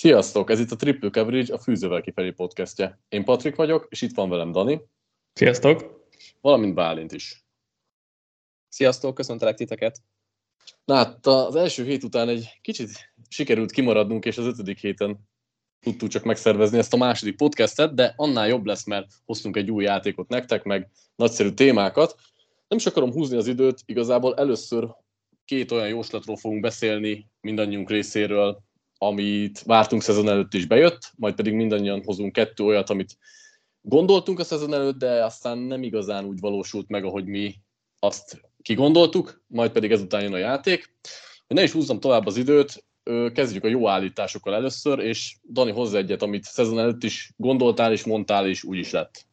Sziasztok! 0.00 0.50
Ez 0.50 0.60
itt 0.60 0.70
a 0.70 0.76
Triple 0.76 1.10
Coverage, 1.10 1.54
a 1.54 1.58
Fűzővel 1.58 2.00
kifelé 2.00 2.30
podcastje. 2.30 3.00
Én 3.08 3.24
Patrik 3.24 3.54
vagyok, 3.54 3.86
és 3.88 4.02
itt 4.02 4.14
van 4.14 4.28
velem 4.28 4.52
Dani. 4.52 4.80
Sziasztok! 5.32 6.06
Valamint 6.40 6.74
Bálint 6.74 7.12
is. 7.12 7.44
Sziasztok, 8.68 9.14
köszöntelek 9.14 9.56
titeket! 9.56 10.02
Na 10.84 10.94
hát 10.94 11.26
az 11.26 11.54
első 11.54 11.84
hét 11.84 12.04
után 12.04 12.28
egy 12.28 12.58
kicsit 12.60 12.90
sikerült 13.28 13.70
kimaradnunk, 13.70 14.24
és 14.24 14.38
az 14.38 14.46
ötödik 14.46 14.78
héten 14.78 15.18
tudtuk 15.80 16.08
csak 16.08 16.24
megszervezni 16.24 16.78
ezt 16.78 16.94
a 16.94 16.96
második 16.96 17.36
podcastet, 17.36 17.94
de 17.94 18.14
annál 18.16 18.48
jobb 18.48 18.66
lesz, 18.66 18.84
mert 18.84 19.10
hoztunk 19.24 19.56
egy 19.56 19.70
új 19.70 19.84
játékot 19.84 20.28
nektek, 20.28 20.62
meg 20.62 20.90
nagyszerű 21.16 21.50
témákat. 21.50 22.14
Nem 22.68 22.78
is 22.78 22.86
akarom 22.86 23.12
húzni 23.12 23.36
az 23.36 23.46
időt, 23.46 23.82
igazából 23.84 24.36
először 24.36 24.88
két 25.44 25.70
olyan 25.70 25.88
jóslatról 25.88 26.36
fogunk 26.36 26.60
beszélni 26.60 27.30
mindannyiunk 27.40 27.90
részéről, 27.90 28.66
amit 28.98 29.62
vártunk 29.62 30.02
szezon 30.02 30.28
előtt 30.28 30.54
is 30.54 30.66
bejött, 30.66 31.12
majd 31.16 31.34
pedig 31.34 31.52
mindannyian 31.52 32.02
hozunk 32.04 32.32
kettő 32.32 32.64
olyat, 32.64 32.90
amit 32.90 33.16
gondoltunk 33.80 34.38
a 34.38 34.44
szezon 34.44 34.74
előtt, 34.74 34.98
de 34.98 35.24
aztán 35.24 35.58
nem 35.58 35.82
igazán 35.82 36.24
úgy 36.24 36.40
valósult 36.40 36.88
meg, 36.88 37.04
ahogy 37.04 37.24
mi 37.24 37.54
azt 37.98 38.40
kigondoltuk, 38.62 39.42
majd 39.46 39.70
pedig 39.70 39.92
ezután 39.92 40.22
jön 40.22 40.32
a 40.32 40.38
játék. 40.38 40.94
Ne 41.46 41.62
is 41.62 41.72
húzzam 41.72 42.00
tovább 42.00 42.26
az 42.26 42.36
időt, 42.36 42.84
kezdjük 43.32 43.64
a 43.64 43.68
jó 43.68 43.88
állításokkal 43.88 44.54
először, 44.54 44.98
és 44.98 45.36
Dani 45.52 45.70
hozzá 45.70 45.98
egyet, 45.98 46.22
amit 46.22 46.44
szezon 46.44 46.78
előtt 46.78 47.02
is 47.02 47.32
gondoltál 47.36 47.92
és 47.92 48.04
mondtál, 48.04 48.48
és 48.48 48.64
úgy 48.64 48.78
is 48.78 48.90
lett. 48.90 49.26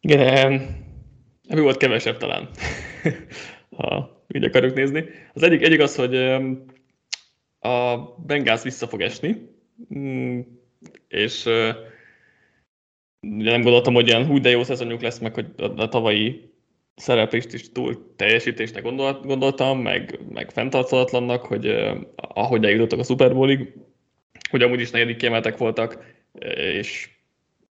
Igen, 0.00 0.52
ebből 1.48 1.62
volt 1.62 1.76
kevesebb 1.76 2.16
talán, 2.16 2.48
ha 3.76 4.22
így 4.34 4.44
akarjuk 4.44 4.74
nézni. 4.74 5.04
Az 5.34 5.42
egyik, 5.42 5.62
egyik 5.62 5.80
az, 5.80 5.96
hogy 5.96 6.14
a 7.58 7.96
Bengals 8.26 8.62
vissza 8.62 8.86
fog 8.86 9.00
esni, 9.00 9.48
mm, 9.94 10.40
és 11.08 11.44
nem 13.20 13.62
gondoltam, 13.62 13.94
hogy 13.94 14.06
ilyen 14.06 14.26
hú, 14.26 14.40
de 14.40 14.50
jó 14.50 14.62
szezonjuk 14.62 15.00
lesz, 15.00 15.18
meg 15.18 15.34
hogy 15.34 15.46
a, 15.56 15.88
tavalyi 15.88 16.52
szereplést 16.94 17.52
is 17.52 17.72
túl 17.72 18.14
teljesítésnek 18.16 18.82
gondolt, 18.82 19.26
gondoltam, 19.26 19.80
meg, 19.80 20.18
meg 20.28 20.50
fenntarthatatlannak, 20.50 21.46
hogy 21.46 21.94
ahogy 22.16 22.64
eljutottak 22.64 22.98
a 22.98 23.02
Super 23.02 23.34
Bowlig, 23.34 23.74
hogy 24.50 24.62
amúgy 24.62 24.80
is 24.80 24.90
negyedik 24.90 25.16
kiemeltek 25.16 25.56
voltak, 25.56 26.16
és 26.54 27.10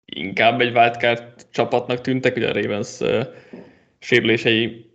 inkább 0.06 0.62
egy 0.62 0.76
wildcard 0.76 1.48
csapatnak 1.52 2.02
tűntek, 2.02 2.36
ugye 2.36 2.50
a 2.50 2.54
Ravens 2.54 3.00
sérülései 4.00 4.89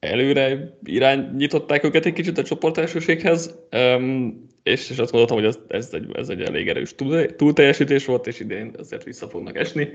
előre 0.00 0.76
irányították 0.84 1.84
őket 1.84 2.06
egy 2.06 2.12
kicsit 2.12 2.38
a 2.38 2.42
csoport 2.42 2.78
elsőséghez, 2.78 3.58
um, 3.72 4.46
és, 4.62 4.90
és 4.90 4.98
azt 4.98 5.10
gondoltam, 5.10 5.36
hogy 5.36 5.46
ez, 5.46 5.58
ez, 5.68 5.88
egy, 5.92 6.10
ez 6.12 6.28
egy 6.28 6.40
elég 6.40 6.68
erős 6.68 6.94
túl, 6.94 7.26
túlteljesítés 7.26 8.04
volt, 8.04 8.26
és 8.26 8.40
idén 8.40 8.74
azért 8.78 9.04
vissza 9.04 9.28
fognak 9.28 9.56
esni, 9.56 9.88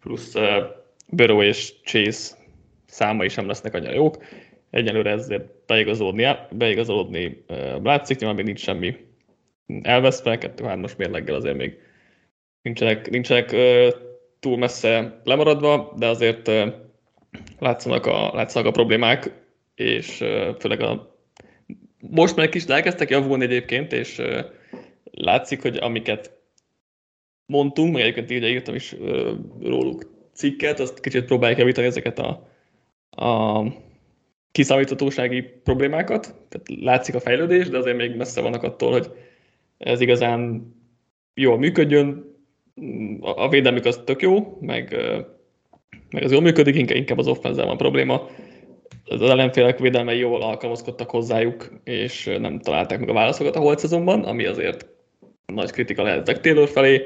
plusz 0.00 0.34
uh, 0.34 0.42
Burrow 1.10 1.42
és 1.42 1.72
Chase 1.84 2.36
számai 2.86 3.28
sem 3.28 3.46
lesznek 3.46 3.74
annyira 3.74 3.92
jók. 3.92 4.16
Egyelőre 4.70 5.10
ezért 5.10 5.44
beigazolódni, 5.66 6.26
beigazolódni 6.50 7.44
uh, 7.48 7.82
látszik, 7.82 8.18
nyilván 8.18 8.36
még 8.36 8.44
nincs 8.44 8.60
semmi 8.60 8.96
elveszve, 9.82 10.38
2-3-as 10.40 10.96
mérleggel 10.96 11.34
azért 11.34 11.56
még 11.56 11.78
nincsenek, 12.62 13.10
nincsenek 13.10 13.52
uh, 13.52 13.88
túl 14.40 14.58
messze 14.58 15.20
lemaradva, 15.24 15.94
de 15.98 16.06
azért 16.06 16.48
uh, 16.48 16.66
látszanak 17.58 18.06
a, 18.06 18.30
látszanak 18.34 18.68
a 18.68 18.70
problémák, 18.70 19.44
és 19.76 20.16
főleg 20.58 20.80
a 20.80 21.14
most 21.98 22.36
már 22.36 22.48
kis 22.48 22.64
elkezdtek 22.64 23.10
javulni 23.10 23.44
egyébként, 23.44 23.92
és 23.92 24.22
látszik, 25.10 25.62
hogy 25.62 25.76
amiket 25.76 26.36
mondtunk, 27.46 27.92
meg 27.92 28.02
egyébként 28.02 28.30
így 28.30 28.44
írtam 28.44 28.74
is 28.74 28.96
róluk 29.62 30.10
cikket, 30.32 30.80
azt 30.80 31.00
kicsit 31.00 31.24
próbálják 31.24 31.58
javítani 31.58 31.86
ezeket 31.86 32.18
a, 32.18 32.48
a 33.10 33.62
kiszámíthatósági 34.52 35.42
problémákat. 35.42 36.34
Tehát 36.48 36.82
látszik 36.82 37.14
a 37.14 37.20
fejlődés, 37.20 37.68
de 37.68 37.78
azért 37.78 37.96
még 37.96 38.16
messze 38.16 38.40
vannak 38.40 38.62
attól, 38.62 38.92
hogy 38.92 39.10
ez 39.78 40.00
igazán 40.00 40.72
jól 41.34 41.58
működjön. 41.58 42.34
A 43.20 43.48
védelmük 43.48 43.84
az 43.84 44.00
tök 44.04 44.22
jó, 44.22 44.58
meg, 44.60 44.96
meg 46.10 46.22
az 46.22 46.32
jól 46.32 46.40
működik, 46.40 46.90
inkább 46.90 47.18
az 47.18 47.28
offenzel 47.28 47.66
van 47.66 47.76
probléma 47.76 48.28
az 49.08 49.22
ellenfélek 49.22 49.78
védelmei 49.78 50.18
jól 50.18 50.42
alkalmazkodtak 50.42 51.10
hozzájuk, 51.10 51.72
és 51.84 52.36
nem 52.40 52.60
találták 52.60 52.98
meg 52.98 53.08
a 53.08 53.12
válaszokat 53.12 53.56
a 53.56 53.60
holt 53.60 53.78
szezonban, 53.78 54.24
ami 54.24 54.44
azért 54.44 54.86
nagy 55.46 55.70
kritika 55.70 56.02
lehet 56.02 56.26
Zach 56.26 56.40
Taylor 56.40 56.68
felé, 56.68 57.02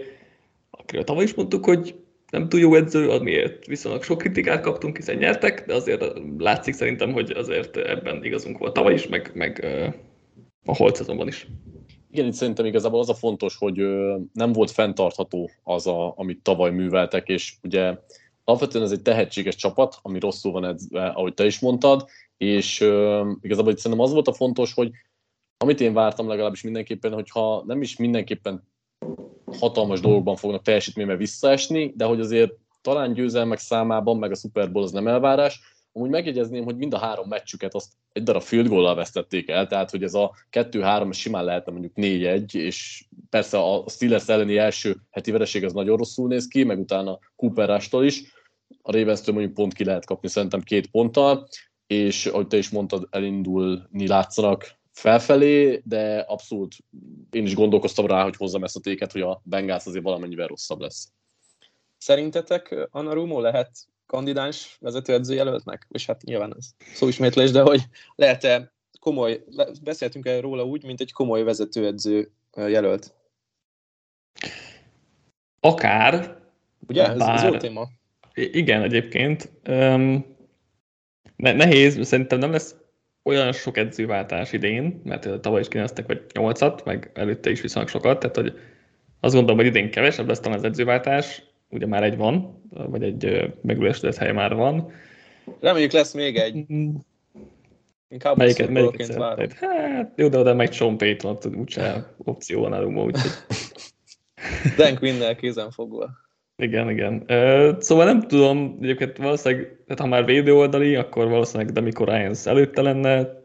akiről 0.71 1.05
tavaly 1.05 1.25
is 1.25 1.35
mondtuk, 1.35 1.65
hogy 1.65 1.95
nem 2.31 2.49
túl 2.49 2.61
jó 2.61 2.75
edző, 2.75 3.09
az 3.09 3.21
miért 3.21 3.67
viszonylag 3.67 4.03
sok 4.03 4.19
kritikát 4.19 4.63
kaptunk, 4.63 4.97
hiszen 4.97 5.17
nyertek, 5.17 5.67
de 5.67 5.75
azért 5.75 6.13
látszik 6.39 6.75
szerintem, 6.75 7.13
hogy 7.13 7.31
azért 7.31 7.77
ebben 7.77 8.25
igazunk 8.25 8.59
volt 8.59 8.73
tavaly 8.73 8.95
is, 8.95 9.09
meg, 9.09 9.31
meg 9.35 9.67
a 10.65 10.77
holt 10.77 10.97
szezonban 10.97 11.27
is. 11.27 11.47
Igen, 12.11 12.27
itt 12.27 12.33
szerintem 12.33 12.65
igazából 12.65 13.01
az 13.01 13.09
a 13.09 13.15
fontos, 13.15 13.57
hogy 13.57 13.77
nem 14.33 14.53
volt 14.53 14.71
fenntartható 14.71 15.51
az, 15.63 15.87
a, 15.87 16.13
amit 16.17 16.43
tavaly 16.43 16.71
műveltek, 16.71 17.29
és 17.29 17.55
ugye 17.63 17.95
alapvetően 18.51 18.85
ez 18.85 18.91
egy 18.91 19.03
tehetséges 19.03 19.57
csapat, 19.57 19.99
ami 20.03 20.19
rosszul 20.19 20.53
van 20.53 20.65
edzve, 20.65 21.07
ahogy 21.07 21.35
te 21.35 21.47
is 21.47 21.59
mondtad, 21.59 22.09
és 22.37 22.81
uh, 22.81 23.29
igazából 23.41 23.73
itt 23.73 23.79
szerintem 23.79 24.07
az 24.07 24.13
volt 24.13 24.29
a 24.29 24.33
fontos, 24.33 24.75
hogy 24.75 24.91
amit 25.57 25.81
én 25.81 25.93
vártam 25.93 26.29
legalábbis 26.29 26.63
mindenképpen, 26.63 27.13
hogyha 27.13 27.63
nem 27.67 27.83
is 27.83 27.97
mindenképpen 27.97 28.69
hatalmas 29.59 30.01
dolgokban 30.01 30.37
fognak 30.37 30.63
teljesítményben 30.63 31.17
visszaesni, 31.17 31.93
de 31.97 32.05
hogy 32.05 32.21
azért 32.21 32.53
talán 32.81 33.13
győzelmek 33.13 33.59
számában, 33.59 34.19
meg 34.19 34.31
a 34.31 34.35
Super 34.35 34.73
Bowl 34.73 34.85
az 34.85 34.93
nem 34.93 35.09
elvárás, 35.09 35.61
Amúgy 35.93 36.11
megjegyezném, 36.11 36.65
hogy 36.65 36.77
mind 36.77 36.95
a 36.95 36.99
három 36.99 37.29
meccsüket 37.29 37.75
azt 37.75 37.93
egy 38.13 38.23
darab 38.23 38.43
field 38.43 38.69
goal 38.69 38.95
vesztették 38.95 39.49
el, 39.49 39.67
tehát 39.67 39.91
hogy 39.91 40.03
ez 40.03 40.15
a 40.15 40.35
2-3 40.51 41.13
simán 41.13 41.45
lehetne 41.45 41.73
mondjuk 41.73 41.93
4-1, 41.97 42.55
és 42.55 43.05
persze 43.31 43.59
a 43.59 43.85
Steelers 43.89 44.29
elleni 44.29 44.57
első 44.57 44.97
heti 45.11 45.31
vereség 45.31 45.65
az 45.65 45.73
nagyon 45.73 45.97
rosszul 45.97 46.29
néz 46.29 46.47
ki, 46.47 46.65
meg 46.65 46.79
utána 46.79 47.19
Cooper 47.37 47.69
Rush-tól 47.69 48.05
is, 48.05 48.23
a 48.83 48.93
ravens 48.93 49.27
mondjuk 49.27 49.55
pont 49.55 49.73
ki 49.73 49.85
lehet 49.85 50.05
kapni 50.05 50.29
szerintem 50.29 50.61
két 50.61 50.91
ponttal, 50.91 51.49
és 51.87 52.27
ahogy 52.27 52.47
te 52.47 52.57
is 52.57 52.71
mondtad, 52.71 53.09
elindulni 53.11 54.07
látszanak 54.07 54.79
felfelé, 54.93 55.83
de 55.85 56.19
abszolút 56.19 56.77
én 57.31 57.45
is 57.45 57.55
gondolkoztam 57.55 58.07
rá, 58.07 58.23
hogy 58.23 58.37
hozzam 58.37 58.65
ezt 58.65 58.77
a 58.77 58.81
téket, 58.81 59.13
hogy 59.13 59.21
a 59.21 59.41
Bengals 59.45 59.87
azért 59.87 60.05
valamennyivel 60.05 60.47
rosszabb 60.47 60.81
lesz. 60.81 61.13
Szerintetek 61.99 62.89
Anna 62.91 63.13
Rumo 63.13 63.41
lehet 63.41 63.71
kandidáns 64.07 64.77
vezetőedző 64.81 65.35
jelöltnek? 65.35 65.87
És 65.91 66.07
hát 66.07 66.23
nyilván 66.23 66.55
ez 66.57 66.71
szóismétlés, 66.95 67.51
de 67.51 67.63
hogy 67.63 67.83
lehet-e 68.15 68.73
komoly, 69.01 69.45
beszéltünk 69.83 70.27
el 70.27 70.41
róla 70.41 70.65
úgy, 70.65 70.85
mint 70.85 71.01
egy 71.01 71.13
komoly 71.13 71.43
vezetőedző 71.43 72.33
jelölt? 72.57 73.15
Akár. 75.61 76.39
Ugye? 76.89 77.09
Ez, 77.09 77.19
bár, 77.19 77.45
ez 77.45 77.53
jó 77.53 77.57
téma. 77.57 77.89
Igen, 78.35 78.83
egyébként. 78.83 79.51
Um, 79.69 80.25
nehéz, 81.37 82.07
szerintem 82.07 82.39
nem 82.39 82.51
lesz 82.51 82.75
olyan 83.23 83.53
sok 83.53 83.77
edzőváltás 83.77 84.53
idén, 84.53 85.01
mert 85.05 85.41
tavaly 85.41 85.61
is 85.61 85.69
kineveztek 85.69 86.07
vagy 86.07 86.23
nyolcat, 86.35 86.85
meg 86.85 87.11
előtte 87.15 87.51
is 87.51 87.61
viszonylag 87.61 87.91
sokat, 87.91 88.19
tehát 88.19 88.37
hogy 88.37 88.59
azt 89.21 89.35
gondolom, 89.35 89.59
hogy 89.59 89.67
idén 89.67 89.91
kevesebb 89.91 90.29
lesz 90.29 90.41
talán 90.41 90.59
az 90.59 90.65
edzőváltás, 90.65 91.43
ugye 91.69 91.87
már 91.87 92.03
egy 92.03 92.17
van, 92.17 92.63
vagy 92.71 93.03
egy 93.03 93.53
megülesített 93.63 94.17
hely 94.17 94.33
már 94.33 94.55
van. 94.55 94.93
Reméljük 95.61 95.93
lesz 95.93 96.13
még 96.13 96.37
egy. 96.37 96.55
Mm-hmm. 96.55 96.95
Inkább 98.09 98.37
melyiket, 98.37 98.69
melyiket 98.69 99.15
várom. 99.15 99.47
Hát 99.61 100.13
jó, 100.17 100.29
de 100.29 100.39
oda 100.39 100.55
meg 100.55 100.73
Sean 100.73 100.97
Payton, 100.97 101.39
úgyse 101.57 102.15
opció 102.19 102.61
van 102.61 102.85
úgyhogy... 102.85 103.31
Dan 104.77 104.99
Quinn-nel 104.99 105.37
kézen 105.37 105.71
fogva. 105.71 106.11
Igen, 106.63 106.91
igen. 106.91 107.25
Szóval 107.81 108.05
nem 108.05 108.21
tudom, 108.21 108.79
egyébként 108.81 109.17
valószínűleg, 109.17 109.79
tehát 109.87 110.01
ha 110.01 110.07
már 110.07 110.25
védőoldali, 110.25 110.97
akkor 110.97 111.29
valószínűleg 111.29 111.73
Demico 111.73 112.05
Ryans 112.05 112.47
előtte 112.47 112.83
lenne, 112.83 113.43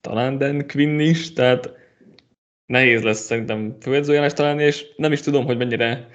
talán 0.00 0.38
Dan 0.38 0.66
Quinn 0.66 1.00
is, 1.00 1.32
tehát 1.32 1.72
nehéz 2.66 3.02
lesz 3.02 3.24
szerintem 3.24 3.76
főedzőjánás 3.80 4.32
találni, 4.32 4.62
és 4.62 4.86
nem 4.96 5.12
is 5.12 5.20
tudom, 5.20 5.44
hogy 5.44 5.56
mennyire 5.56 6.08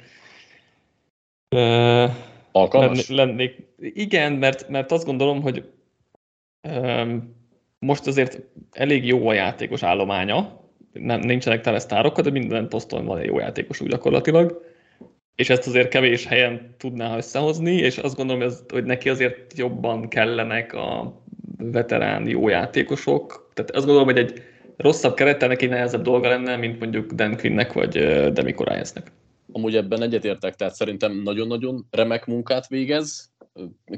uh, 1.56 2.12
alkalmas? 2.52 3.10
lennék. 3.10 3.56
Igen, 3.78 4.34
mert, 4.34 4.70
mert 4.70 4.92
azt 4.92 5.06
gondolom, 5.06 5.42
hogy 5.42 5.70
um, 6.70 7.36
most 7.80 8.08
azért 8.08 8.42
elég 8.72 9.06
jó 9.06 9.28
a 9.28 9.34
játékos 9.34 9.84
állománya, 9.84 10.60
nem, 10.94 11.20
nincsenek 11.20 11.62
tele 11.62 11.80
sztárokkal, 11.80 12.24
de 12.24 12.30
minden 12.30 12.68
poszton 12.68 13.06
van 13.06 13.18
egy 13.18 13.26
jó 13.26 13.40
játékos 13.40 13.82
úgy 13.82 13.90
gyakorlatilag 13.90 14.71
és 15.42 15.50
ezt 15.50 15.68
azért 15.68 15.88
kevés 15.88 16.26
helyen 16.26 16.76
tudná 16.78 17.18
összehozni, 17.18 17.76
és 17.76 17.98
azt 17.98 18.16
gondolom, 18.16 18.50
hogy 18.68 18.84
neki 18.84 19.10
azért 19.10 19.58
jobban 19.58 20.08
kellenek 20.08 20.74
a 20.74 21.22
veterán 21.58 22.28
jó 22.28 22.50
játékosok. 22.50 23.50
Tehát 23.54 23.72
azt 23.72 23.86
gondolom, 23.86 24.08
hogy 24.08 24.18
egy 24.18 24.42
rosszabb 24.78 25.14
kerettel 25.14 25.48
neki 25.48 25.66
nehezebb 25.66 26.02
dolga 26.02 26.30
lenne, 26.30 26.56
mint 26.56 26.80
mondjuk 26.80 27.12
Dan 27.12 27.38
Quinnnek 27.38 27.74
vagy 27.74 27.92
Demi 28.34 28.56
Ryansnek. 28.58 29.12
Amúgy 29.52 29.76
ebben 29.76 30.02
egyetértek, 30.02 30.56
tehát 30.56 30.76
szerintem 30.76 31.22
nagyon-nagyon 31.24 31.88
remek 31.92 32.26
munkát 32.26 32.68
végez, 32.68 33.32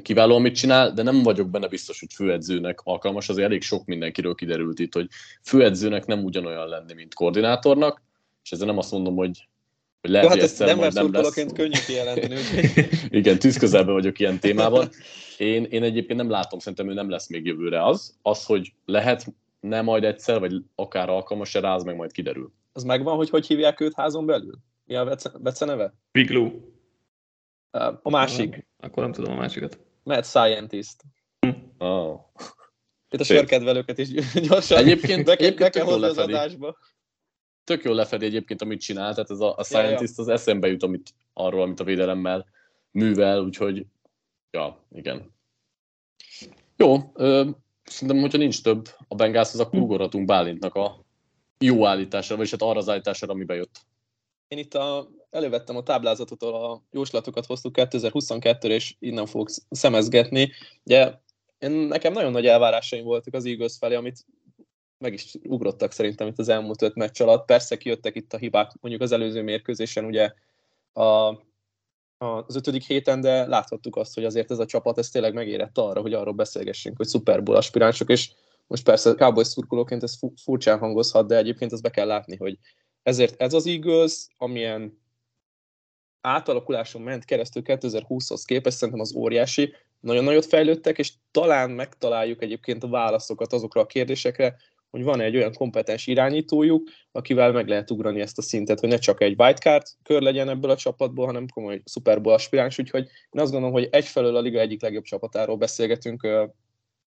kiváló, 0.02 0.36
amit 0.36 0.54
csinál, 0.54 0.92
de 0.92 1.02
nem 1.02 1.22
vagyok 1.22 1.50
benne 1.50 1.68
biztos, 1.68 2.00
hogy 2.00 2.12
főedzőnek 2.12 2.80
alkalmas. 2.82 3.28
Azért 3.28 3.46
elég 3.46 3.62
sok 3.62 3.84
mindenkiről 3.84 4.34
kiderült 4.34 4.78
itt, 4.78 4.94
hogy 4.94 5.06
főedzőnek 5.42 6.06
nem 6.06 6.24
ugyanolyan 6.24 6.68
lenni, 6.68 6.94
mint 6.94 7.14
koordinátornak, 7.14 8.02
és 8.42 8.52
ezzel 8.52 8.66
nem 8.66 8.78
azt 8.78 8.92
mondom, 8.92 9.16
hogy 9.16 9.48
lehet, 10.08 10.58
hát 10.58 10.76
majd 10.76 10.92
nem 10.92 11.12
lesz. 11.12 11.34
könnyű 11.54 11.78
kijelenteni. 11.86 12.34
Igen, 13.18 13.38
tűzközelben 13.38 13.94
vagyok 13.94 14.18
ilyen 14.18 14.38
témában. 14.38 14.88
Én, 15.38 15.64
én 15.64 15.82
egyébként 15.82 16.18
nem 16.18 16.30
látom, 16.30 16.58
szerintem 16.58 16.90
ő 16.90 16.92
nem 16.92 17.10
lesz 17.10 17.28
még 17.28 17.46
jövőre 17.46 17.84
az. 17.84 18.18
Az, 18.22 18.44
hogy 18.44 18.72
lehet, 18.84 19.26
nem 19.60 19.84
majd 19.84 20.04
egyszer, 20.04 20.40
vagy 20.40 20.52
akár 20.74 21.08
alkalmas 21.08 21.54
erre, 21.54 21.72
az 21.72 21.82
meg 21.82 21.96
majd 21.96 22.12
kiderül. 22.12 22.52
Az 22.72 22.82
megvan, 22.82 23.16
hogy 23.16 23.30
hogy 23.30 23.46
hívják 23.46 23.80
őt 23.80 23.94
házon 23.94 24.26
belül? 24.26 24.58
Mi 24.84 24.94
a 24.94 25.16
bece 25.40 25.64
neve? 25.64 25.94
Biglu. 26.12 26.50
A 28.02 28.10
másik. 28.10 28.66
Akkor 28.78 29.02
nem 29.02 29.12
tudom 29.12 29.32
a 29.32 29.36
másikat. 29.36 29.78
Mad 30.02 30.24
Scientist. 30.24 30.96
Oh. 31.78 32.20
Itt 33.10 33.20
a 33.20 33.24
sörkedvelőket 33.24 33.98
is 33.98 34.08
gyorsan 34.48 34.78
egyébként, 34.78 35.24
be, 35.24 35.32
egyébként 35.32 35.58
be 35.58 35.70
kell 35.70 35.84
hozni 35.84 36.06
az 36.06 36.18
adásba. 36.18 36.76
Tök 37.64 37.84
jól 37.84 37.94
lefedi 37.94 38.24
egyébként, 38.24 38.62
amit 38.62 38.80
csinál, 38.80 39.14
tehát 39.14 39.30
ez 39.30 39.40
a, 39.40 39.56
a 39.56 39.64
Scientist 39.64 40.18
az 40.18 40.28
eszembe 40.28 40.68
jut 40.68 40.82
amit, 40.82 41.14
arról, 41.32 41.62
amit 41.62 41.80
a 41.80 41.84
védelemmel 41.84 42.46
művel, 42.90 43.40
úgyhogy 43.40 43.86
ja, 44.50 44.78
igen. 44.92 45.32
Jó, 46.76 46.96
ö, 47.14 47.50
szerintem, 47.84 48.20
hogyha 48.20 48.38
nincs 48.38 48.62
több 48.62 48.88
a 49.08 49.14
Bengászhoz, 49.14 49.60
akkor 49.60 49.78
ugorhatunk 49.78 50.26
Bálintnak 50.26 50.74
a 50.74 51.04
jó 51.58 51.86
állítására, 51.86 52.36
vagyis 52.36 52.50
hát 52.50 52.62
arra 52.62 52.78
az 52.78 52.88
állítására, 52.88 53.32
ami 53.32 53.44
bejött. 53.44 53.80
Én 54.48 54.58
itt 54.58 54.74
a, 54.74 55.08
elővettem 55.30 55.76
a 55.76 55.82
táblázatot, 55.82 56.42
a 56.42 56.82
jóslatokat 56.90 57.46
hoztuk 57.46 57.72
2022 57.72 58.68
és 58.68 58.96
innen 58.98 59.26
fogok 59.26 59.48
szemezgetni. 59.70 60.52
Ugye 60.84 61.14
én, 61.58 61.70
nekem 61.70 62.12
nagyon 62.12 62.32
nagy 62.32 62.46
elvárásaim 62.46 63.04
voltak 63.04 63.34
az 63.34 63.44
Eagles 63.44 63.76
felé, 63.78 63.94
amit 63.94 64.26
meg 64.98 65.12
is 65.12 65.34
ugrottak 65.42 65.92
szerintem 65.92 66.26
itt 66.26 66.38
az 66.38 66.48
elmúlt 66.48 66.82
öt 66.82 66.94
meccs 66.94 67.20
alatt. 67.20 67.44
Persze 67.44 67.76
kijöttek 67.76 68.14
itt 68.14 68.32
a 68.32 68.38
hibák, 68.38 68.72
mondjuk 68.80 69.02
az 69.02 69.12
előző 69.12 69.42
mérkőzésen 69.42 70.04
ugye 70.04 70.32
a, 70.92 71.28
az 72.18 72.56
ötödik 72.56 72.82
héten, 72.82 73.20
de 73.20 73.46
láthattuk 73.46 73.96
azt, 73.96 74.14
hogy 74.14 74.24
azért 74.24 74.50
ez 74.50 74.58
a 74.58 74.66
csapat 74.66 74.98
ez 74.98 75.10
tényleg 75.10 75.34
megérett 75.34 75.78
arra, 75.78 76.00
hogy 76.00 76.14
arról 76.14 76.34
beszélgessünk, 76.34 76.96
hogy 76.96 77.08
Super 77.08 77.42
Bowl 77.42 77.56
aspiránsok, 77.56 78.10
és 78.10 78.30
most 78.66 78.84
persze 78.84 79.14
Cowboys 79.14 79.46
szurkolóként 79.46 80.02
ez 80.02 80.18
furcsán 80.42 80.78
hangozhat, 80.78 81.26
de 81.26 81.36
egyébként 81.36 81.72
azt 81.72 81.82
be 81.82 81.90
kell 81.90 82.06
látni, 82.06 82.36
hogy 82.36 82.58
ezért 83.02 83.40
ez 83.40 83.52
az 83.52 83.66
Eagles, 83.66 84.26
amilyen 84.36 85.02
átalakuláson 86.20 87.02
ment 87.02 87.24
keresztül 87.24 87.62
2020-hoz 87.66 88.44
képest, 88.44 88.76
szerintem 88.76 89.02
az 89.02 89.14
óriási, 89.14 89.74
nagyon 90.00 90.24
nagyot 90.24 90.44
fejlődtek, 90.44 90.98
és 90.98 91.12
talán 91.30 91.70
megtaláljuk 91.70 92.42
egyébként 92.42 92.82
a 92.82 92.88
válaszokat 92.88 93.52
azokra 93.52 93.80
a 93.80 93.86
kérdésekre, 93.86 94.56
hogy 94.94 95.04
van 95.04 95.20
egy 95.20 95.36
olyan 95.36 95.52
kompetens 95.52 96.06
irányítójuk, 96.06 96.88
akivel 97.12 97.52
meg 97.52 97.68
lehet 97.68 97.90
ugrani 97.90 98.20
ezt 98.20 98.38
a 98.38 98.42
szintet, 98.42 98.80
hogy 98.80 98.88
ne 98.88 98.98
csak 98.98 99.20
egy 99.20 99.40
wildcard 99.40 99.82
kör 100.02 100.22
legyen 100.22 100.48
ebből 100.48 100.70
a 100.70 100.76
csapatból, 100.76 101.26
hanem 101.26 101.48
komoly 101.48 101.82
Super 101.84 102.20
Bowl 102.20 102.34
aspiráns, 102.34 102.78
úgyhogy 102.78 103.02
én 103.02 103.40
azt 103.40 103.50
gondolom, 103.50 103.74
hogy 103.74 103.88
egyfelől 103.90 104.36
a 104.36 104.40
liga 104.40 104.60
egyik 104.60 104.82
legjobb 104.82 105.02
csapatáról 105.04 105.56
beszélgetünk, 105.56 106.28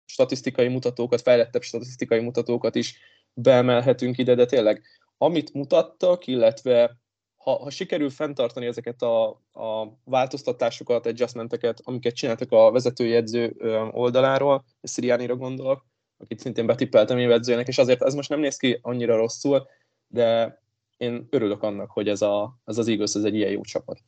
statisztikai 0.06 0.68
mutatókat, 0.68 1.22
fejlettebb 1.22 1.62
statisztikai 1.62 2.20
mutatókat 2.20 2.76
is 2.76 2.98
beemelhetünk 3.34 4.18
ide, 4.18 4.36
de 4.36 4.46
tényleg 4.46 4.82
amit 5.18 5.54
mutattak, 5.54 6.28
illetve 6.28 6.98
ha, 7.38 7.52
ha 7.52 7.70
sikerül 7.70 8.10
fenntartani 8.10 8.66
ezeket 8.66 9.02
a, 9.02 9.28
a 9.54 9.98
változtatásokat, 10.04 11.06
adjustmenteket, 11.06 11.82
amiket 11.84 12.16
csináltak 12.16 12.52
a 12.52 12.72
vezetőjegyző 12.72 13.56
oldaláról, 13.92 14.66
Sziriánira 14.82 15.36
gondolok, 15.36 15.86
akit 16.18 16.40
szintén 16.40 16.66
betippeltem 16.66 17.18
évedzőnek, 17.18 17.68
és 17.68 17.78
azért 17.78 18.02
ez 18.02 18.14
most 18.14 18.30
nem 18.30 18.40
néz 18.40 18.58
ki 18.58 18.80
annyira 18.82 19.16
rosszul, 19.16 19.68
de 20.08 20.60
én 20.98 21.28
örülök 21.30 21.64
annak, 21.64 21.92
hogy 21.92 22.08
ez, 22.08 22.22
a, 22.22 22.58
ez 22.66 22.78
az 22.78 22.88
Eagles 22.88 23.14
ez 23.14 23.24
egy 23.24 23.36
ilyen 23.36 23.52
jó 23.52 23.62
csapat. 23.62 24.00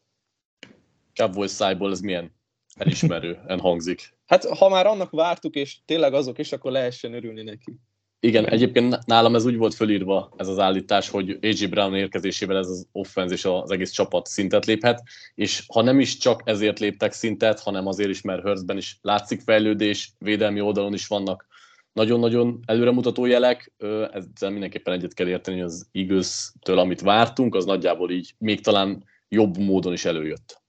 Cowboys 1.13 1.51
szájból 1.51 1.91
ez 1.91 1.99
milyen 1.99 2.35
elismerően 2.75 3.59
hangzik. 3.67 4.17
Hát 4.25 4.45
ha 4.45 4.69
már 4.69 4.87
annak 4.87 5.09
vártuk, 5.09 5.55
és 5.55 5.77
tényleg 5.85 6.13
azok 6.13 6.37
is, 6.37 6.51
akkor 6.51 6.71
lehessen 6.71 7.13
örülni 7.13 7.43
neki. 7.43 7.79
Igen, 8.21 8.49
egyébként 8.49 9.05
nálam 9.05 9.35
ez 9.35 9.45
úgy 9.45 9.57
volt 9.57 9.73
fölírva, 9.73 10.33
ez 10.37 10.47
az 10.47 10.59
állítás, 10.59 11.09
hogy 11.09 11.29
A.J. 11.41 11.65
Brown 11.65 11.95
érkezésével 11.95 12.57
ez 12.57 12.67
az 12.67 12.87
offense 12.91 13.33
és 13.33 13.45
az 13.45 13.71
egész 13.71 13.91
csapat 13.91 14.25
szintet 14.25 14.65
léphet, 14.65 15.03
és 15.35 15.63
ha 15.73 15.81
nem 15.81 15.99
is 15.99 16.17
csak 16.17 16.41
ezért 16.45 16.79
léptek 16.79 17.11
szintet, 17.11 17.59
hanem 17.59 17.87
azért 17.87 18.09
is, 18.09 18.21
mert 18.21 18.41
Hurstben 18.41 18.77
is 18.77 18.97
látszik 19.01 19.41
fejlődés, 19.41 20.11
védelmi 20.17 20.61
oldalon 20.61 20.93
is 20.93 21.07
vannak 21.07 21.47
nagyon-nagyon 21.93 22.59
előremutató 22.65 23.25
jelek, 23.25 23.71
ezzel 24.11 24.49
mindenképpen 24.49 24.93
egyet 24.93 25.13
kell 25.13 25.27
érteni, 25.27 25.57
hogy 25.57 25.65
az 25.65 25.89
Eagles-től, 25.91 26.79
amit 26.79 27.01
vártunk, 27.01 27.55
az 27.55 27.65
nagyjából 27.65 28.11
így 28.11 28.33
még 28.37 28.61
talán 28.61 29.03
jobb 29.29 29.57
módon 29.57 29.93
is 29.93 30.05
előjött. 30.05 30.61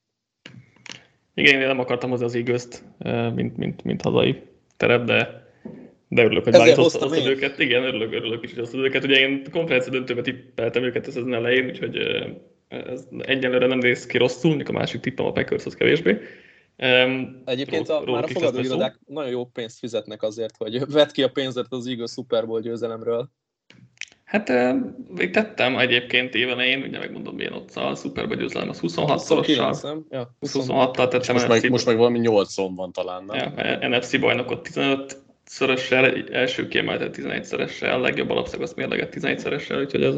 Igen, 1.35 1.61
én 1.61 1.67
nem 1.67 1.79
akartam 1.79 2.11
hozni 2.11 2.25
az 2.25 2.35
eagles 2.35 2.65
mint, 3.35 3.57
mint, 3.57 3.85
mint 3.85 4.03
hazai 4.03 4.43
terep, 4.77 5.05
de 5.05 5.49
de 6.13 6.25
örülök, 6.25 6.45
hogy 6.45 6.55
az 6.55 7.27
őket. 7.27 7.59
Igen, 7.59 7.83
örülök, 7.83 8.13
örülök 8.13 8.45
is, 8.45 8.51
hogy 8.51 8.59
hoztad 8.59 8.85
őket. 8.85 9.05
Ugye 9.05 9.19
én 9.19 9.43
konferencia 9.51 9.93
döntőbe 9.93 10.21
tippeltem 10.21 10.83
őket 10.83 11.07
ez 11.07 11.17
az 11.17 11.27
elején, 11.27 11.67
úgyhogy 11.67 11.97
ez 12.69 13.09
egyenlőre 13.19 13.67
nem 13.67 13.79
néz 13.79 14.07
ki 14.07 14.19
rosszul, 14.19 14.63
a 14.65 14.73
másik 14.73 15.01
tippem 15.01 15.27
a 15.27 15.33
Packers 15.33 15.67
az 15.67 15.75
kevésbé. 15.75 16.19
Um, 16.83 17.43
Egyébként 17.45 17.89
a, 17.89 18.03
már 18.07 18.25
a 18.25 18.29
fogadóirodák 18.29 18.99
nagyon 19.07 19.31
jó 19.31 19.45
pénzt 19.45 19.79
fizetnek 19.79 20.23
azért, 20.23 20.57
hogy 20.57 20.87
vett 20.93 21.11
ki 21.11 21.23
a 21.23 21.29
pénzet 21.29 21.67
az 21.69 21.87
Eagles 21.87 22.11
Super 22.11 22.47
Bowl 22.47 22.61
győzelemről. 22.61 23.31
Hát 24.25 24.53
még 25.15 25.31
tettem 25.31 25.79
egyébként 25.79 26.35
évelején, 26.35 26.83
ugye 26.83 26.99
megmondom 26.99 27.35
milyen 27.35 27.53
ott 27.53 27.75
a 27.75 27.95
Super 27.95 28.27
Bowl 28.27 28.39
győzelem, 28.41 28.69
az 28.69 28.81
26-szorossal. 28.83 29.99
Ja, 30.11 30.37
26-tal 30.41 31.09
tettem. 31.09 31.35
Most 31.35 31.49
meg, 31.49 31.71
most 31.71 31.87
meg 31.87 31.97
valami 31.97 32.19
8 32.19 32.55
van 32.57 32.93
talán, 32.93 33.25
nem? 33.25 33.53
Ja, 33.57 33.89
NFC 33.89 34.21
bajnokot 34.21 34.63
15 34.63 35.17
szörössel, 35.45 36.25
első 36.33 36.69
kiemeltet 36.69 37.17
11-szeressel, 37.19 38.01
legjobb 38.01 38.31
alapszakasz 38.31 38.75
mérleget 38.75 39.15
11-szeressel, 39.17 39.81
úgyhogy 39.81 40.03
ez, 40.03 40.15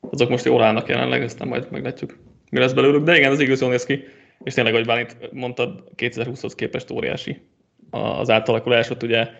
azok 0.00 0.28
most 0.28 0.44
jól 0.44 0.62
állnak 0.62 0.88
jelenleg, 0.88 1.22
aztán 1.22 1.48
majd 1.48 1.70
meglátjuk, 1.70 2.18
mi 2.50 2.58
lesz 2.58 2.72
belőlük. 2.72 3.04
De 3.04 3.16
igen, 3.16 3.30
az 3.30 3.40
igaz 3.40 3.60
néz 3.60 3.84
ki, 3.84 4.04
és 4.44 4.54
tényleg, 4.54 4.74
ahogy 4.74 4.86
Bálint 4.86 5.32
mondtad, 5.32 5.84
2020-hoz 5.96 6.54
képest 6.54 6.90
óriási 6.90 7.42
az 7.90 8.30
átalakulás, 8.30 8.90
ott 8.90 9.02
ugye 9.02 9.30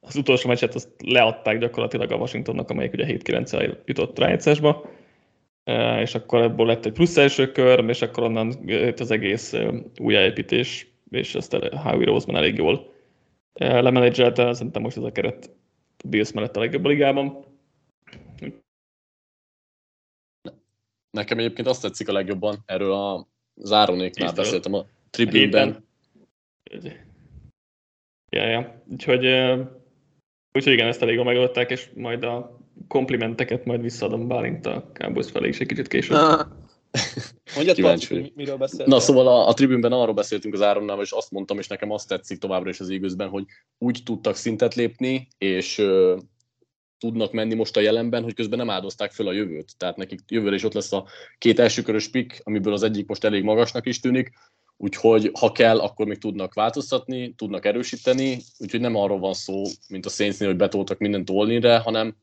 az 0.00 0.16
utolsó 0.16 0.48
meccset 0.48 0.74
azt 0.74 0.88
leadták 1.04 1.58
gyakorlatilag 1.58 2.12
a 2.12 2.16
Washingtonnak, 2.16 2.70
amelyik 2.70 2.92
ugye 2.92 3.06
7-9-el 3.08 3.84
jutott 3.84 4.18
rájegyszásba, 4.18 4.90
e, 5.64 6.00
és 6.00 6.14
akkor 6.14 6.42
ebből 6.42 6.66
lett 6.66 6.86
egy 6.86 6.92
plusz 6.92 7.16
első 7.16 7.52
kör, 7.52 7.88
és 7.88 8.02
akkor 8.02 8.22
onnan 8.22 8.54
jött 8.64 9.00
az 9.00 9.10
egész 9.10 9.52
e, 9.52 9.72
újjáépítés, 10.00 10.86
és 11.10 11.34
ezt 11.34 11.52
Howie 11.54 12.06
Roseman 12.06 12.36
elég 12.36 12.56
jól 12.56 12.92
lemenedzselte, 13.58 14.52
szerintem 14.52 14.82
most 14.82 14.96
ez 14.96 15.02
a 15.02 15.12
keret 15.12 15.50
a 16.04 16.08
Bills 16.08 16.32
mellett 16.32 16.56
a 16.56 16.60
legjobb 16.60 16.84
a 16.84 16.88
ligában. 16.88 17.44
Nekem 21.10 21.38
egyébként 21.38 21.68
azt 21.68 21.82
tetszik 21.82 22.08
a 22.08 22.12
legjobban, 22.12 22.62
erről 22.66 22.92
a 22.92 23.31
zárónéknál 23.56 24.32
beszéltem 24.32 24.74
a 24.74 24.86
tribünben. 25.10 25.84
Ja, 28.30 28.46
ja. 28.48 28.82
Úgyhogy, 28.90 29.26
úgyhogy 30.52 30.72
igen, 30.72 30.88
ezt 30.88 31.02
elég 31.02 31.16
megoldották, 31.18 31.70
és 31.70 31.90
majd 31.94 32.24
a 32.24 32.60
komplimenteket 32.88 33.64
majd 33.64 33.80
visszaadom 33.80 34.28
Bálint 34.28 34.66
a 34.66 34.90
Cowboys 34.92 35.30
felé 35.30 35.48
is 35.48 35.60
egy 35.60 35.66
kicsit 35.66 35.88
később. 35.88 36.16
Mondjad, 37.54 37.80
hogy 38.04 38.32
miről 38.34 38.56
beszéltél? 38.56 38.86
Na, 38.86 39.00
szóval 39.00 39.26
a, 39.28 39.48
a 39.48 39.54
tribünben 39.54 39.92
arról 39.92 40.14
beszéltünk 40.14 40.54
az 40.54 40.62
Áronnál, 40.62 41.00
és 41.00 41.10
azt 41.10 41.30
mondtam, 41.30 41.58
és 41.58 41.66
nekem 41.66 41.90
azt 41.90 42.08
tetszik 42.08 42.38
továbbra 42.38 42.70
is 42.70 42.80
az 42.80 42.88
igazben, 42.88 43.28
hogy 43.28 43.44
úgy 43.78 44.00
tudtak 44.04 44.34
szintet 44.34 44.74
lépni, 44.74 45.28
és 45.38 45.78
ö, 45.78 46.16
tudnak 47.02 47.32
menni 47.32 47.54
most 47.54 47.76
a 47.76 47.80
jelenben, 47.80 48.22
hogy 48.22 48.34
közben 48.34 48.58
nem 48.58 48.70
áldozták 48.70 49.12
föl 49.12 49.28
a 49.28 49.32
jövőt. 49.32 49.76
Tehát 49.78 49.96
nekik 49.96 50.20
jövőre 50.28 50.54
is 50.54 50.64
ott 50.64 50.72
lesz 50.72 50.92
a 50.92 51.06
két 51.38 51.58
elsőkörös 51.58 52.08
pick, 52.08 52.40
amiből 52.42 52.72
az 52.72 52.82
egyik 52.82 53.06
most 53.06 53.24
elég 53.24 53.42
magasnak 53.42 53.86
is 53.86 54.00
tűnik, 54.00 54.32
úgyhogy 54.76 55.30
ha 55.38 55.52
kell, 55.52 55.80
akkor 55.80 56.06
még 56.06 56.18
tudnak 56.18 56.54
változtatni, 56.54 57.34
tudnak 57.34 57.64
erősíteni, 57.64 58.38
úgyhogy 58.58 58.80
nem 58.80 58.96
arról 58.96 59.18
van 59.18 59.34
szó, 59.34 59.62
mint 59.88 60.06
a 60.06 60.08
saints 60.08 60.38
hogy 60.38 60.56
betoltak 60.56 60.98
mindent 60.98 61.30
all 61.30 61.80
hanem 61.80 62.16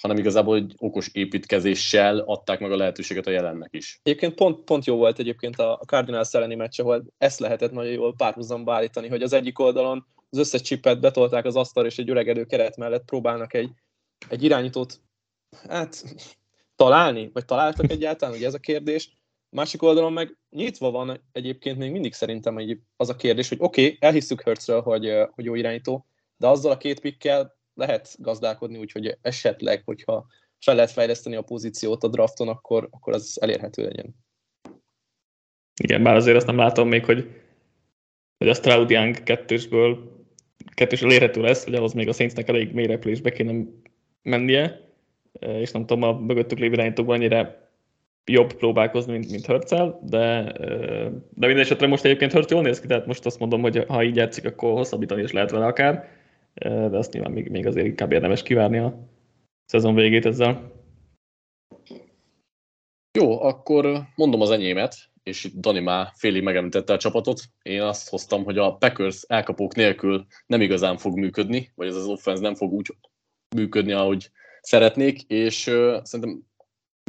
hanem 0.00 0.18
igazából 0.18 0.56
egy 0.56 0.74
okos 0.78 1.08
építkezéssel 1.12 2.18
adták 2.18 2.60
meg 2.60 2.72
a 2.72 2.76
lehetőséget 2.76 3.26
a 3.26 3.30
jelennek 3.30 3.68
is. 3.72 4.00
Egyébként 4.02 4.34
pont, 4.34 4.64
pont 4.64 4.84
jó 4.84 4.96
volt 4.96 5.18
egyébként 5.18 5.58
a 5.58 5.80
Cardinals 5.86 6.32
elleni 6.32 6.54
meccs, 6.54 6.80
ahol 6.80 7.04
ezt 7.18 7.40
lehetett 7.40 7.72
nagyon 7.72 7.92
jól 7.92 8.14
párhuzamba 8.16 8.74
állítani, 8.74 9.08
hogy 9.08 9.22
az 9.22 9.32
egyik 9.32 9.58
oldalon 9.58 10.06
az 10.30 10.38
összes 10.38 10.60
csipet 10.60 11.00
betolták 11.00 11.44
az 11.44 11.56
asztal, 11.56 11.86
és 11.86 11.98
egy 11.98 12.10
öregedő 12.10 12.44
keret 12.44 12.76
mellett 12.76 13.04
próbálnak 13.04 13.54
egy, 13.54 13.70
egy 14.28 14.42
irányítót 14.42 15.00
hát 15.68 16.04
találni, 16.76 17.30
vagy 17.32 17.44
találtak 17.44 17.90
egyáltalán, 17.90 18.34
ugye 18.34 18.46
ez 18.46 18.54
a 18.54 18.58
kérdés. 18.58 19.12
Másik 19.48 19.82
oldalon 19.82 20.12
meg 20.12 20.36
nyitva 20.50 20.90
van 20.90 21.20
egyébként 21.32 21.78
még 21.78 21.90
mindig 21.90 22.12
szerintem 22.12 22.58
egy, 22.58 22.80
az 22.96 23.08
a 23.08 23.16
kérdés, 23.16 23.48
hogy 23.48 23.58
oké, 23.60 23.84
okay, 23.84 23.96
elhisszük 24.00 24.42
Hertzről, 24.42 24.80
hogy, 24.80 25.12
hogy 25.30 25.44
jó 25.44 25.54
irányító, 25.54 26.06
de 26.36 26.46
azzal 26.46 26.72
a 26.72 26.76
két 26.76 27.00
pikkel 27.00 27.58
lehet 27.74 28.16
gazdálkodni, 28.18 28.78
úgyhogy 28.78 29.18
esetleg, 29.22 29.82
hogyha 29.84 30.26
fel 30.58 30.74
lehet 30.74 30.90
fejleszteni 30.90 31.36
a 31.36 31.42
pozíciót 31.42 32.04
a 32.04 32.08
drafton, 32.08 32.48
akkor, 32.48 32.88
akkor 32.90 33.12
az 33.12 33.38
elérhető 33.40 33.82
legyen. 33.82 34.14
Igen, 35.82 36.02
bár 36.02 36.16
azért 36.16 36.36
azt 36.36 36.46
nem 36.46 36.56
látom 36.56 36.88
még, 36.88 37.04
hogy, 37.04 37.30
hogy 38.38 38.48
a 38.48 38.54
Stroud 38.54 38.90
Young 38.90 39.22
kettősből 39.22 40.18
kettős 40.74 41.02
elérhető 41.02 41.40
lesz, 41.40 41.64
hogy 41.64 41.74
ahhoz 41.74 41.92
még 41.92 42.08
a 42.08 42.12
Saintsnek 42.12 42.48
elég 42.48 42.72
mély 42.72 42.86
repülésbe 42.86 43.30
kéne 43.30 43.64
mennie, 44.22 44.80
és 45.40 45.70
nem 45.70 45.86
tudom, 45.86 46.02
a 46.02 46.20
mögöttük 46.20 46.58
lévő 46.58 46.74
irányítókban 46.74 47.16
annyira 47.16 47.68
jobb 48.24 48.52
próbálkozni, 48.52 49.12
mint, 49.12 49.30
mint 49.30 49.46
Hörcel, 49.46 50.00
de, 50.02 50.52
de 51.34 51.46
minden 51.46 51.58
esetre 51.58 51.86
most 51.86 52.04
egyébként 52.04 52.32
Hörc 52.32 52.50
jól 52.50 52.62
néz 52.62 52.80
ki, 52.80 52.86
tehát 52.86 53.06
most 53.06 53.26
azt 53.26 53.38
mondom, 53.38 53.60
hogy 53.60 53.84
ha 53.88 54.02
így 54.02 54.16
játszik, 54.16 54.44
akkor 54.44 54.72
hosszabbítani 54.72 55.22
is 55.22 55.32
lehet 55.32 55.50
vele 55.50 55.66
akár, 55.66 56.08
de 56.54 56.96
azt 56.96 57.12
nyilván 57.12 57.32
még, 57.32 57.48
még 57.48 57.66
azért 57.66 57.86
inkább 57.86 58.12
érdemes 58.12 58.42
kivárni 58.42 58.78
a 58.78 59.08
szezon 59.64 59.94
végét 59.94 60.26
ezzel. 60.26 60.72
Jó, 63.18 63.42
akkor 63.42 64.00
mondom 64.14 64.40
az 64.40 64.50
enyémet, 64.50 64.94
és 65.22 65.44
itt 65.44 65.60
Dani 65.60 65.80
már 65.80 66.10
félig 66.14 66.42
megemlítette 66.42 66.92
a 66.92 66.98
csapatot. 66.98 67.40
Én 67.62 67.82
azt 67.82 68.08
hoztam, 68.08 68.44
hogy 68.44 68.58
a 68.58 68.74
Packers 68.74 69.22
elkapók 69.28 69.74
nélkül 69.74 70.26
nem 70.46 70.60
igazán 70.60 70.96
fog 70.96 71.18
működni, 71.18 71.70
vagy 71.74 71.86
ez 71.86 71.94
az 71.94 72.06
offense 72.06 72.42
nem 72.42 72.54
fog 72.54 72.72
úgy 72.72 72.94
működni, 73.56 73.92
ahogy 73.92 74.30
szeretnék, 74.60 75.22
és 75.22 75.66
uh, 75.66 76.02
szerintem 76.02 76.42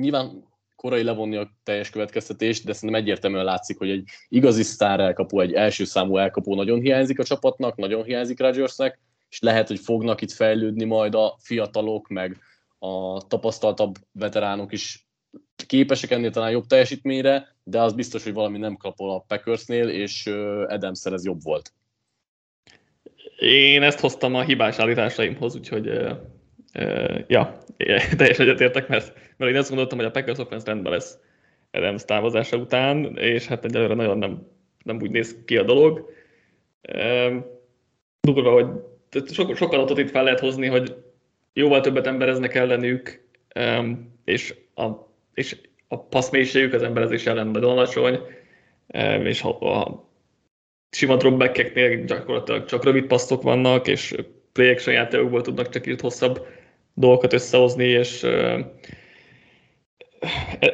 nyilván 0.02 0.50
korai 0.76 1.04
levonni 1.04 1.36
a 1.36 1.52
teljes 1.64 1.90
következtetést, 1.90 2.66
de 2.66 2.74
szerintem 2.74 3.02
egyértelműen 3.02 3.44
látszik, 3.44 3.78
hogy 3.78 3.90
egy 3.90 4.10
igazi 4.28 4.64
sztár 4.64 5.00
elkapó, 5.00 5.40
egy 5.40 5.54
első 5.54 5.84
számú 5.84 6.18
elkapó 6.18 6.56
nagyon 6.56 6.80
hiányzik 6.80 7.20
a 7.20 7.24
csapatnak, 7.24 7.76
nagyon 7.76 8.04
hiányzik 8.04 8.40
Rodgersnek, 8.40 9.00
és 9.30 9.40
lehet, 9.40 9.68
hogy 9.68 9.80
fognak 9.80 10.22
itt 10.22 10.32
fejlődni 10.32 10.84
majd 10.84 11.16
a 11.16 11.38
fiatalok, 11.40 12.08
meg 12.08 12.38
a 12.80 13.22
tapasztaltabb 13.28 13.96
veteránok 14.12 14.72
is 14.72 15.08
képesek 15.66 16.12
ennél 16.12 16.32
talán 16.32 16.52
jobb 16.52 16.66
teljesítményre, 16.66 17.56
de 17.64 17.82
az 17.82 17.94
biztos, 17.94 18.24
hogy 18.24 18.34
valami 18.34 18.58
nem 18.58 18.76
kapol 18.76 19.12
a 19.12 19.24
Packersnél, 19.28 19.90
és 19.90 20.26
Adams 20.68 21.06
ez 21.06 21.26
jobb 21.26 21.44
volt. 21.44 21.74
Én 23.40 23.84
ezt 23.84 24.00
hoztam 24.00 24.36
a 24.36 24.42
hibás 24.42 24.80
állításaimhoz, 24.80 25.56
úgyhogy 25.56 25.90
uh, 26.74 27.20
ja, 27.28 27.58
teljesen 28.18 28.48
egyetértek, 28.48 28.88
mert, 28.88 29.14
mert 29.38 29.52
én 29.52 29.58
azt 29.58 29.68
gondoltam, 29.68 29.98
hogy 29.98 30.08
a 30.08 30.12
Packers 30.12 30.40
offense 30.40 30.66
rendben 30.66 30.92
lesz 30.92 31.18
Adams 31.72 32.06
távozása 32.06 32.58
után, 32.58 33.18
és 33.18 33.46
hát 33.46 33.66
egyelőre 33.66 33.94
nagyon 33.94 34.18
nem, 34.18 34.48
nem 34.84 35.00
úgy 35.02 35.12
néz 35.12 35.36
ki 35.46 35.58
a 35.58 35.64
dolog. 35.64 36.10
Uh, 36.94 37.36
durva, 38.22 38.52
hogy 38.52 38.68
so, 39.32 39.56
sokkal 39.56 39.80
adatot 39.80 39.98
itt 39.98 40.10
fel 40.10 40.24
lehet 40.24 40.40
hozni, 40.40 40.68
hogy 40.68 40.96
jóval 41.54 41.82
többet 41.82 42.08
embereznek 42.08 42.56
ellenük, 42.56 43.28
um, 43.60 44.20
és 44.26 44.56
a, 44.76 44.88
és 45.34 45.58
a 45.88 46.00
passzmélységük 46.00 46.74
az 46.74 46.84
emberezés 46.84 47.26
ellen 47.26 47.48
nagyon 47.48 47.72
alacsony, 47.72 48.20
um, 48.88 49.26
és 49.26 49.42
a, 49.42 49.60
a 49.60 50.10
sima 50.90 51.16
dropbackeknél 51.16 52.04
gyakorlatilag 52.04 52.66
csak 52.66 52.84
rövid 52.84 53.06
passzok 53.06 53.42
vannak, 53.42 53.88
és 53.88 54.16
play 54.52 54.70
action 54.70 54.96
játékokból 54.96 55.42
tudnak 55.42 55.70
csak 55.70 55.86
itt 55.86 56.02
hosszabb 56.02 56.48
dolgokat 56.94 57.34
összehozni, 57.34 57.86
és 57.86 58.24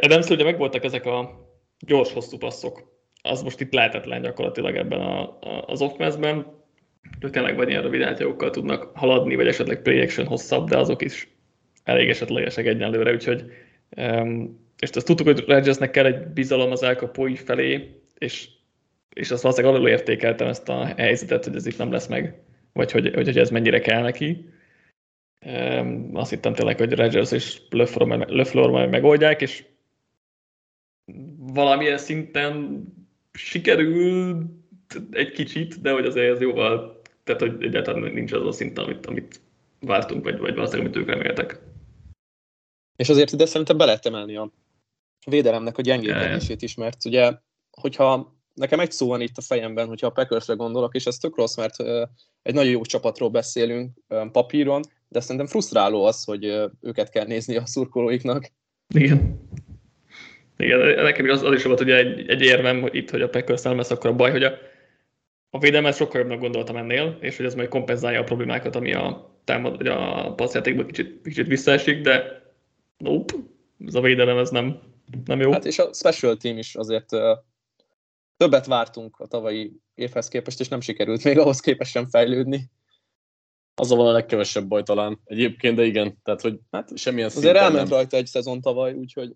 Adams 0.01 0.29
ugye 0.29 0.43
megvoltak 0.43 0.83
ezek 0.83 1.05
a 1.05 1.45
gyors, 1.79 2.13
hosszú 2.13 2.37
passzok. 2.37 2.95
Az 3.21 3.41
most 3.41 3.59
itt 3.61 3.73
lehetetlen 3.73 4.21
gyakorlatilag 4.21 4.75
ebben 4.75 5.01
a, 5.01 5.21
a, 5.21 5.63
az 5.67 5.81
offense-ben. 5.81 6.45
Tényleg 7.31 7.55
vagy 7.55 7.69
ilyen 7.69 7.81
rövid 7.81 8.25
tudnak 8.51 8.91
haladni, 8.95 9.35
vagy 9.35 9.47
esetleg 9.47 9.81
play 9.81 10.09
hosszabb, 10.25 10.69
de 10.69 10.77
azok 10.77 11.01
is 11.01 11.27
elég 11.83 12.09
esetlegesek 12.09 12.65
egyenlőre, 12.65 13.11
úgyhogy 13.11 13.43
um, 13.97 14.65
és 14.79 14.89
azt 14.89 15.05
tudtuk, 15.05 15.27
hogy 15.27 15.43
Rodgersnek 15.47 15.91
kell 15.91 16.05
egy 16.05 16.27
bizalom 16.27 16.71
az 16.71 16.83
elkapói 16.83 17.35
felé, 17.35 18.01
és, 18.17 18.49
és 19.13 19.31
azt 19.31 19.41
valószínűleg 19.41 19.75
alul 19.75 19.89
értékeltem 19.89 20.47
ezt 20.47 20.69
a 20.69 20.85
helyzetet, 20.85 21.45
hogy 21.45 21.55
ez 21.55 21.65
itt 21.65 21.77
nem 21.77 21.91
lesz 21.91 22.07
meg, 22.07 22.41
vagy 22.73 22.91
hogy, 22.91 23.11
hogy, 23.13 23.25
hogy 23.25 23.37
ez 23.37 23.49
mennyire 23.49 23.79
kell 23.79 24.01
neki. 24.01 24.49
Um, 25.45 26.11
azt 26.13 26.29
hittem 26.29 26.53
tényleg, 26.53 26.77
hogy 26.77 26.93
Rodgers 26.93 27.31
és 27.31 27.61
LeFleur 27.69 28.69
majd 28.69 28.89
megoldják, 28.89 29.41
és 29.41 29.65
valamilyen 31.37 31.97
szinten 31.97 32.83
sikerül 33.31 34.43
egy 35.11 35.31
kicsit, 35.31 35.81
de 35.81 35.91
hogy 35.91 36.05
azért 36.05 36.33
ez 36.33 36.41
jóval, 36.41 37.01
tehát 37.23 37.41
hogy 37.41 37.63
egyáltalán 37.63 38.13
nincs 38.13 38.31
az 38.31 38.45
a 38.45 38.51
szint, 38.51 38.77
amit, 38.77 39.05
amit 39.05 39.41
vártunk, 39.79 40.23
vagy, 40.23 40.37
vagy 40.37 40.55
valószínűleg, 40.55 40.87
amit 40.87 41.01
ők 41.01 41.15
reméltek. 41.15 41.59
És 42.95 43.09
azért 43.09 43.31
ide 43.31 43.45
szerintem 43.45 43.77
be 43.77 43.85
lehet 43.85 44.05
emelni 44.05 44.35
a 44.35 44.51
védelemnek 45.25 45.77
a 45.77 45.81
gyengélkedését 45.81 46.61
is, 46.61 46.75
mert 46.75 47.05
ugye, 47.05 47.33
hogyha 47.71 48.36
nekem 48.57 48.79
egy 48.79 48.91
szó 48.91 49.07
van 49.07 49.21
itt 49.21 49.37
a 49.37 49.41
fejemben, 49.41 49.87
hogyha 49.87 50.07
a 50.07 50.11
Packersre 50.11 50.53
gondolok, 50.53 50.95
és 50.95 51.05
ez 51.05 51.17
tök 51.17 51.35
rossz, 51.35 51.55
mert 51.55 51.75
egy 52.41 52.53
nagyon 52.53 52.71
jó 52.71 52.81
csapatról 52.81 53.29
beszélünk 53.29 53.91
papíron, 54.31 54.81
de 55.07 55.19
szerintem 55.19 55.45
frusztráló 55.45 56.03
az, 56.03 56.23
hogy 56.23 56.45
őket 56.81 57.09
kell 57.09 57.25
nézni 57.25 57.55
a 57.55 57.65
szurkolóiknak. 57.65 58.51
Igen. 58.95 59.45
Igen, 60.57 61.03
nekem 61.03 61.29
az, 61.29 61.43
az 61.43 61.53
is 61.53 61.63
volt 61.63 61.79
ugye 61.79 61.95
egy, 61.95 62.29
egy 62.29 62.41
érvem 62.41 62.81
hogy 62.81 62.95
itt, 62.95 63.09
hogy 63.09 63.21
a 63.21 63.29
Packers 63.29 63.61
nem 63.61 63.77
lesz 63.77 63.91
akkor 63.91 64.09
a 64.09 64.15
baj, 64.15 64.31
hogy 64.31 64.43
a, 64.43 64.51
a 65.49 65.59
védelmet 65.59 65.95
sokkal 65.95 66.19
jobbnak 66.19 66.39
gondoltam 66.39 66.75
ennél, 66.75 67.17
és 67.21 67.37
hogy 67.37 67.45
ez 67.45 67.55
majd 67.55 67.69
kompenzálja 67.69 68.19
a 68.19 68.23
problémákat, 68.23 68.75
ami 68.75 68.93
a, 68.93 69.35
támad, 69.43 69.87
a 69.87 70.33
passzjátékban 70.35 70.85
kicsit, 70.85 71.21
kicsit 71.23 71.47
visszaesik, 71.47 72.01
de 72.01 72.41
nope, 72.97 73.33
ez 73.85 73.95
a 73.95 74.01
védelem 74.01 74.37
ez 74.37 74.49
nem, 74.49 74.79
nem 75.25 75.39
jó. 75.39 75.51
Hát 75.51 75.65
és 75.65 75.79
a 75.79 75.93
special 75.93 76.37
team 76.37 76.57
is 76.57 76.75
azért 76.75 77.09
többet 78.37 78.65
vártunk 78.65 79.19
a 79.19 79.27
tavalyi 79.27 79.73
évhez 79.95 80.27
képest, 80.27 80.59
és 80.59 80.67
nem 80.67 80.81
sikerült 80.81 81.23
még 81.23 81.37
ahhoz 81.39 81.59
képest 81.59 81.91
sem 81.91 82.09
fejlődni. 82.09 82.69
Az 83.75 83.89
van 83.89 84.07
a 84.07 84.11
legkevesebb 84.11 84.67
baj 84.67 84.83
talán 84.83 85.19
egyébként, 85.23 85.75
de 85.75 85.85
igen, 85.85 86.19
tehát 86.23 86.41
hogy 86.41 86.59
hát 86.71 86.97
semmilyen 86.97 87.27
Azért 87.35 87.55
elment 87.55 87.89
nem. 87.89 87.97
rajta 87.97 88.17
egy 88.17 88.25
szezon 88.25 88.61
tavaly, 88.61 88.93
úgyhogy... 88.93 89.35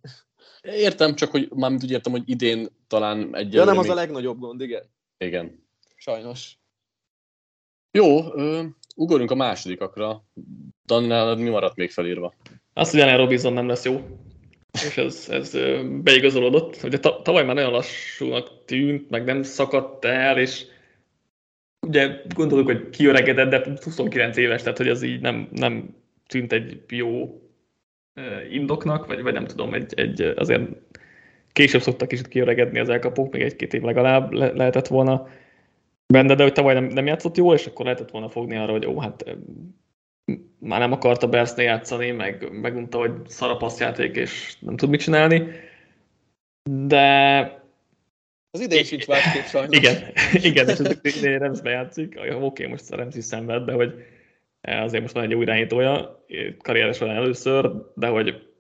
Értem, 0.61 1.15
csak 1.15 1.31
hogy 1.31 1.49
mármint 1.53 1.83
úgy 1.83 1.91
értem, 1.91 2.11
hogy 2.11 2.23
idén 2.25 2.67
talán 2.87 3.35
egy. 3.35 3.53
Ja, 3.53 3.63
nem 3.63 3.77
az 3.77 3.83
még... 3.83 3.91
a 3.91 3.95
legnagyobb 3.95 4.39
gond, 4.39 4.61
igen. 4.61 4.83
Igen. 5.17 5.67
Sajnos. 5.95 6.59
Jó, 7.91 8.33
ö, 8.33 8.63
ugorjunk 8.95 9.31
a 9.31 9.35
másodikakra. 9.35 10.23
Dannál 10.85 11.35
mi 11.35 11.49
maradt 11.49 11.75
még 11.75 11.91
felírva? 11.91 12.33
Azt, 12.73 12.91
hogy 12.91 12.99
Allen 12.99 13.17
Robinson 13.17 13.53
nem 13.53 13.67
lesz 13.67 13.85
jó. 13.85 14.01
És 14.71 14.97
ez, 14.97 15.27
ez 15.29 15.57
beigazolódott. 16.03 16.83
Ugye 16.83 16.99
tavaly 16.99 17.45
már 17.45 17.55
nagyon 17.55 17.71
lassúnak 17.71 18.65
tűnt, 18.65 19.09
meg 19.09 19.23
nem 19.23 19.43
szakadt 19.43 20.05
el, 20.05 20.37
és 20.37 20.65
ugye 21.87 22.21
gondoljuk, 22.35 22.67
hogy 22.67 22.89
kiöregedett, 22.89 23.49
de 23.49 23.77
29 23.83 24.37
éves, 24.37 24.61
tehát 24.61 24.77
hogy 24.77 24.87
ez 24.87 25.01
így 25.01 25.21
nem, 25.21 25.49
nem 25.51 25.95
tűnt 26.27 26.51
egy 26.51 26.81
jó 26.89 27.41
indoknak, 28.51 29.05
vagy, 29.05 29.21
vagy 29.21 29.33
nem 29.33 29.45
tudom, 29.45 29.73
egy, 29.73 29.93
egy 29.95 30.21
azért 30.21 30.61
később 31.51 31.81
szoktak 31.81 32.07
kicsit 32.07 32.27
kiöregedni 32.27 32.79
az 32.79 32.89
elkapók, 32.89 33.33
még 33.33 33.41
egy-két 33.41 33.73
év 33.73 33.81
legalább 33.81 34.31
le, 34.31 34.51
lehetett 34.51 34.87
volna 34.87 35.27
benne, 36.07 36.35
de 36.35 36.43
hogy 36.43 36.53
tavaly 36.53 36.73
nem, 36.73 36.85
nem 36.85 37.05
játszott 37.05 37.37
jól, 37.37 37.55
és 37.55 37.65
akkor 37.65 37.85
lehetett 37.85 38.11
volna 38.11 38.29
fogni 38.29 38.55
arra, 38.57 38.71
hogy 38.71 38.85
ó, 38.85 38.99
hát 38.99 39.35
már 40.59 40.79
nem 40.79 40.91
akarta 40.91 41.27
Bersznél 41.27 41.65
játszani, 41.65 42.11
meg 42.11 42.51
megunta, 42.51 42.97
hogy 42.97 43.11
szarapasz 43.25 43.79
játék, 43.79 44.15
és 44.15 44.55
nem 44.59 44.77
tud 44.77 44.89
mit 44.89 45.01
csinálni. 45.01 45.47
De... 46.69 47.39
Az 48.51 48.61
idén 48.61 48.83
sincs 48.83 49.07
másképp 49.07 49.43
sajnos. 49.43 49.77
Igen, 49.77 50.13
igen, 50.51 50.69
és 50.69 50.79
az 50.79 50.99
idén 51.01 51.39
Remszbe 51.39 51.69
játszik. 51.69 52.19
Oké, 52.19 52.33
okay, 52.33 52.65
most 52.65 52.91
a 52.91 52.95
Remsz 52.95 53.15
is 53.15 53.23
szenved, 53.23 53.63
de 53.63 53.73
hogy 53.73 53.93
azért 54.61 55.01
most 55.01 55.13
van 55.13 55.23
egy 55.23 55.33
új 55.33 55.43
irányítója, 55.43 56.25
karrieres 56.61 56.97
van 56.97 57.09
először, 57.09 57.71
de 57.95 58.07
hogy 58.07 58.51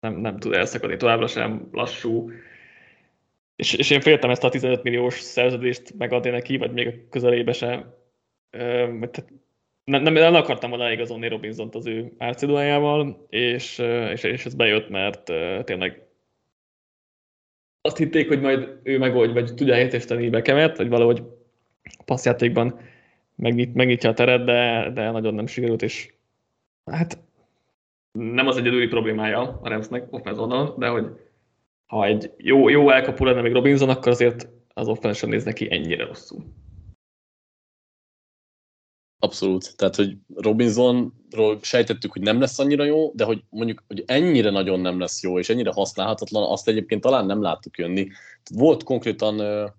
nem, 0.00 0.14
nem 0.14 0.38
tud 0.38 0.52
elszakadni 0.52 0.96
továbbra 0.96 1.26
sem, 1.26 1.68
lassú. 1.72 2.30
És, 3.56 3.72
és 3.72 3.90
én 3.90 4.00
féltem 4.00 4.30
ezt 4.30 4.44
a 4.44 4.48
15 4.48 4.82
milliós 4.82 5.20
szerződést 5.20 5.94
megadni 5.98 6.30
neki, 6.30 6.56
vagy 6.56 6.72
még 6.72 6.86
a 6.86 6.92
közelébe 7.10 7.52
sem. 7.52 7.94
Tehát 8.50 9.24
nem, 9.88 10.02
nem, 10.02 10.12
nem 10.12 10.34
akartam 10.34 10.70
volna 10.70 10.92
igazolni 10.92 11.28
Robinson-t 11.28 11.74
az 11.74 11.86
ő 11.86 12.12
árcidulájával, 12.18 13.26
és, 13.28 13.78
és, 14.12 14.22
és 14.22 14.46
ez 14.46 14.54
bejött, 14.54 14.88
mert 14.88 15.32
tényleg 15.64 16.06
azt 17.80 17.96
hitték, 17.96 18.28
hogy 18.28 18.40
majd 18.40 18.78
ő 18.82 18.98
megold, 18.98 19.32
vagy 19.32 19.54
tudja 19.54 19.78
értesíteni 19.78 20.30
Bekemet, 20.30 20.76
vagy 20.76 20.88
valahogy 20.88 21.22
passzjátékban 22.04 22.80
megnyit, 23.34 23.74
megnyitja 23.74 24.10
a 24.10 24.14
teret, 24.14 24.44
de, 24.44 24.90
de 24.94 25.10
nagyon 25.10 25.34
nem 25.34 25.46
sikerült, 25.46 25.82
és 25.82 26.14
hát 26.84 27.18
nem 28.12 28.46
az 28.46 28.56
egyedüli 28.56 28.86
problémája 28.86 29.58
a 29.62 29.68
Ramsnek 29.68 30.06
offense 30.10 30.74
de 30.76 30.88
hogy 30.88 31.06
ha 31.86 32.04
egy 32.04 32.32
jó, 32.36 32.68
jó 32.68 32.90
elkapó 32.90 33.24
lenne 33.24 33.40
még 33.40 33.52
Robinson, 33.52 33.88
akkor 33.88 34.08
azért 34.08 34.48
az 34.74 34.88
offense 34.88 35.26
néz 35.26 35.44
neki 35.44 35.72
ennyire 35.72 36.04
rosszul. 36.04 36.44
Abszolút. 39.20 39.76
Tehát, 39.76 39.96
hogy 39.96 40.16
Robinsonról 40.34 41.58
sejtettük, 41.62 42.12
hogy 42.12 42.22
nem 42.22 42.40
lesz 42.40 42.58
annyira 42.58 42.84
jó, 42.84 43.12
de 43.14 43.24
hogy 43.24 43.42
mondjuk, 43.50 43.84
hogy 43.86 44.02
ennyire 44.06 44.50
nagyon 44.50 44.80
nem 44.80 44.98
lesz 44.98 45.22
jó, 45.22 45.38
és 45.38 45.48
ennyire 45.48 45.70
használhatatlan, 45.72 46.50
azt 46.50 46.68
egyébként 46.68 47.00
talán 47.00 47.26
nem 47.26 47.42
láttuk 47.42 47.78
jönni. 47.78 48.08
Volt 48.54 48.82
konkrétan, 48.82 49.34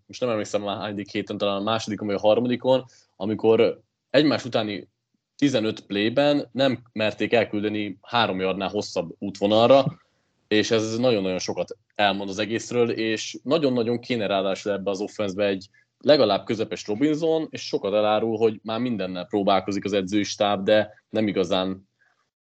most 0.08 0.19
nem 0.19 0.29
emlékszem 0.29 0.62
már 0.62 0.77
hányadik 0.77 1.12
héten, 1.12 1.38
talán 1.38 1.55
a 1.55 1.63
másodikon 1.63 2.08
vagy 2.08 2.15
a 2.15 2.19
harmadikon, 2.19 2.86
amikor 3.15 3.81
egymás 4.10 4.46
utáni 4.46 4.89
15 5.36 5.79
playben 5.79 6.50
nem 6.51 6.84
merték 6.93 7.34
elküldeni 7.34 7.98
három 8.01 8.39
yardnál 8.39 8.69
hosszabb 8.69 9.15
útvonalra, 9.19 10.00
és 10.48 10.72
ez 10.72 10.98
nagyon-nagyon 10.98 11.39
sokat 11.39 11.77
elmond 11.96 12.29
az 12.29 12.39
egészről, 12.39 12.89
és 12.89 13.38
nagyon-nagyon 13.43 14.00
kéne 14.00 14.27
ráadásul 14.27 14.72
ebbe 14.72 14.89
az 14.89 15.01
offenszbe 15.01 15.46
egy 15.46 15.69
legalább 16.03 16.45
közepes 16.45 16.87
Robinson, 16.87 17.47
és 17.49 17.61
sokat 17.61 17.93
elárul, 17.93 18.37
hogy 18.37 18.59
már 18.63 18.79
mindennel 18.79 19.25
próbálkozik 19.25 19.85
az 19.85 19.93
edzői 19.93 20.23
stáb, 20.23 20.63
de 20.63 21.03
nem 21.09 21.27
igazán 21.27 21.89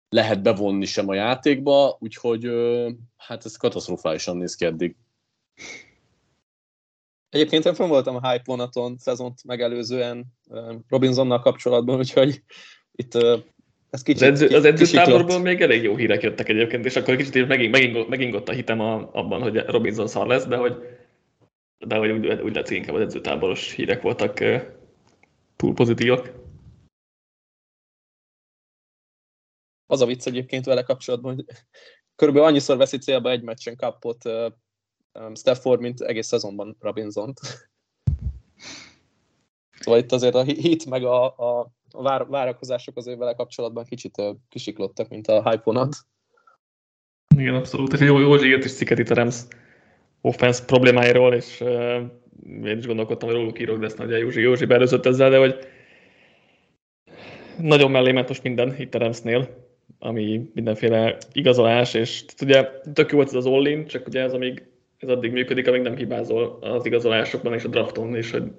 lehet 0.08 0.42
bevonni 0.42 0.84
sem 0.84 1.08
a 1.08 1.14
játékba, 1.14 1.96
úgyhogy 2.00 2.50
hát 3.16 3.44
ez 3.44 3.56
katasztrofálisan 3.56 4.36
néz 4.36 4.54
ki 4.54 4.64
eddig. 4.64 4.96
Egyébként 7.28 7.64
én 7.64 7.74
fönn 7.74 7.88
voltam 7.88 8.16
a 8.16 8.30
hype 8.30 8.42
vonaton 8.44 8.96
szezont 8.96 9.44
megelőzően 9.44 10.24
Robinsonnal 10.88 11.40
kapcsolatban, 11.40 11.98
úgyhogy 11.98 12.42
itt 12.92 13.14
ez 13.90 14.02
kicsit, 14.02 14.22
az, 14.22 14.28
edző, 14.28 14.56
az 14.56 14.64
edzőtáborból 14.64 15.38
még 15.38 15.60
elég 15.60 15.82
jó 15.82 15.96
hírek 15.96 16.22
jöttek 16.22 16.48
egyébként, 16.48 16.84
és 16.84 16.96
akkor 16.96 17.16
kicsit 17.16 17.48
megint, 17.48 17.72
megint, 17.72 18.08
megingott 18.08 18.48
a 18.48 18.52
hitem 18.52 18.80
a, 18.80 19.10
abban, 19.12 19.42
hogy 19.42 19.56
Robinson 19.56 20.06
szar 20.06 20.26
lesz, 20.26 20.46
de 20.46 20.56
hogy 20.56 20.76
de 21.78 21.96
hogy 21.96 22.10
úgy, 22.10 22.26
úgy 22.26 22.54
látszik 22.54 22.76
inkább 22.76 22.94
az 22.94 23.00
edzőtáboros 23.00 23.72
hírek 23.72 24.02
voltak 24.02 24.38
túl 25.56 25.74
pozitívak. 25.74 26.32
Az 29.86 30.00
a 30.00 30.06
vicc 30.06 30.26
egyébként 30.26 30.64
vele 30.64 30.82
kapcsolatban, 30.82 31.34
hogy 31.34 31.44
körülbelül 32.14 32.48
annyiszor 32.48 32.76
veszi 32.76 32.98
célba 32.98 33.30
egy 33.30 33.42
meccsen 33.42 33.76
kapott 33.76 34.24
uh, 34.24 34.52
Stafford, 35.34 35.80
mint 35.80 36.00
egész 36.00 36.26
szezonban 36.26 36.76
Robinson-t. 36.80 37.40
Szóval 39.78 40.00
itt 40.00 40.12
azért 40.12 40.34
a 40.34 40.42
hit 40.42 40.86
meg 40.86 41.04
a, 41.04 41.24
a 41.24 41.72
vár, 41.90 42.26
várakozások 42.26 42.96
azért 42.96 43.18
vele 43.18 43.34
kapcsolatban 43.34 43.84
kicsit 43.84 44.18
uh, 44.18 44.36
kisiklottak, 44.48 45.08
mint 45.08 45.26
a 45.26 45.50
hype 45.50 45.62
vonat. 45.64 45.96
Igen, 47.36 47.54
abszolút. 47.54 47.98
Jó, 47.98 48.18
jó 48.18 48.44
írt 48.44 48.64
is 48.64 48.72
cikket 48.72 48.98
itt 48.98 49.10
a 49.10 49.14
Rams 49.14 49.36
offense 50.26 50.64
problémáiról, 50.64 51.34
és 51.34 51.60
én 52.64 52.78
is 52.78 52.86
gondolkodtam, 52.86 53.28
hogy 53.28 53.38
róluk 53.38 53.60
írok, 53.60 53.78
de 53.78 53.86
ezt 53.86 53.98
nagy 53.98 54.10
Józsi, 54.10 54.40
Józsi 54.40 54.64
belőzött 54.64 55.06
ezzel, 55.06 55.30
de 55.30 55.38
hogy 55.38 55.56
nagyon 57.58 57.90
mellé 57.90 58.12
ment 58.12 58.28
most 58.28 58.42
minden 58.42 58.74
itt 58.78 58.94
a 58.94 58.98
Ramsnél, 58.98 59.48
ami 59.98 60.50
mindenféle 60.54 61.16
igazolás, 61.32 61.94
és 61.94 62.24
ugye 62.42 62.70
tök 62.92 63.10
jó 63.10 63.16
volt 63.16 63.28
ez 63.28 63.34
az 63.34 63.46
all 63.46 63.84
csak 63.84 64.06
ugye 64.06 64.20
ez, 64.20 64.32
amíg, 64.32 64.66
ez 64.98 65.08
addig 65.08 65.32
működik, 65.32 65.68
amíg 65.68 65.80
nem 65.80 65.96
hibázol 65.96 66.58
az 66.60 66.86
igazolásokban 66.86 67.54
és 67.54 67.64
a 67.64 67.68
drafton, 67.68 68.14
és 68.14 68.30
hogy 68.30 68.52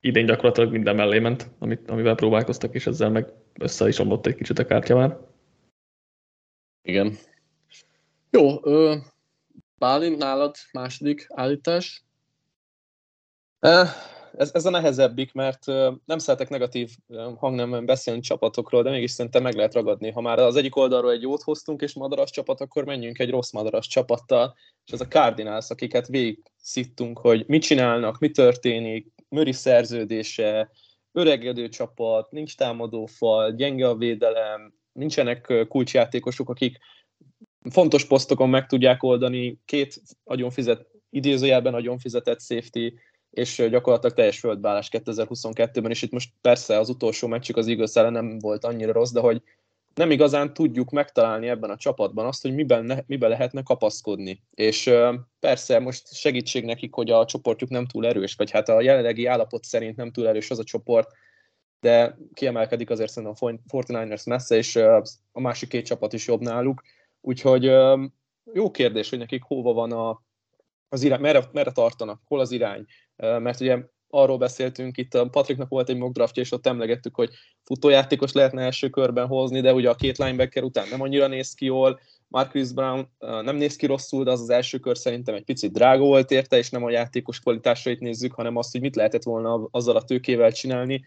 idén 0.00 0.26
gyakorlatilag 0.26 0.70
minden 0.72 0.96
mellé 0.96 1.18
ment, 1.18 1.50
amit, 1.58 1.90
amivel 1.90 2.14
próbálkoztak, 2.14 2.74
és 2.74 2.86
ezzel 2.86 3.10
meg 3.10 3.32
össze 3.58 3.88
is 3.88 3.98
omlott 3.98 4.26
egy 4.26 4.34
kicsit 4.34 4.58
a 4.58 4.66
kártya 4.66 4.96
már. 4.96 5.18
Igen. 6.82 7.16
Jó, 8.30 8.66
ö, 8.66 8.94
Bálint, 9.78 10.16
nálad 10.16 10.56
második 10.72 11.26
állítás? 11.28 12.04
Ez, 13.58 14.50
ez 14.52 14.66
a 14.66 14.70
nehezebbik, 14.70 15.32
mert 15.32 15.66
nem 16.04 16.18
szeretek 16.18 16.48
negatív 16.48 16.90
hangnemben 17.36 17.86
beszélni 17.86 18.20
csapatokról, 18.20 18.82
de 18.82 18.90
mégis 18.90 19.10
szerintem 19.10 19.42
meg 19.42 19.54
lehet 19.54 19.74
ragadni. 19.74 20.10
Ha 20.10 20.20
már 20.20 20.38
az 20.38 20.56
egyik 20.56 20.76
oldalról 20.76 21.10
egy 21.10 21.22
jót 21.22 21.42
hoztunk, 21.42 21.80
és 21.82 21.94
madaras 21.94 22.30
csapat, 22.30 22.60
akkor 22.60 22.84
menjünk 22.84 23.18
egy 23.18 23.30
rossz 23.30 23.50
madaras 23.50 23.86
csapattal, 23.86 24.54
és 24.84 24.92
ez 24.92 25.00
a 25.00 25.08
Cardinals, 25.08 25.70
akiket 25.70 26.06
végig 26.06 26.42
szittunk, 26.56 27.18
hogy 27.18 27.44
mit 27.46 27.62
csinálnak, 27.62 28.18
mi 28.18 28.30
történik, 28.30 29.06
Möri 29.28 29.52
szerződése, 29.52 30.70
öregedő 31.12 31.68
csapat, 31.68 32.30
nincs 32.30 32.56
támadófal, 32.56 33.52
gyenge 33.52 33.88
a 33.88 33.96
védelem, 33.96 34.74
nincsenek 34.92 35.66
kulcsjátékosok, 35.68 36.48
akik 36.48 36.78
fontos 37.70 38.04
posztokon 38.04 38.48
meg 38.48 38.66
tudják 38.66 39.02
oldani, 39.02 39.58
két 39.64 40.02
nagyon 40.24 40.50
fizet, 40.50 40.86
idézőjelben 41.10 41.72
nagyon 41.72 41.98
fizetett 41.98 42.40
safety, 42.40 42.92
és 43.30 43.66
gyakorlatilag 43.70 44.16
teljes 44.16 44.38
földbálás 44.38 44.88
2022-ben, 44.92 45.90
és 45.90 46.02
itt 46.02 46.12
most 46.12 46.32
persze 46.40 46.78
az 46.78 46.88
utolsó 46.88 47.28
meccsük 47.28 47.56
az 47.56 47.68
Eagles 47.68 47.94
ellen 47.94 48.12
nem 48.12 48.38
volt 48.38 48.64
annyira 48.64 48.92
rossz, 48.92 49.12
de 49.12 49.20
hogy 49.20 49.42
nem 49.94 50.10
igazán 50.10 50.52
tudjuk 50.52 50.90
megtalálni 50.90 51.48
ebben 51.48 51.70
a 51.70 51.76
csapatban 51.76 52.26
azt, 52.26 52.42
hogy 52.42 52.54
miben, 52.54 52.84
ne, 52.84 52.98
miben 53.06 53.30
lehetne 53.30 53.62
kapaszkodni. 53.62 54.42
És 54.54 54.90
persze 55.40 55.78
most 55.78 56.14
segítség 56.14 56.64
nekik, 56.64 56.94
hogy 56.94 57.10
a 57.10 57.24
csoportjuk 57.24 57.70
nem 57.70 57.86
túl 57.86 58.06
erős, 58.06 58.34
vagy 58.34 58.50
hát 58.50 58.68
a 58.68 58.80
jelenlegi 58.80 59.26
állapot 59.26 59.64
szerint 59.64 59.96
nem 59.96 60.10
túl 60.10 60.28
erős 60.28 60.50
az 60.50 60.58
a 60.58 60.64
csoport, 60.64 61.08
de 61.80 62.16
kiemelkedik 62.34 62.90
azért 62.90 63.10
szerintem 63.10 63.48
a 63.48 63.76
49ers 63.76 64.26
messze, 64.26 64.56
és 64.56 64.76
a 65.32 65.40
másik 65.40 65.68
két 65.68 65.86
csapat 65.86 66.12
is 66.12 66.26
jobb 66.26 66.40
náluk. 66.40 66.82
Úgyhogy 67.20 67.64
jó 68.52 68.70
kérdés, 68.70 69.10
hogy 69.10 69.18
nekik 69.18 69.42
hova 69.42 69.72
van 69.72 69.92
a, 69.92 70.22
az 70.88 71.02
irány, 71.02 71.20
merre, 71.20 71.48
merre 71.52 71.72
tartanak, 71.72 72.20
hol 72.24 72.40
az 72.40 72.50
irány. 72.50 72.84
Mert 73.16 73.60
ugye 73.60 73.78
arról 74.10 74.38
beszéltünk, 74.38 74.96
itt 74.96 75.14
a 75.14 75.28
Patricknak 75.28 75.68
volt 75.68 75.88
egy 75.88 75.96
mock 75.96 76.14
draftja, 76.14 76.42
és 76.42 76.52
ott 76.52 76.66
emlegettük, 76.66 77.14
hogy 77.14 77.30
futójátékos 77.62 78.32
lehetne 78.32 78.62
első 78.62 78.88
körben 78.88 79.26
hozni, 79.26 79.60
de 79.60 79.72
ugye 79.74 79.90
a 79.90 79.94
két 79.94 80.18
linebacker 80.18 80.62
után 80.62 80.88
nem 80.88 81.00
annyira 81.00 81.26
néz 81.26 81.54
ki 81.54 81.64
jól, 81.64 82.00
Marcus 82.28 82.72
Brown 82.72 83.08
nem 83.18 83.56
néz 83.56 83.76
ki 83.76 83.86
rosszul, 83.86 84.24
de 84.24 84.30
az 84.30 84.40
az 84.40 84.50
első 84.50 84.78
kör 84.78 84.98
szerintem 84.98 85.34
egy 85.34 85.44
picit 85.44 85.72
drága 85.72 86.04
volt 86.04 86.30
érte, 86.30 86.56
és 86.56 86.70
nem 86.70 86.84
a 86.84 86.90
játékos 86.90 87.40
kvalitásait 87.40 88.00
nézzük, 88.00 88.32
hanem 88.32 88.56
azt, 88.56 88.72
hogy 88.72 88.80
mit 88.80 88.96
lehetett 88.96 89.22
volna 89.22 89.68
azzal 89.70 89.96
a 89.96 90.04
tőkével 90.04 90.52
csinálni. 90.52 91.04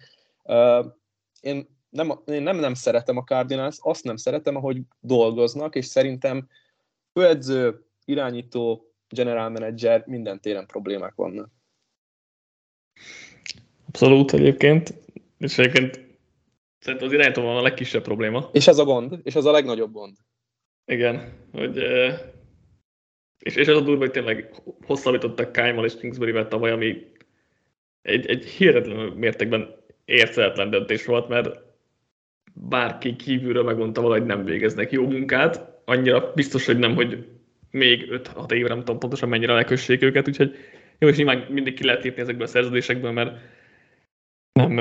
Én 1.41 1.79
nem, 1.91 2.11
én 2.25 2.41
nem, 2.41 2.57
nem 2.57 2.73
szeretem 2.73 3.17
a 3.17 3.23
Cardinals, 3.23 3.77
azt 3.79 4.03
nem 4.03 4.15
szeretem, 4.15 4.55
ahogy 4.55 4.81
dolgoznak, 4.99 5.75
és 5.75 5.85
szerintem 5.85 6.47
főedző, 7.13 7.85
irányító, 8.05 8.93
general 9.09 9.49
manager 9.49 10.03
minden 10.05 10.39
téren 10.39 10.65
problémák 10.65 11.15
vannak. 11.15 11.49
Abszolút 13.87 14.33
egyébként, 14.33 14.93
és 15.37 15.57
egyébként 15.57 15.99
szerintem 16.79 17.07
az 17.07 17.13
irányító 17.13 17.41
van 17.41 17.57
a 17.57 17.61
legkisebb 17.61 18.03
probléma. 18.03 18.49
És 18.53 18.67
ez 18.67 18.77
a 18.77 18.83
gond, 18.83 19.19
és 19.23 19.35
ez 19.35 19.45
a 19.45 19.51
legnagyobb 19.51 19.91
gond. 19.91 20.17
Igen, 20.85 21.33
hogy 21.51 21.77
és, 23.39 23.55
és 23.55 23.67
az 23.67 23.77
a 23.77 23.81
durva, 23.81 23.99
hogy 23.99 24.11
tényleg 24.11 24.53
hosszabbítottak 24.85 25.51
Kaimal 25.51 25.85
és 25.85 25.97
Kingsbury-vel 25.97 26.47
tavaly, 26.47 26.71
ami 26.71 27.11
egy, 28.01 28.25
egy 28.25 28.45
hihetetlen 28.45 28.97
mértékben 28.97 29.75
érthetetlen 30.05 30.69
döntés 30.69 31.05
volt, 31.05 31.27
mert 31.27 31.70
bárki 32.53 33.15
kívülről 33.15 33.63
megmondta 33.63 34.01
valahogy 34.01 34.25
nem 34.25 34.43
végeznek 34.43 34.91
jó 34.91 35.07
munkát, 35.07 35.79
annyira 35.85 36.31
biztos, 36.35 36.65
hogy 36.65 36.77
nem, 36.77 36.95
hogy 36.95 37.27
még 37.71 38.07
5-6 38.11 38.51
évre 38.51 38.67
nem 38.67 38.79
tudom 38.79 38.99
pontosan 38.99 39.29
mennyire 39.29 39.53
lekössék 39.53 40.01
őket, 40.01 40.27
úgyhogy 40.27 40.55
jó, 40.99 41.07
és 41.07 41.17
nyilván 41.17 41.45
mindig 41.49 41.73
ki 41.73 41.85
lehet 41.85 42.03
lépni 42.03 42.21
ezekből 42.21 42.45
a 42.45 42.49
szerződésekből, 42.49 43.11
mert 43.11 43.37
nem 44.51 44.71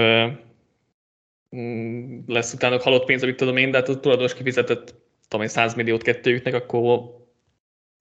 mm, 1.57 2.19
lesz 2.27 2.53
utána 2.53 2.81
halott 2.81 3.05
pénz, 3.05 3.23
amit 3.23 3.37
tudom 3.37 3.57
én, 3.57 3.71
de 3.71 3.77
hát 3.77 3.89
a 3.89 4.01
tulajdonos 4.01 4.35
kifizetett 4.35 4.95
tudom 5.29 5.45
én 5.45 5.51
100 5.51 5.75
milliót 5.75 6.03
kettőjüknek, 6.03 6.55
akkor 6.55 7.19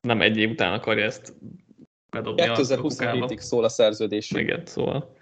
nem 0.01 0.21
egy 0.21 0.37
év 0.37 0.49
után 0.49 0.73
akarja 0.73 1.03
ezt 1.03 1.33
bedobni 2.09 2.43
2027-ig 2.45 3.37
szól 3.37 3.63
a 3.63 3.69
szerződés. 3.69 4.31
Igen, 4.31 4.65
szóval. 4.65 5.15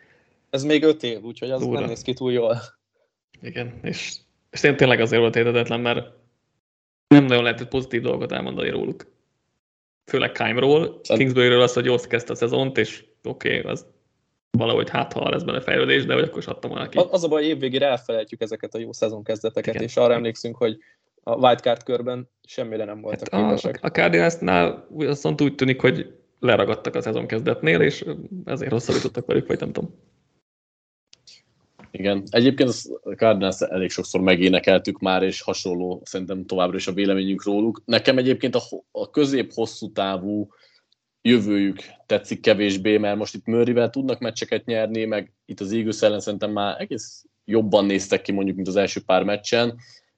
Ez 0.50 0.64
még 0.64 0.84
5 0.84 1.04
év, 1.04 1.24
úgyhogy 1.24 1.52
az 1.52 1.62
Dura. 1.62 1.80
nem 1.80 1.90
néz 1.90 2.02
ki 2.02 2.14
túl 2.14 2.32
jól. 2.32 2.58
Igen, 3.42 3.80
és 3.84 4.16
és 4.64 4.76
tényleg 4.76 5.00
azért 5.00 5.22
volt 5.22 5.36
értetetlen, 5.36 5.80
mert 5.80 6.08
nem 7.08 7.26
nagyon 7.26 7.44
lehetett 7.44 7.68
pozitív 7.68 8.02
dolgokat 8.02 8.32
elmondani 8.32 8.70
róluk. 8.70 9.06
Főleg 10.06 10.32
Kaimról, 10.32 11.02
Kingsbury-ről 11.02 11.62
az, 11.62 11.74
hogy 11.74 11.86
jól 11.86 12.00
kezdte 12.00 12.32
a 12.32 12.36
szezont, 12.36 12.78
és 12.78 13.06
oké, 13.24 13.58
okay, 13.60 13.72
az 13.72 13.86
valahogy 14.52 14.90
hát 14.90 15.14
ha 15.14 15.30
lesz 15.30 15.44
benne 15.44 15.62
fejlődés, 15.62 16.06
de 16.06 16.14
hogy 16.14 16.24
akkor 16.24 16.38
is 16.38 16.46
adtam 16.46 16.90
ki. 16.90 16.98
Az 17.12 17.24
a 17.24 17.28
baj, 17.28 17.44
évvégére 17.44 17.88
elfelejtjük 17.88 18.42
ezeket 18.42 18.76
a 18.76 18.80
jó 18.80 18.94
szezon 18.94 19.24
kezdeteket, 19.24 19.74
Igen. 19.74 19.88
és 19.88 19.98
arra 19.98 20.14
emlékszünk, 20.14 20.56
hogy 20.56 20.78
a 21.24 21.36
wildcard 21.36 21.84
körben 21.84 22.30
semmire 22.44 22.86
nem 22.86 23.02
voltak 23.02 23.30
hát 23.32 23.42
képesek. 23.42 23.80
A, 23.82 23.88
a 23.88 23.90
Cardinalsnál 23.90 24.88
viszont 24.90 25.42
úgy 25.42 25.56
tűnik, 25.56 25.82
hogy 25.82 26.14
leragadtak 26.40 26.96
a 26.96 27.02
szezon 27.02 27.28
kezdetnél, 27.28 27.82
és 27.82 28.06
ezért 28.46 28.72
hosszabbítottak 28.72 29.26
velük, 29.26 29.48
vagy 29.48 29.60
nem 29.60 29.72
tudom. 29.72 29.96
Igen, 31.98 32.24
egyébként 32.30 32.70
a 33.02 33.10
Cardinals 33.10 33.62
elég 33.62 33.90
sokszor 33.90 34.22
megénekeltük 34.22 35.00
már, 35.00 35.24
és 35.24 35.42
hasonló 35.42 36.02
szerintem 36.06 36.46
továbbra 36.46 36.78
is 36.78 36.88
a 36.88 36.94
véleményünk 36.94 37.44
róluk. 37.44 37.82
Nekem 37.86 38.18
egyébként 38.18 38.56
a, 38.56 38.62
a 38.92 39.10
közép-hosszú 39.10 39.92
távú 39.92 40.48
jövőjük 41.22 41.80
tetszik 42.06 42.42
kevésbé, 42.42 42.98
mert 42.98 43.18
most 43.18 43.36
itt 43.36 43.46
Murrayvel 43.46 43.90
tudnak 43.90 44.20
meccseket 44.20 44.66
nyerni, 44.66 45.06
meg 45.06 45.34
itt 45.46 45.60
az 45.60 45.72
Eagles 45.72 46.02
ellen 46.02 46.20
szerintem 46.20 46.52
már 46.52 46.82
egész 46.82 47.26
jobban 47.46 47.86
néztek 47.86 48.22
ki 48.22 48.32
mondjuk, 48.32 48.56
mint 48.56 48.68
az 48.68 48.76
első 48.76 49.02
pár 49.06 49.24
meccsen, 49.24 49.78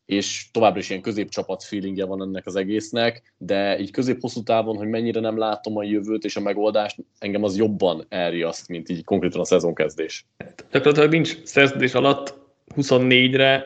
és 0.09 0.45
továbbra 0.51 0.79
is 0.79 0.89
ilyen 0.89 1.01
középcsapat 1.01 1.63
feelingje 1.63 2.05
van 2.05 2.21
ennek 2.21 2.45
az 2.45 2.55
egésznek, 2.55 3.33
de 3.37 3.79
így 3.79 3.91
közép-hosszú 3.91 4.43
távon, 4.43 4.77
hogy 4.77 4.87
mennyire 4.87 5.19
nem 5.19 5.37
látom 5.37 5.77
a 5.77 5.83
jövőt 5.83 6.23
és 6.23 6.35
a 6.35 6.39
megoldást, 6.39 6.97
engem 7.19 7.43
az 7.43 7.57
jobban 7.57 8.05
elriaszt, 8.07 8.67
mint 8.67 8.89
így 8.89 9.03
konkrétan 9.03 9.39
a 9.39 9.45
szezonkezdés. 9.45 10.25
Gyakorlatilag 10.71 11.11
nincs 11.11 11.43
szerződés 11.43 11.93
alatt 11.93 12.37
24-re 12.75 13.65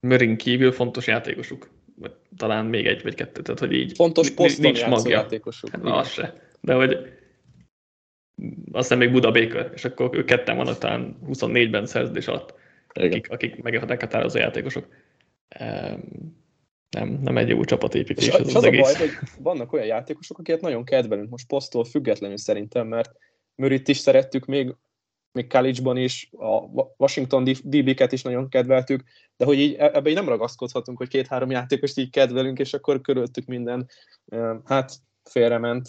Mörin 0.00 0.36
kívül 0.36 0.72
fontos 0.72 1.06
játékosuk. 1.06 1.70
Talán 2.36 2.66
még 2.66 2.86
egy 2.86 3.02
vagy 3.02 3.14
kettő, 3.14 3.42
tehát 3.42 3.60
hogy 3.60 3.72
így 3.72 3.92
Fontos 3.94 4.30
poszton 4.30 4.64
nincs 4.64 4.86
magja. 4.86 5.10
játékosuk. 5.10 5.70
Hát, 5.70 5.84
az 5.84 6.08
se. 6.08 6.34
De 6.60 6.74
hogy 6.74 6.98
aztán 8.72 8.98
még 8.98 9.12
Buda 9.12 9.30
Baker, 9.30 9.70
és 9.74 9.84
akkor 9.84 10.10
ők 10.12 10.26
ketten 10.26 10.56
vannak 10.56 10.78
talán 10.78 11.18
24-ben 11.28 11.86
szerződés 11.86 12.26
alatt, 12.26 12.54
akik, 12.88 13.30
akik 13.30 13.62
meghatározó 13.62 14.38
játékosok 14.38 14.86
nem, 16.90 17.18
nem 17.22 17.36
egy 17.36 17.48
jó 17.48 17.64
csapatépítés. 17.64 18.26
És 18.26 18.32
az, 18.32 18.40
az, 18.40 18.54
az 18.54 18.64
a 18.64 18.70
baj, 18.70 18.94
hogy 18.94 19.10
vannak 19.38 19.72
olyan 19.72 19.86
játékosok, 19.86 20.38
akiket 20.38 20.60
nagyon 20.60 20.84
kedvelünk 20.84 21.30
most 21.30 21.46
posztól 21.46 21.84
függetlenül 21.84 22.36
szerintem, 22.36 22.86
mert 22.86 23.10
Mörit 23.54 23.88
is 23.88 23.98
szerettük 23.98 24.44
még, 24.44 24.74
még 25.32 25.48
college 25.48 26.00
is, 26.00 26.28
a 26.32 26.60
Washington 26.96 27.44
DB-ket 27.44 28.12
is 28.12 28.22
nagyon 28.22 28.48
kedveltük, 28.48 29.04
de 29.36 29.44
hogy 29.44 29.58
így 29.58 29.74
e- 29.74 29.90
ebbe 29.94 30.08
így 30.08 30.14
nem 30.14 30.28
ragaszkodhatunk, 30.28 30.98
hogy 30.98 31.08
két-három 31.08 31.50
játékost 31.50 31.98
így 31.98 32.10
kedvelünk, 32.10 32.58
és 32.58 32.74
akkor 32.74 33.00
körülöttük 33.00 33.46
minden, 33.46 33.88
hát 34.64 34.92
félrement. 35.24 35.88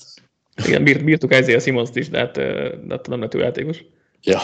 Igen, 0.65 0.84
bírt, 0.84 1.04
bírtuk 1.04 1.32
a 1.32 1.60
Simons 1.60 1.89
is, 1.93 2.10
de 2.10 2.17
hát, 2.17 2.36
de 2.36 2.86
hát 2.89 3.08
nem 3.08 3.20
lett 3.20 3.34
ő 3.34 3.39
játékos. 3.39 3.84
Ja. 4.22 4.39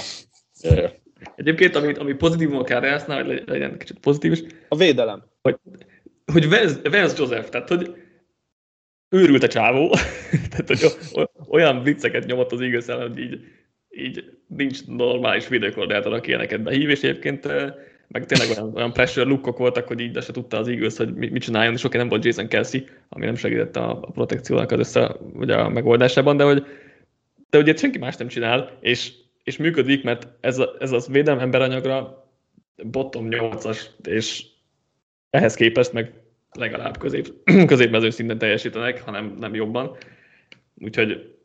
ja, 0.62 0.82
ja. 0.82 1.03
Egyébként, 1.36 1.75
ami, 1.75 1.93
ami 1.93 2.13
pozitívum 2.13 2.57
a 2.57 2.63
Cardinalsnál, 2.63 3.23
hogy 3.23 3.43
legyen 3.45 3.77
kicsit 3.77 3.99
pozitív 3.99 4.31
is. 4.31 4.41
A 4.67 4.75
védelem. 4.75 5.23
Hogy, 5.41 5.57
hogy 6.33 6.49
Vance, 6.49 6.89
Vance 6.89 7.15
Joseph, 7.17 7.49
tehát 7.49 7.69
hogy 7.69 7.95
őrült 9.09 9.43
a 9.43 9.47
csávó, 9.47 9.95
tehát 10.49 10.67
hogy 10.67 10.86
olyan 11.47 11.83
vicceket 11.83 12.25
nyomott 12.25 12.51
az 12.51 12.62
Eagles 12.62 12.88
ellen, 12.88 13.09
hogy 13.09 13.19
így, 13.19 13.41
így 13.89 14.38
nincs 14.47 14.86
normális 14.86 15.47
videókoordinátor, 15.47 16.13
aki 16.13 16.29
ilyeneket 16.29 16.63
behív, 16.63 16.89
és 16.89 17.01
egyébként 17.01 17.47
meg 18.07 18.25
tényleg 18.25 18.49
olyan, 18.49 18.75
olyan 18.75 18.93
pressure 18.93 19.29
lookok 19.29 19.57
voltak, 19.57 19.88
hogy 19.88 19.99
így 19.99 20.12
de 20.12 20.21
se 20.21 20.31
tudta 20.31 20.57
az 20.57 20.67
Eagles, 20.67 20.97
hogy 20.97 21.13
mit, 21.13 21.43
csináljon, 21.43 21.73
és 21.73 21.83
oké, 21.83 21.97
nem 21.97 22.09
volt 22.09 22.25
Jason 22.25 22.47
Kelsey, 22.47 22.81
ami 23.09 23.25
nem 23.25 23.36
segített 23.36 23.75
a, 23.75 23.89
a 23.89 24.12
protekciónak 24.12 24.71
az 24.71 24.79
össze, 24.79 25.15
ugye 25.33 25.55
a 25.55 25.69
megoldásában, 25.69 26.38
de 26.38 26.43
hogy 26.43 26.65
de 27.49 27.57
ugye 27.57 27.75
senki 27.75 27.97
más 27.97 28.15
nem 28.15 28.27
csinál, 28.27 28.77
és 28.81 29.12
és 29.43 29.58
működik, 29.58 30.03
mert 30.03 30.27
ez, 30.39 30.60
a, 30.60 30.75
ez 30.79 30.91
az 30.91 31.08
védelem 31.08 31.39
emberanyagra 31.39 32.27
bottom 32.75 33.27
8-as, 33.29 33.86
és 34.03 34.45
ehhez 35.29 35.56
képest 35.56 35.93
meg 35.93 36.13
legalább 36.51 36.97
közép, 36.97 37.34
középmező 37.65 38.10
szinten 38.10 38.38
teljesítenek, 38.38 39.01
hanem 39.01 39.36
nem 39.39 39.56
jobban. 39.56 39.97
Úgyhogy 40.75 41.36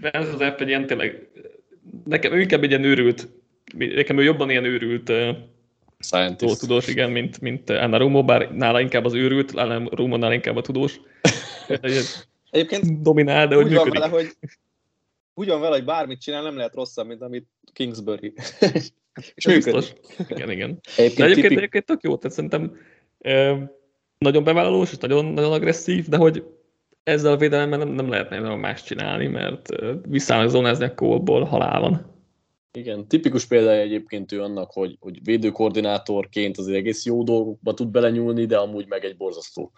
ez 0.00 0.28
az 0.28 0.42
F 0.56 0.60
egy 0.60 0.68
ilyen 0.68 0.86
tényleg, 0.86 1.28
nekem 2.04 2.32
ő 2.32 2.40
inkább 2.40 2.62
egy 2.62 2.70
ilyen 2.70 2.84
őrült, 2.84 3.28
nekem 3.76 4.18
ő 4.18 4.22
jobban 4.22 4.50
ilyen 4.50 4.64
őrült 4.64 5.12
Scientist. 5.98 6.58
tudós, 6.60 6.88
igen, 6.88 7.10
mint, 7.10 7.40
mint 7.40 7.70
Anna 7.70 7.96
Rumo, 7.96 8.24
bár 8.24 8.54
nála 8.54 8.80
inkább 8.80 9.04
az 9.04 9.14
őrült, 9.14 9.50
Anna 9.50 9.88
Rumo 9.90 10.16
nála 10.16 10.32
inkább 10.34 10.56
a 10.56 10.60
tudós. 10.60 11.00
Egyébként 12.50 13.02
dominál, 13.02 13.48
de 13.48 13.54
hogy 13.54 13.68
működik. 13.68 13.92
Vele, 13.92 14.08
hogy 14.08 14.28
úgy 15.38 15.48
van 15.48 15.60
vele, 15.60 15.76
hogy 15.76 15.84
bármit 15.84 16.20
csinál, 16.20 16.42
nem 16.42 16.56
lehet 16.56 16.74
rosszabb, 16.74 17.06
mint 17.06 17.22
amit 17.22 17.46
Kingsbury. 17.72 18.32
és 19.34 19.44
biztos. 19.44 19.92
Igen, 20.28 20.50
igen. 20.50 20.80
Egyébként, 20.96 21.16
de 21.16 21.24
egyébként, 21.24 21.34
tipik... 21.34 21.56
egyébként 21.58 21.84
tök 21.84 22.02
jó, 22.02 22.16
tehát 22.16 22.36
szerintem 22.36 22.76
ö, 23.18 23.56
nagyon 24.18 24.44
bevállalós, 24.44 24.92
és 24.92 24.98
nagyon, 24.98 25.24
nagyon 25.24 25.52
agresszív, 25.52 26.08
de 26.08 26.16
hogy 26.16 26.44
ezzel 27.02 27.32
a 27.32 27.36
védelemmel 27.36 27.78
nem, 27.78 27.88
nem 27.88 28.08
lehetne 28.08 28.38
nagyon 28.38 28.58
más 28.58 28.82
csinálni, 28.82 29.26
mert 29.26 29.68
visszállnak 30.08 30.50
zónázni 30.50 30.84
a 30.84 30.94
kólból 30.94 31.44
halál 31.44 31.80
van. 31.80 32.14
Igen, 32.72 33.08
tipikus 33.08 33.46
példája 33.46 33.80
egyébként 33.80 34.32
ő 34.32 34.42
annak, 34.42 34.70
hogy, 34.72 34.96
hogy 35.00 35.24
védőkoordinátorként 35.24 36.58
azért 36.58 36.78
egész 36.78 37.04
jó 37.04 37.22
dolgokba 37.22 37.74
tud 37.74 37.88
belenyúlni, 37.88 38.46
de 38.46 38.56
amúgy 38.56 38.86
meg 38.86 39.04
egy 39.04 39.16
borzasztó 39.16 39.72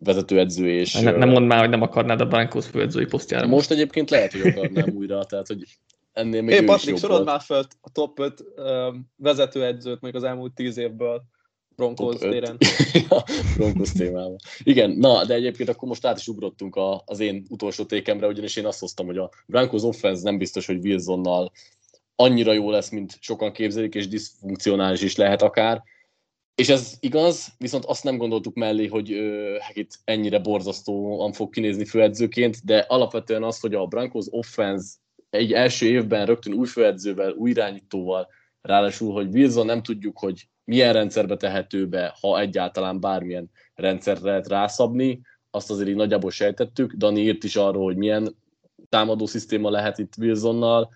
vezetőedző. 0.00 0.68
És, 0.68 0.92
nem, 0.92 1.18
nem 1.18 1.28
mondd 1.28 1.46
már, 1.46 1.60
hogy 1.60 1.68
nem 1.68 1.82
akarnád 1.82 2.20
a 2.20 2.26
Broncos 2.26 2.66
főedzői 2.66 3.04
posztjára. 3.04 3.46
Most, 3.46 3.56
most 3.56 3.70
egyébként 3.70 4.10
lehet, 4.10 4.32
hogy 4.32 4.40
akarnám 4.40 4.88
újra, 4.94 5.24
tehát 5.24 5.46
hogy 5.46 5.64
ennél 6.12 6.42
még 6.42 6.54
Én 6.54 6.66
Patrik, 6.66 6.96
sorod 6.96 7.24
már 7.24 7.40
fel 7.40 7.66
a 7.80 7.90
top 7.92 8.18
5 8.18 8.44
uh, 8.56 8.94
vezetőedzőt 9.16 10.00
még 10.00 10.14
az 10.14 10.22
elmúlt 10.22 10.54
10 10.54 10.76
évből 10.76 11.22
Broncos 11.76 12.18
téren. 12.18 12.56
Broncos 13.56 13.92
témában. 13.92 14.36
Igen, 14.62 14.90
na, 14.90 15.24
de 15.24 15.34
egyébként 15.34 15.68
akkor 15.68 15.88
most 15.88 16.06
át 16.06 16.18
is 16.18 16.28
ugrottunk 16.28 16.76
a, 16.76 17.02
az 17.06 17.20
én 17.20 17.46
utolsó 17.48 17.84
tékemre, 17.84 18.26
ugyanis 18.26 18.56
én 18.56 18.66
azt 18.66 18.80
hoztam, 18.80 19.06
hogy 19.06 19.18
a 19.18 19.30
Broncos 19.46 19.82
offense 19.82 20.22
nem 20.22 20.38
biztos, 20.38 20.66
hogy 20.66 20.84
Wilsonnal 20.84 21.52
annyira 22.16 22.52
jó 22.52 22.70
lesz, 22.70 22.90
mint 22.90 23.16
sokan 23.20 23.52
képzelik, 23.52 23.94
és 23.94 24.08
diszfunkcionális 24.08 25.02
is 25.02 25.16
lehet 25.16 25.42
akár. 25.42 25.82
És 26.60 26.68
ez 26.68 26.96
igaz, 27.00 27.48
viszont 27.58 27.84
azt 27.84 28.04
nem 28.04 28.16
gondoltuk 28.16 28.54
mellé, 28.54 28.86
hogy 28.86 29.12
uh, 29.12 29.56
itt 29.72 29.90
ennyire 30.04 30.38
borzasztóan 30.38 31.32
fog 31.32 31.50
kinézni 31.50 31.84
főedzőként, 31.84 32.64
de 32.64 32.84
alapvetően 32.88 33.42
az, 33.42 33.60
hogy 33.60 33.74
a 33.74 33.86
Broncos 33.86 34.26
offense 34.30 34.88
egy 35.30 35.52
első 35.52 35.86
évben 35.86 36.26
rögtön 36.26 36.52
új 36.52 36.66
főedzővel, 36.66 37.32
új 37.32 37.50
irányítóval, 37.50 38.28
ráadásul, 38.62 39.12
hogy 39.12 39.34
Wilson 39.34 39.66
nem 39.66 39.82
tudjuk, 39.82 40.18
hogy 40.18 40.48
milyen 40.64 40.92
rendszerbe 40.92 41.36
tehető 41.36 41.86
be, 41.86 42.16
ha 42.20 42.40
egyáltalán 42.40 43.00
bármilyen 43.00 43.50
rendszerre 43.74 44.20
lehet 44.22 44.48
rászabni, 44.48 45.20
azt 45.50 45.70
azért 45.70 45.88
így 45.88 45.94
nagyjából 45.94 46.30
sejtettük. 46.30 46.92
Dani 46.92 47.20
írt 47.20 47.44
is 47.44 47.56
arról, 47.56 47.84
hogy 47.84 47.96
milyen 47.96 48.36
támadó 48.88 49.26
szisztéma 49.26 49.70
lehet 49.70 49.98
itt 49.98 50.12
Wilsonnal, 50.18 50.90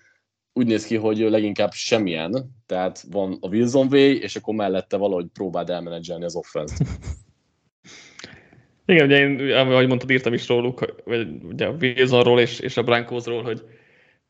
úgy 0.57 0.67
néz 0.67 0.85
ki, 0.85 0.95
hogy 0.95 1.17
leginkább 1.17 1.71
semmilyen, 1.71 2.55
tehát 2.65 3.05
van 3.11 3.37
a 3.41 3.47
Wilson 3.47 3.87
way, 3.91 4.11
és 4.11 4.35
akkor 4.35 4.55
mellette 4.55 4.97
valahogy 4.97 5.25
próbáld 5.33 5.69
elmenedzselni 5.69 6.23
az 6.23 6.35
offense 6.35 6.75
Igen, 8.85 9.05
ugye 9.05 9.19
én, 9.19 9.51
ahogy 9.51 9.87
mondtad, 9.87 10.09
írtam 10.09 10.33
is 10.33 10.47
róluk, 10.47 11.01
vagy 11.05 11.27
ugye 11.43 11.65
a 11.65 11.75
Wilsonról 11.79 12.39
és, 12.39 12.59
és 12.59 12.77
a 12.77 12.83
Brankosról, 12.83 13.43
hogy 13.43 13.61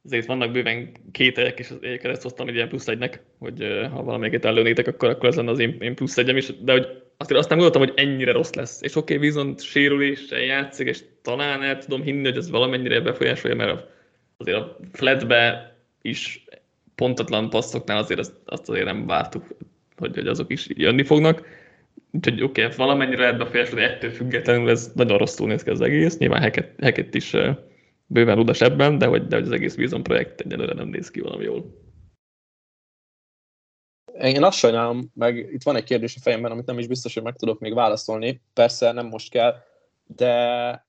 azért 0.03 0.25
vannak 0.25 0.51
bőven 0.51 0.91
két 1.11 1.37
egyek, 1.37 1.59
és 1.59 1.73
egyeket 1.81 2.11
ezt 2.11 2.21
hoztam 2.21 2.47
ilyen 2.47 2.67
plusz 2.67 2.87
egynek, 2.87 3.23
hogy 3.39 3.87
ha 3.91 4.03
valamelyiket 4.03 4.45
előnétek, 4.45 4.87
akkor, 4.87 5.09
akkor 5.09 5.29
ez 5.29 5.35
lenne 5.35 5.51
az 5.51 5.59
én, 5.59 5.77
én 5.79 5.95
plusz 5.95 6.17
egyem 6.17 6.37
is, 6.37 6.61
de 6.61 6.71
hogy 6.71 6.87
azért 7.17 7.39
azt 7.39 7.49
nem 7.49 7.57
gondoltam, 7.57 7.87
hogy 7.87 8.05
ennyire 8.05 8.31
rossz 8.31 8.53
lesz. 8.53 8.81
És 8.81 8.95
oké, 8.95 9.15
okay, 9.15 9.27
Wilson 9.27 9.55
sérüléssel 9.57 10.39
játszik, 10.39 10.87
és 10.87 11.03
talán 11.21 11.63
el 11.63 11.77
tudom 11.77 12.01
hinni, 12.01 12.23
hogy 12.23 12.37
ez 12.37 12.49
valamennyire 12.49 13.01
befolyásolja, 13.01 13.55
mert 13.55 13.83
azért 14.37 14.57
a 14.57 14.77
flatbe 14.91 15.74
is 16.05 16.45
pontatlan 16.95 17.49
passzoknál 17.49 17.97
azért 17.97 18.19
azt, 18.19 18.33
azt 18.45 18.69
azért 18.69 18.85
nem 18.85 19.05
vártuk, 19.05 19.47
hogy, 19.97 20.15
hogy 20.15 20.27
azok 20.27 20.51
is 20.51 20.67
jönni 20.69 21.03
fognak. 21.03 21.47
Úgyhogy 22.11 22.41
oké, 22.41 22.63
okay, 22.63 22.75
valamennyire 22.77 23.19
lehet 23.21 23.37
befolyásolni, 23.37 23.83
ettől 23.83 24.11
függetlenül 24.11 24.69
ez 24.69 24.91
nagyon 24.95 25.17
rosszul 25.17 25.47
néz 25.47 25.63
ki 25.63 25.69
az 25.69 25.81
egész. 25.81 26.17
Nyilván 26.17 26.41
Hackett, 26.41 26.81
Hackett 26.81 27.15
is 27.15 27.35
bőven 28.05 28.39
udas 28.39 28.61
ebben, 28.61 28.97
de 28.97 29.05
hogy, 29.05 29.27
de 29.27 29.35
hogy 29.35 29.45
az 29.45 29.51
egész 29.51 29.75
Vision 29.75 30.03
projekt 30.03 30.41
egyelőre 30.41 30.73
nem 30.73 30.87
néz 30.87 31.11
ki 31.11 31.19
valami 31.19 31.43
jól. 31.43 31.83
Én 34.21 34.43
azt 34.43 34.57
sajnálom, 34.57 35.11
meg 35.13 35.37
itt 35.37 35.63
van 35.63 35.75
egy 35.75 35.83
kérdés 35.83 36.15
a 36.15 36.19
fejemben, 36.21 36.51
amit 36.51 36.65
nem 36.65 36.79
is 36.79 36.87
biztos, 36.87 37.13
hogy 37.13 37.23
meg 37.23 37.35
tudok 37.35 37.59
még 37.59 37.73
válaszolni. 37.73 38.41
Persze 38.53 38.91
nem 38.91 39.07
most 39.07 39.29
kell, 39.29 39.55
de 40.05 40.87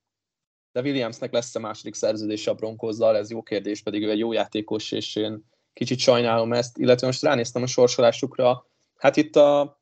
de 0.76 0.82
Williamsnek 0.82 1.32
lesz 1.32 1.54
a 1.54 1.58
második 1.58 1.94
szerződése 1.94 2.50
a 2.50 2.54
Broncozzal, 2.54 3.16
ez 3.16 3.30
jó 3.30 3.42
kérdés, 3.42 3.82
pedig 3.82 4.02
ő 4.02 4.10
egy 4.10 4.18
jó 4.18 4.32
játékos, 4.32 4.92
és 4.92 5.16
én 5.16 5.44
kicsit 5.72 5.98
sajnálom 5.98 6.52
ezt, 6.52 6.78
illetve 6.78 7.06
most 7.06 7.22
ránéztem 7.22 7.62
a 7.62 7.66
sorsolásukra, 7.66 8.66
hát 8.96 9.16
itt 9.16 9.36
a, 9.36 9.78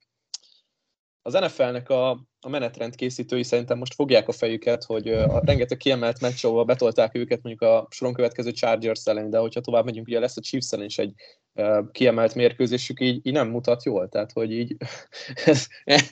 az 1.23 1.33
NFL-nek 1.33 1.91
a, 1.91 2.11
a 2.41 2.49
menetrend 2.49 2.95
készítői 2.95 3.43
szerintem 3.43 3.79
most 3.79 3.95
fogják 3.95 4.29
a 4.29 4.33
fejüket, 4.33 4.85
hogy 4.85 5.09
a 5.09 5.41
rengeteg 5.45 5.77
kiemelt 5.77 6.21
meccs, 6.21 6.45
ahol 6.45 6.65
betolták 6.65 7.15
őket 7.15 7.43
mondjuk 7.43 7.71
a 7.71 7.87
soron 7.91 8.15
következő 8.15 8.51
Chargers 8.51 9.07
ellen, 9.07 9.31
de 9.31 9.39
hogyha 9.39 9.61
tovább 9.61 9.85
megyünk, 9.85 10.07
ugye 10.07 10.21
lesz 10.21 10.37
a 10.37 10.41
Chiefs 10.41 10.73
ellen 10.73 10.87
is 10.87 10.99
egy 10.99 11.15
uh, 11.55 11.91
kiemelt 11.93 12.35
mérkőzésük, 12.35 13.01
így, 13.01 13.27
így 13.27 13.33
nem 13.33 13.49
mutat 13.49 13.85
jól, 13.85 14.09
tehát 14.09 14.33
hogy 14.33 14.53
így 14.53 14.77
ez, 15.45 15.67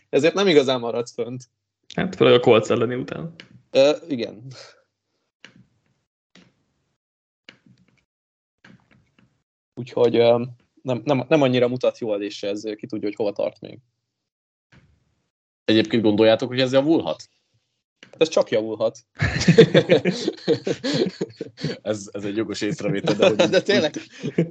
ezért 0.08 0.34
nem 0.34 0.48
igazán 0.48 0.80
maradsz 0.80 1.12
fönt. 1.12 1.44
Hát 1.94 2.16
főleg 2.16 2.34
a 2.34 2.40
Colts 2.40 2.70
elleni 2.70 2.94
után. 2.94 3.34
Uh, 3.72 3.96
igen. 4.08 4.46
Úgyhogy 9.74 10.12
nem, 10.82 11.02
nem, 11.04 11.24
nem 11.28 11.42
annyira 11.42 11.68
mutat 11.68 11.98
jól, 11.98 12.22
és 12.22 12.42
ez 12.42 12.62
ki 12.62 12.86
tudja, 12.86 13.08
hogy 13.08 13.16
hova 13.16 13.32
tart 13.32 13.60
még. 13.60 13.78
Egyébként 15.64 16.02
gondoljátok, 16.02 16.48
hogy 16.48 16.60
ez 16.60 16.72
javulhat? 16.72 17.28
Hát 18.10 18.20
ez 18.20 18.28
csak 18.28 18.50
javulhat. 18.50 18.98
ez, 21.82 22.08
ez 22.12 22.24
egy 22.24 22.36
jogos 22.36 22.60
észrevétel, 22.60 23.14
de, 23.14 23.26
hogy, 23.26 23.36
de 23.50 23.62
tényleg. 23.62 23.94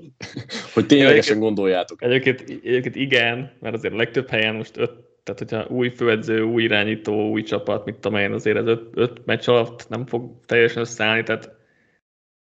hogy 0.73 0.85
ténylegesen 0.85 1.39
gondoljátok. 1.39 2.01
Egyébként, 2.01 2.39
egyébként 2.39 2.95
igen, 2.95 3.57
mert 3.59 3.75
azért 3.75 3.93
a 3.93 3.97
legtöbb 3.97 4.29
helyen 4.29 4.55
most 4.55 4.77
öt, 4.77 5.10
tehát 5.23 5.39
hogyha 5.39 5.75
új 5.75 5.89
főedző, 5.89 6.41
új 6.41 6.63
irányító, 6.63 7.29
új 7.29 7.43
csapat, 7.43 7.85
mit 7.85 7.95
tudom 7.95 8.17
én, 8.17 8.33
azért 8.33 8.57
az 8.57 8.67
öt, 8.67 8.89
öt 8.93 9.25
meccs 9.25 9.49
alatt 9.49 9.89
nem 9.89 10.05
fog 10.05 10.45
teljesen 10.45 10.81
összeállni, 10.81 11.23
tehát 11.23 11.55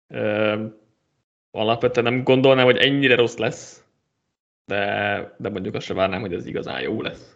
ö, 0.07 0.65
alapvetően 1.51 2.13
nem 2.13 2.23
gondolnám, 2.23 2.65
hogy 2.65 2.77
ennyire 2.77 3.15
rossz 3.15 3.38
lesz, 3.38 3.83
de, 4.65 5.36
de 5.38 5.49
mondjuk 5.49 5.75
azt 5.75 5.86
sem 5.86 5.95
várnám, 5.95 6.21
hogy 6.21 6.33
ez 6.33 6.45
igazán 6.45 6.81
jó 6.81 7.01
lesz. 7.01 7.33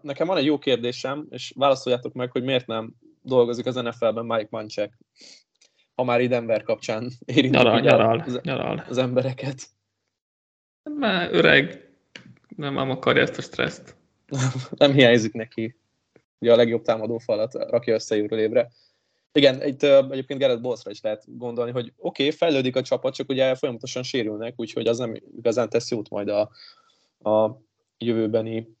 Nekem 0.00 0.26
van 0.26 0.36
egy 0.36 0.44
jó 0.44 0.58
kérdésem, 0.58 1.26
és 1.30 1.52
válaszoljátok 1.56 2.12
meg, 2.12 2.30
hogy 2.30 2.42
miért 2.42 2.66
nem 2.66 2.94
dolgozik 3.22 3.66
az 3.66 3.74
NFL-ben 3.74 4.24
Mike 4.24 4.48
Manchek, 4.50 4.98
ha 5.94 6.04
már 6.04 6.26
Denver 6.26 6.62
kapcsán 6.62 7.10
érinti 7.24 7.56
nyaral, 7.56 7.80
nyaral, 7.80 8.20
az, 8.20 8.40
nyaral. 8.42 8.84
az 8.88 8.98
embereket. 8.98 9.66
Már 10.98 11.34
öreg, 11.34 11.90
nem 12.56 12.78
ám 12.78 12.90
akarja 12.90 13.22
ezt 13.22 13.38
a 13.38 13.42
stresszt. 13.42 13.99
Nem 14.76 14.92
hiányzik 14.92 15.32
neki. 15.32 15.76
Ugye 16.38 16.52
a 16.52 16.56
legjobb 16.56 16.82
támadó 16.82 17.18
falat 17.18 17.54
rakja 17.54 17.94
össze 17.94 18.16
évre. 18.16 18.70
Igen, 19.32 19.66
itt 19.66 19.82
egyébként 19.82 20.40
Gerett 20.40 20.60
Bolszra 20.60 20.90
is 20.90 21.00
lehet 21.00 21.24
gondolni, 21.26 21.70
hogy 21.70 21.92
oké, 21.96 22.24
okay, 22.24 22.36
fejlődik 22.36 22.76
a 22.76 22.82
csapat, 22.82 23.14
csak 23.14 23.28
ugye 23.28 23.54
folyamatosan 23.54 24.02
sérülnek, 24.02 24.54
úgyhogy 24.56 24.86
az 24.86 24.98
nem 24.98 25.14
igazán 25.36 25.68
tesz 25.68 25.90
jót 25.90 26.08
majd 26.08 26.28
a, 26.28 26.50
a 27.30 27.60
jövőbeni 27.98 28.76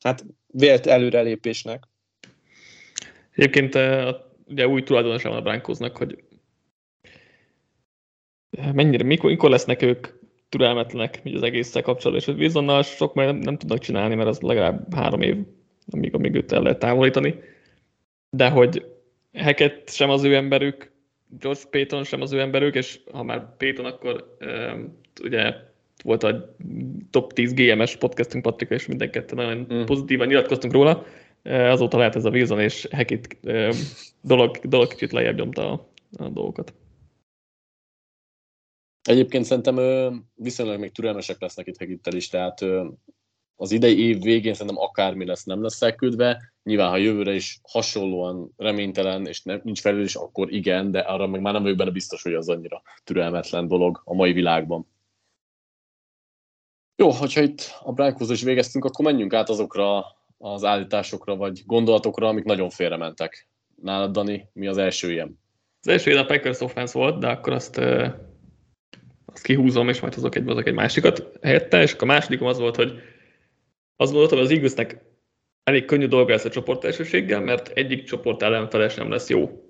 hát 0.00 0.24
vélt 0.46 0.86
előrelépésnek. 0.86 1.88
Egyébként 3.30 3.74
ugye 4.44 4.66
új 4.66 4.82
tulajdonosa 4.82 5.28
van 5.28 5.38
a 5.38 5.42
Bránkóznak, 5.42 5.96
hogy 5.96 6.24
mennyire, 8.72 9.04
mikor, 9.04 9.30
mikor 9.30 9.50
lesznek 9.50 9.82
ők 9.82 10.08
türelmetlenek 10.56 11.20
az 11.34 11.42
egésszel 11.42 11.82
kapcsolatban, 11.82 12.34
és 12.34 12.40
Wilsonnal 12.40 12.82
sok 12.82 13.14
már 13.14 13.26
nem, 13.26 13.36
nem 13.36 13.56
tudnak 13.56 13.78
csinálni, 13.78 14.14
mert 14.14 14.28
az 14.28 14.40
legalább 14.40 14.94
három 14.94 15.22
év, 15.22 15.36
amíg, 15.90 16.14
amíg 16.14 16.34
őt 16.34 16.52
el 16.52 16.62
lehet 16.62 16.78
távolítani. 16.78 17.34
De 18.30 18.48
hogy 18.48 18.86
Hackett 19.32 19.90
sem 19.90 20.10
az 20.10 20.24
ő 20.24 20.34
emberük, 20.34 20.92
George 21.38 21.60
Payton 21.70 22.04
sem 22.04 22.20
az 22.20 22.32
ő 22.32 22.40
emberük, 22.40 22.74
és 22.74 23.00
ha 23.12 23.22
már 23.22 23.56
Payton, 23.56 23.84
akkor 23.84 24.36
um, 24.40 24.98
ugye 25.22 25.54
volt 26.04 26.22
a 26.22 26.54
top 27.10 27.32
10 27.32 27.54
GMS 27.54 27.96
podcastünk 27.96 28.42
Patrika, 28.42 28.74
és 28.74 28.86
mindenket 28.86 29.34
nagyon 29.34 29.66
mm. 29.72 29.84
pozitívan 29.84 30.26
nyilatkoztunk 30.26 30.72
róla. 30.72 31.04
Azóta 31.44 31.98
lehet 31.98 32.16
ez 32.16 32.24
a 32.24 32.30
Wilson 32.30 32.60
és 32.60 32.88
Hackett 32.90 33.36
dolog, 34.20 34.56
dolog 34.56 34.88
kicsit 34.88 35.12
lejjebb 35.12 35.36
nyomta 35.36 35.72
a, 35.72 35.88
a 36.16 36.28
dolgokat. 36.28 36.74
Egyébként 39.08 39.44
szerintem 39.44 39.76
viszonylag 40.34 40.78
még 40.78 40.92
türelmesek 40.92 41.40
lesznek 41.40 41.66
itt 41.66 41.78
Hekittel 41.78 42.14
is, 42.14 42.28
tehát 42.28 42.60
az 43.56 43.70
idei 43.70 44.06
év 44.06 44.22
végén 44.22 44.54
szerintem 44.54 44.82
akármi 44.82 45.26
lesz, 45.26 45.44
nem 45.44 45.62
lesz 45.62 45.82
elküldve. 45.82 46.52
Nyilván, 46.62 46.88
ha 46.88 46.96
jövőre 46.96 47.34
is 47.34 47.60
hasonlóan 47.62 48.52
reménytelen, 48.56 49.26
és 49.26 49.42
nem, 49.42 49.60
nincs 49.64 49.80
felülés, 49.80 50.14
akkor 50.14 50.52
igen, 50.52 50.90
de 50.90 50.98
arra 50.98 51.26
meg 51.26 51.40
már 51.40 51.52
nem 51.52 51.62
vagyok 51.62 51.76
benne 51.76 51.90
biztos, 51.90 52.22
hogy 52.22 52.34
az 52.34 52.48
annyira 52.48 52.82
türelmetlen 53.04 53.68
dolog 53.68 54.02
a 54.04 54.14
mai 54.14 54.32
világban. 54.32 54.86
Jó, 56.96 57.10
hogyha 57.10 57.40
itt 57.40 57.74
a 57.82 57.92
Bránkhoz 57.92 58.30
is 58.30 58.42
végeztünk, 58.42 58.84
akkor 58.84 59.04
menjünk 59.04 59.32
át 59.32 59.48
azokra 59.48 60.04
az 60.38 60.64
állításokra, 60.64 61.36
vagy 61.36 61.62
gondolatokra, 61.66 62.28
amik 62.28 62.44
nagyon 62.44 62.70
félrementek. 62.70 63.48
Nálad, 63.82 64.12
Dani, 64.12 64.48
mi 64.52 64.66
az 64.66 64.78
első 64.78 65.12
ilyen? 65.12 65.38
Az 65.80 65.88
első 65.88 66.10
ilyen 66.10 66.22
a 66.22 66.26
Packers 66.26 66.60
offense 66.60 66.98
volt, 66.98 67.18
de 67.18 67.28
akkor 67.28 67.52
azt, 67.52 67.80
azt 69.34 69.44
kihúzom, 69.44 69.88
és 69.88 70.00
majd 70.00 70.14
hozok 70.14 70.34
egy, 70.34 70.42
hozok 70.46 70.66
egy 70.66 70.74
másikat 70.74 71.30
helyette, 71.42 71.82
és 71.82 71.92
akkor 71.92 72.08
a 72.08 72.12
másodikom 72.12 72.46
az 72.46 72.58
volt, 72.58 72.76
hogy 72.76 72.92
azt 73.96 74.10
gondoltam, 74.10 74.38
hogy 74.38 74.46
az 74.46 74.52
Eaglesnek 74.52 75.04
elég 75.64 75.84
könnyű 75.84 76.06
dolga 76.06 76.30
lesz 76.30 76.44
a 76.44 76.50
csoport 76.50 76.84
elsőséggel, 76.84 77.40
mert 77.40 77.68
egyik 77.68 78.04
csoport 78.04 78.42
ellenfele 78.42 78.88
sem 78.88 79.10
lesz 79.10 79.28
jó. 79.28 79.68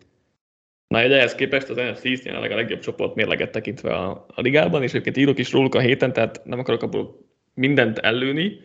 Na, 0.86 1.00
egy 1.00 1.12
ehhez 1.12 1.34
képest 1.34 1.68
az 1.68 1.76
NFC 1.76 2.04
East 2.04 2.24
jelenleg 2.24 2.50
a 2.50 2.54
legjobb 2.54 2.80
csoport 2.80 3.14
mérleget 3.14 3.50
tekintve 3.50 3.94
a, 3.94 4.26
a 4.34 4.40
ligában, 4.40 4.82
és 4.82 4.90
egyébként 4.90 5.16
írok 5.16 5.38
is 5.38 5.52
róluk 5.52 5.74
a 5.74 5.80
héten, 5.80 6.12
tehát 6.12 6.44
nem 6.44 6.58
akarok 6.58 6.82
abból 6.82 7.18
mindent 7.54 7.98
ellőni, 7.98 8.60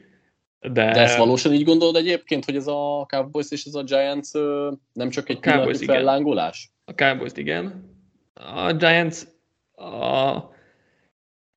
de... 0.59 0.91
De 0.91 1.01
ezt 1.01 1.17
valósan 1.17 1.53
így 1.53 1.63
gondolod 1.63 1.95
egyébként, 1.95 2.45
hogy 2.45 2.55
ez 2.55 2.67
a 2.67 3.05
Cowboys 3.07 3.51
és 3.51 3.65
ez 3.65 3.73
a 3.73 3.83
Giants 3.83 4.31
nem 4.93 5.09
csak 5.09 5.29
egy 5.29 5.39
pillanatnyi 5.39 5.85
fellángolás? 5.85 6.71
A 6.85 6.91
Cowboys 6.91 7.31
igen. 7.35 7.93
A 8.33 8.73
Giants 8.73 9.17
a, 9.75 10.57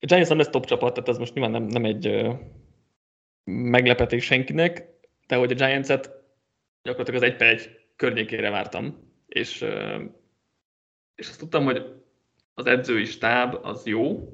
a 0.02 0.06
Giants 0.06 0.28
nem 0.28 0.38
lesz 0.38 0.48
top 0.48 0.66
csapat, 0.66 0.94
tehát 0.94 1.08
ez 1.08 1.18
most 1.18 1.34
nyilván 1.34 1.52
nem, 1.52 1.62
nem 1.62 1.84
egy 1.84 2.06
ö, 2.06 2.32
meglepetés 3.44 4.24
senkinek, 4.24 4.86
de 5.26 5.36
hogy 5.36 5.50
a 5.50 5.54
Giants-et 5.54 6.10
gyakorlatilag 6.82 7.22
az 7.22 7.28
egy 7.28 7.36
per 7.36 7.48
egy 7.48 7.70
környékére 7.96 8.50
vártam, 8.50 9.12
és, 9.26 9.60
ö, 9.60 10.02
és 11.14 11.28
azt 11.28 11.38
tudtam, 11.38 11.64
hogy 11.64 11.82
az 12.54 12.66
edzői 12.66 13.04
stáb 13.04 13.58
az 13.62 13.86
jó, 13.86 14.32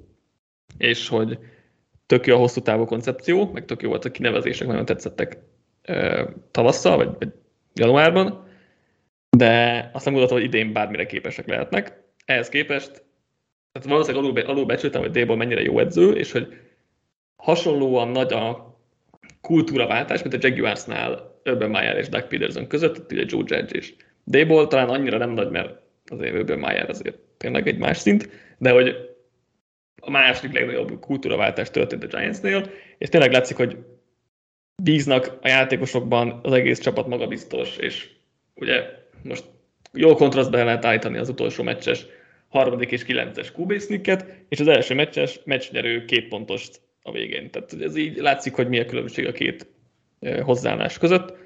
és 0.79 1.09
hogy 1.09 1.39
tök 2.07 2.27
jó 2.27 2.35
a 2.35 2.39
hosszú 2.39 2.61
távú 2.61 2.85
koncepció, 2.85 3.51
meg 3.53 3.65
tök 3.65 3.83
jó 3.83 3.89
volt 3.89 4.05
a 4.05 4.11
kinevezések, 4.11 4.67
nagyon 4.67 4.85
tetszettek 4.85 5.39
tavasszal, 6.51 6.97
vagy, 6.97 7.11
vagy 7.19 7.33
januárban, 7.75 8.47
de 9.31 9.81
azt 9.93 10.05
nem 10.05 10.15
gondoltam, 10.15 10.39
hogy 10.39 10.47
idén 10.47 10.73
bármire 10.73 11.07
képesek 11.07 11.47
lehetnek. 11.47 12.03
Ehhez 12.25 12.49
képest, 12.49 13.05
tehát 13.73 13.89
valószínűleg 13.89 14.25
alul, 14.25 14.41
alul 14.41 14.65
becsültem, 14.65 15.01
hogy 15.01 15.11
Dable 15.11 15.37
mennyire 15.37 15.63
jó 15.63 15.79
edző, 15.79 16.13
és 16.13 16.33
hogy 16.33 16.57
hasonlóan 17.37 18.09
nagy 18.09 18.33
a 18.33 18.77
kultúraváltás, 19.41 20.23
mint 20.23 20.35
a 20.35 20.49
Jaguarsnál 20.49 21.41
Urban 21.45 21.71
Meyer 21.71 21.97
és 21.97 22.09
Doug 22.09 22.27
Peterson 22.27 22.67
között, 22.67 23.13
ugye 23.13 23.25
Joe 23.27 23.43
Judge 23.47 23.77
és 23.77 23.95
Dable 24.27 24.67
talán 24.67 24.89
annyira 24.89 25.19
nem 25.19 25.31
nagy, 25.31 25.51
mert 25.51 25.81
azért 26.07 26.35
Urban 26.35 26.59
Meyer 26.59 26.89
azért 26.89 27.17
tényleg 27.37 27.69
egy 27.69 27.79
más 27.79 27.99
szint, 27.99 28.29
de 28.59 28.71
hogy 28.71 28.97
a 30.01 30.11
második 30.11 30.53
legnagyobb 30.53 31.01
kultúraváltás 31.01 31.71
történt 31.71 32.05
a 32.05 32.07
Giantsnél, 32.07 32.71
és 32.99 33.09
tényleg 33.09 33.33
látszik, 33.33 33.57
hogy 33.57 33.77
bíznak 34.83 35.39
a 35.43 35.49
játékosokban, 35.49 36.41
az 36.43 36.53
egész 36.53 36.79
csapat 36.79 37.07
magabiztos, 37.07 37.77
és 37.77 38.11
ugye 38.55 38.85
most 39.23 39.45
jó 39.93 40.15
kontrasztba 40.15 40.65
lehet 40.65 40.85
állítani 40.85 41.19
az 41.19 41.29
utolsó 41.29 41.63
meccses 41.63 42.07
harmadik 42.49 42.91
és 42.91 43.05
kilences 43.05 43.53
QB 43.57 43.71
és 44.49 44.61
az 44.61 44.67
első 44.67 44.95
meccses 44.95 45.41
meccsnyerő 45.45 46.05
két 46.05 46.29
pontos 46.29 46.69
a 47.03 47.13
végén. 47.13 47.51
Tehát 47.51 47.73
ez 47.73 47.97
így 47.97 48.17
látszik, 48.17 48.55
hogy 48.55 48.69
mi 48.69 48.79
a 48.79 48.87
különbség 48.87 49.27
a 49.27 49.33
két 49.33 49.67
hozzáállás 50.43 50.99
között. 50.99 51.37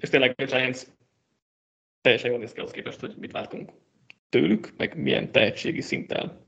És 0.00 0.08
tényleg 0.08 0.34
a 0.36 0.44
Giants 0.44 0.82
teljesen 2.00 2.30
jól 2.30 2.38
néz 2.38 2.52
ki 2.52 2.60
az 2.60 2.70
képest, 2.70 3.00
hogy 3.00 3.14
mit 3.16 3.32
látunk 3.32 3.70
tőlük, 4.28 4.72
meg 4.76 4.96
milyen 4.96 5.32
tehetségi 5.32 5.80
szinttel 5.80 6.46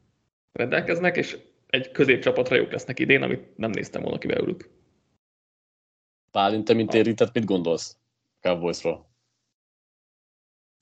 rendelkeznek, 0.53 1.17
és 1.17 1.39
egy 1.67 1.91
középcsapatra 1.91 2.57
jók 2.57 2.73
lesznek 2.73 2.99
idén, 2.99 3.23
amit 3.23 3.57
nem 3.57 3.71
néztem 3.71 4.03
volna 4.03 4.19
ki 4.19 4.27
belőlük. 4.27 4.71
Pálint, 6.31 6.65
te 6.65 6.75
mint 6.75 6.95
érintett, 6.95 7.35
mit 7.35 7.45
gondolsz 7.45 7.97
Cowboysról? 8.41 9.12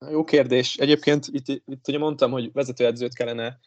Jó 0.09 0.25
kérdés. 0.25 0.77
Egyébként 0.77 1.27
itt, 1.31 1.63
itt 1.67 1.89
ugye 1.89 1.99
mondtam, 1.99 2.31
hogy 2.31 2.53
vezetőedzőt 2.53 3.15
kellene 3.15 3.59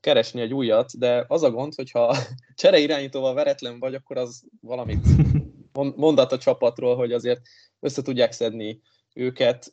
keresni 0.00 0.40
egy 0.40 0.54
újat, 0.54 0.98
de 0.98 1.24
az 1.28 1.42
a 1.42 1.50
gond, 1.50 1.74
hogyha 1.74 2.16
csere 2.54 2.78
irányítóval 2.78 3.34
veretlen 3.34 3.78
vagy, 3.78 3.94
akkor 3.94 4.16
az 4.16 4.42
valamit 4.60 5.06
mondat 5.96 6.32
a 6.32 6.38
csapatról, 6.38 6.96
hogy 6.96 7.12
azért 7.12 7.40
össze 7.80 8.02
tudják 8.02 8.32
szedni 8.32 8.80
őket. 9.14 9.72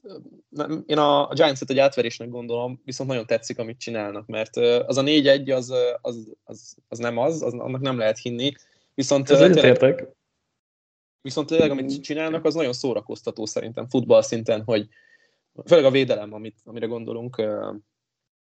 Én 0.86 0.98
a 0.98 1.34
Giants-et 1.34 1.69
egy 1.69 1.80
átverésnek 1.80 2.30
gondolom, 2.30 2.82
viszont 2.84 3.10
nagyon 3.10 3.26
tetszik, 3.26 3.60
amit 3.60 3.80
csinálnak, 3.80 4.26
mert 4.26 4.58
az 4.86 4.98
a 4.98 5.02
4-1 5.02 5.56
az, 5.56 5.74
az, 6.02 6.32
az, 6.43 6.76
az 6.88 6.98
nem 6.98 7.17
az, 7.17 7.41
az, 7.41 7.54
annak 7.54 7.82
nem 7.82 7.98
lehet 7.98 8.17
hinni. 8.17 8.52
Viszont 8.93 9.30
Ez 9.30 9.39
tényleg, 9.39 10.08
viszont 11.21 11.48
tényleg, 11.48 11.71
amit 11.71 12.02
csinálnak, 12.02 12.45
az 12.45 12.54
nagyon 12.54 12.74
szórakoztató 12.74 13.45
szerintem 13.45 13.89
futball 13.89 14.21
szinten, 14.21 14.63
hogy 14.63 14.88
főleg 15.65 15.86
a 15.86 15.91
védelem, 15.91 16.34
amit, 16.34 16.60
amire 16.63 16.86
gondolunk, 16.86 17.44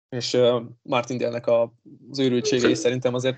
és 0.10 0.38
Martin 0.82 1.18
Délnek 1.18 1.48
az 1.48 2.20
őrültsége 2.20 2.70
is 2.70 2.78
szerintem 2.78 3.14
azért 3.14 3.38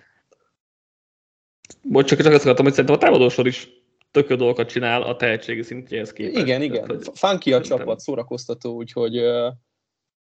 Bocs, 1.82 2.08
csak 2.08 2.19
azt 2.19 2.43
akartam, 2.43 2.65
hogy 2.65 2.73
szerintem 2.73 2.95
a 2.95 2.99
támadósor 2.99 3.47
is 3.47 3.69
tök 4.12 4.30
jó 4.30 4.36
dolgokat 4.36 4.67
csinál 4.67 5.02
a 5.02 5.15
tehetségi 5.15 5.62
szintjéhez 5.62 6.13
képest. 6.13 6.38
Igen, 6.38 6.62
igen. 6.62 6.88
Tehát, 6.88 7.17
Funky 7.17 7.54
a 7.54 7.62
csapat, 7.62 7.99
szórakoztató, 7.99 8.76
úgyhogy 8.76 9.21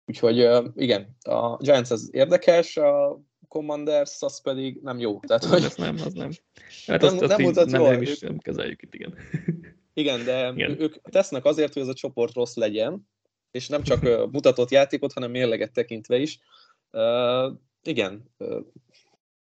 Úgyhogy 0.09 0.37
igen, 0.75 1.17
a 1.21 1.57
Giants 1.57 1.91
az 1.91 2.09
érdekes, 2.11 2.77
a 2.77 3.21
Commanders 3.47 4.17
az 4.19 4.41
pedig 4.41 4.79
nem 4.81 4.99
jó. 4.99 5.19
Tehát, 5.19 5.43
hogy... 5.43 5.63
Ez 5.63 5.75
nem, 5.75 5.95
az 6.05 6.13
nem. 6.13 6.31
Hát 6.85 7.01
nem, 7.01 7.13
azt, 7.13 7.21
azt 7.21 7.37
nem, 7.37 7.41
mutat 7.41 7.69
nem, 7.69 7.81
nem 7.81 8.01
is 8.01 8.19
nem 8.19 8.37
kezeljük 8.37 8.81
itt, 8.81 8.93
igen. 8.93 9.13
Igen, 9.93 10.23
de 10.23 10.51
igen. 10.55 10.81
ők 10.81 11.01
tesznek 11.01 11.45
azért, 11.45 11.73
hogy 11.73 11.81
ez 11.81 11.87
a 11.87 11.93
csoport 11.93 12.33
rossz 12.33 12.55
legyen, 12.55 13.09
és 13.51 13.67
nem 13.67 13.83
csak 13.83 14.31
mutatott 14.31 14.69
játékot, 14.69 15.13
hanem 15.13 15.31
mérleget 15.31 15.71
tekintve 15.71 16.17
is. 16.17 16.39
Uh, 16.91 17.53
igen, 17.83 18.31
uh, 18.37 18.59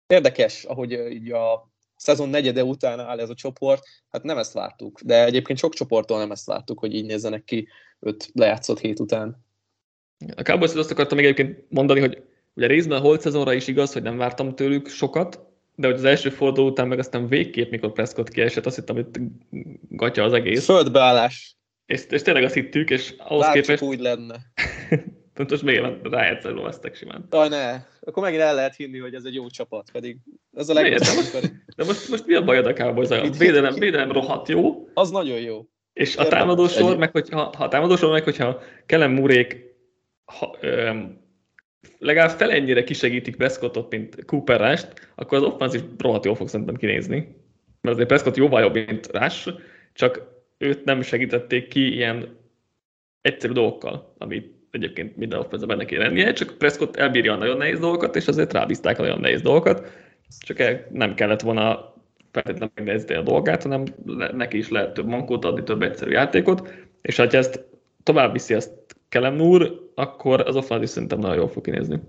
érdekes, 0.07 0.63
ahogy 0.63 0.91
így 0.91 1.31
a 1.31 1.71
szezon 1.95 2.29
negyede 2.29 2.63
után 2.63 2.99
áll 2.99 3.19
ez 3.19 3.29
a 3.29 3.33
csoport, 3.35 3.83
hát 4.09 4.23
nem 4.23 4.37
ezt 4.37 4.53
vártuk, 4.53 5.01
de 5.01 5.25
egyébként 5.25 5.59
sok 5.59 5.73
csoporttól 5.73 6.17
nem 6.17 6.31
ezt 6.31 6.45
vártuk, 6.45 6.79
hogy 6.79 6.93
így 6.93 7.05
nézzenek 7.05 7.43
ki 7.43 7.67
öt 7.99 8.29
lejátszott 8.33 8.79
hét 8.79 8.99
után. 8.99 9.45
A 10.35 10.41
Cowboys 10.41 10.73
azt 10.73 10.91
akartam 10.91 11.17
még 11.17 11.25
egyébként 11.25 11.65
mondani, 11.69 11.99
hogy 11.99 12.23
ugye 12.53 12.67
részben 12.67 12.97
a 12.97 13.01
holt 13.01 13.21
szezonra 13.21 13.53
is 13.53 13.67
igaz, 13.67 13.93
hogy 13.93 14.01
nem 14.01 14.17
vártam 14.17 14.55
tőlük 14.55 14.87
sokat, 14.87 15.39
de 15.75 15.87
hogy 15.87 15.95
az 15.95 16.03
első 16.03 16.29
forduló 16.29 16.67
után 16.67 16.87
meg 16.87 16.99
aztán 16.99 17.27
végképp, 17.27 17.71
mikor 17.71 17.91
Prescott 17.91 18.29
kiesett, 18.29 18.65
azt 18.65 18.75
hittem, 18.75 18.95
hogy 18.95 19.07
gatya 19.89 20.23
az 20.23 20.33
egész. 20.33 20.65
Földbeállás. 20.65 21.57
És, 21.85 22.05
és 22.09 22.21
tényleg 22.21 22.43
azt 22.43 22.53
hittük, 22.53 22.89
és 22.89 23.13
ahhoz 23.17 23.41
Látjuk 23.41 23.63
képest... 23.63 23.83
úgy 23.83 23.99
lenne. 23.99 24.35
Pontos 25.33 25.61
miért 25.61 26.07
rájátszani 26.07 26.55
lovasztak 26.55 26.95
simán. 26.95 27.27
Aj, 27.29 27.49
ne. 27.49 27.73
Akkor 28.01 28.23
megint 28.23 28.41
el 28.41 28.55
lehet 28.55 28.75
hinni, 28.75 28.99
hogy 28.99 29.13
ez 29.13 29.23
egy 29.25 29.33
jó 29.33 29.47
csapat, 29.47 29.91
pedig 29.91 30.17
ez 30.53 30.69
a 30.69 30.73
legjobb. 30.73 30.99
De, 30.99 31.13
most, 31.13 31.41
de 31.77 31.83
most, 31.83 32.09
most 32.09 32.25
mi 32.25 32.33
a 32.33 32.43
bajod 32.43 32.65
a 32.65 32.73
Cowboys? 32.73 33.09
A 33.09 33.29
védelem, 33.29 33.73
védelem 33.73 34.11
rohadt 34.11 34.47
jó. 34.47 34.87
Az 34.93 35.09
nagyon 35.09 35.39
jó. 35.39 35.65
És 35.93 36.17
a 36.17 36.27
támadósor, 36.27 36.97
meg 36.97 37.11
hogyha, 37.11 37.51
ha 37.57 37.63
a 37.63 37.67
támadósor, 37.67 38.11
meg 38.11 38.23
hogyha 38.23 38.61
Kellen 38.85 39.11
Murék 39.11 39.71
ha, 40.25 40.55
öm, 40.59 41.21
legalább 41.99 42.29
felennyire 42.29 42.83
kisegítik 42.83 43.35
Prescottot, 43.35 43.91
mint 43.91 44.25
Cooper 44.25 44.59
Rást, 44.59 45.09
akkor 45.15 45.37
az 45.37 45.43
offense 45.43 45.77
is 45.77 45.83
rohadt 45.97 46.25
jól 46.25 46.35
fog 46.35 46.47
szerintem 46.47 46.75
kinézni. 46.75 47.15
Mert 47.81 47.95
azért 47.95 48.07
Prescott 48.07 48.35
jóval 48.35 48.61
jobb, 48.61 48.73
mint 48.73 49.07
Rás, 49.11 49.49
csak 49.93 50.32
őt 50.63 50.85
nem 50.85 51.01
segítették 51.01 51.67
ki 51.67 51.93
ilyen 51.93 52.37
egyszerű 53.21 53.53
dolgokkal, 53.53 54.13
amit 54.17 54.53
egyébként 54.71 55.17
minden 55.17 55.39
offense 55.39 55.65
benne 55.65 55.85
kéne 55.85 56.03
lennie, 56.03 56.33
csak 56.33 56.57
Prescott 56.57 56.95
elbírja 56.95 57.33
a 57.33 57.37
nagyon 57.37 57.57
nehéz 57.57 57.79
dolgokat, 57.79 58.15
és 58.15 58.27
azért 58.27 58.53
rábízták 58.53 58.99
a 58.99 59.01
nagyon 59.01 59.19
nehéz 59.19 59.41
dolgokat, 59.41 59.91
csak 60.39 60.89
nem 60.91 61.13
kellett 61.13 61.41
volna 61.41 61.93
feltétlenül 62.31 62.71
megnézni 62.75 63.15
a 63.15 63.21
dolgát, 63.21 63.63
hanem 63.63 63.83
neki 64.33 64.57
is 64.57 64.69
lehet 64.69 64.93
több 64.93 65.07
mankót 65.07 65.45
adni, 65.45 65.63
több 65.63 65.81
egyszerű 65.81 66.11
játékot, 66.11 66.73
és 67.01 67.15
ha 67.15 67.27
ezt 67.27 67.65
tovább 68.03 68.31
viszi 68.31 68.53
ezt 68.53 68.71
Kellen 69.09 69.41
úr, 69.41 69.91
akkor 69.95 70.41
az 70.41 70.55
offense 70.55 70.85
szerintem 70.85 71.19
nagyon 71.19 71.35
jól 71.35 71.47
fog 71.47 71.63
kinézni. 71.63 71.99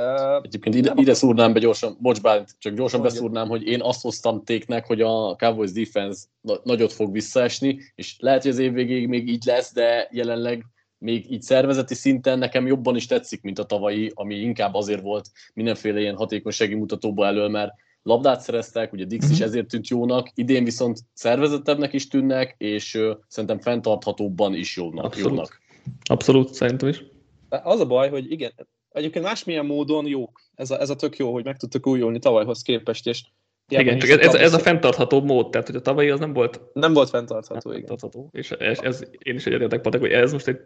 Uh, 0.00 0.40
Egyébként 0.42 0.74
ide, 0.74 0.92
ide 0.96 1.14
szúrnám 1.14 1.52
be 1.52 1.58
gyorsan, 1.58 1.96
bocs 2.00 2.20
bár, 2.20 2.44
csak 2.58 2.74
gyorsan 2.74 3.00
mondja. 3.00 3.20
beszúrnám, 3.20 3.48
hogy 3.48 3.66
én 3.66 3.82
azt 3.82 4.02
hoztam 4.02 4.44
téknek, 4.44 4.86
hogy 4.86 5.00
a 5.00 5.36
Cowboys 5.36 5.72
defense 5.72 6.24
nagyot 6.62 6.92
fog 6.92 7.12
visszaesni, 7.12 7.78
és 7.94 8.16
lehet, 8.18 8.42
hogy 8.42 8.50
az 8.50 8.58
év 8.58 8.72
végéig 8.72 9.08
még 9.08 9.28
így 9.28 9.44
lesz, 9.44 9.72
de 9.72 10.08
jelenleg 10.12 10.64
még 10.98 11.32
így 11.32 11.42
szervezeti 11.42 11.94
szinten 11.94 12.38
nekem 12.38 12.66
jobban 12.66 12.96
is 12.96 13.06
tetszik, 13.06 13.42
mint 13.42 13.58
a 13.58 13.64
tavalyi, 13.64 14.10
ami 14.14 14.34
inkább 14.34 14.74
azért 14.74 15.02
volt 15.02 15.30
mindenféle 15.54 16.00
ilyen 16.00 16.16
hatékonysági 16.16 16.74
mutatóba 16.74 17.26
elől, 17.26 17.48
mert 17.48 17.72
labdát 18.02 18.40
szereztek, 18.40 18.92
ugye 18.92 19.04
Dix 19.04 19.30
is 19.30 19.36
mhm. 19.36 19.46
ezért 19.46 19.66
tűnt 19.68 19.88
jónak, 19.88 20.30
idén 20.34 20.64
viszont 20.64 20.98
szervezettebbnek 21.12 21.92
is 21.92 22.08
tűnnek, 22.08 22.54
és 22.58 22.94
uh, 22.94 23.16
szerintem 23.28 23.60
fenntarthatóbban 23.60 24.54
is 24.54 24.76
jónak. 24.76 25.04
Abszolút. 25.04 25.30
jónak. 25.30 25.60
Abszolút, 26.04 26.54
szerintem 26.54 26.88
is. 26.88 27.04
Az 27.48 27.80
a 27.80 27.86
baj, 27.86 28.08
hogy 28.08 28.30
igen, 28.30 28.52
egyébként 28.94 29.24
másmilyen 29.24 29.66
módon 29.66 30.06
jó. 30.06 30.32
Ez 30.54 30.70
a, 30.70 30.80
ez 30.80 30.90
a 30.90 30.96
tök 30.96 31.16
jó, 31.16 31.32
hogy 31.32 31.44
meg 31.44 31.56
tudtak 31.56 31.86
újulni 31.86 32.18
tavalyhoz 32.18 32.62
képest, 32.62 33.06
és 33.06 33.22
igen, 33.68 33.98
csak 33.98 34.10
ez, 34.10 34.34
ez, 34.34 34.54
a 34.54 34.58
fenntartható 34.58 35.20
mód, 35.20 35.50
tehát 35.50 35.66
hogy 35.66 35.76
a 35.76 35.80
tavalyi 35.80 36.10
az 36.10 36.20
nem 36.20 36.32
volt... 36.32 36.60
Nem 36.72 36.92
volt 36.92 37.08
fenntartható, 37.08 37.70
nem 37.70 37.78
igen. 37.78 37.88
Fenntartható. 37.88 38.28
És 38.32 38.50
ez, 38.50 38.78
ez, 38.78 39.02
én 39.18 39.34
is 39.34 39.46
egyetértek, 39.46 39.80
Patek, 39.80 40.00
hogy 40.00 40.10
ez 40.10 40.32
most 40.32 40.48
egy 40.48 40.58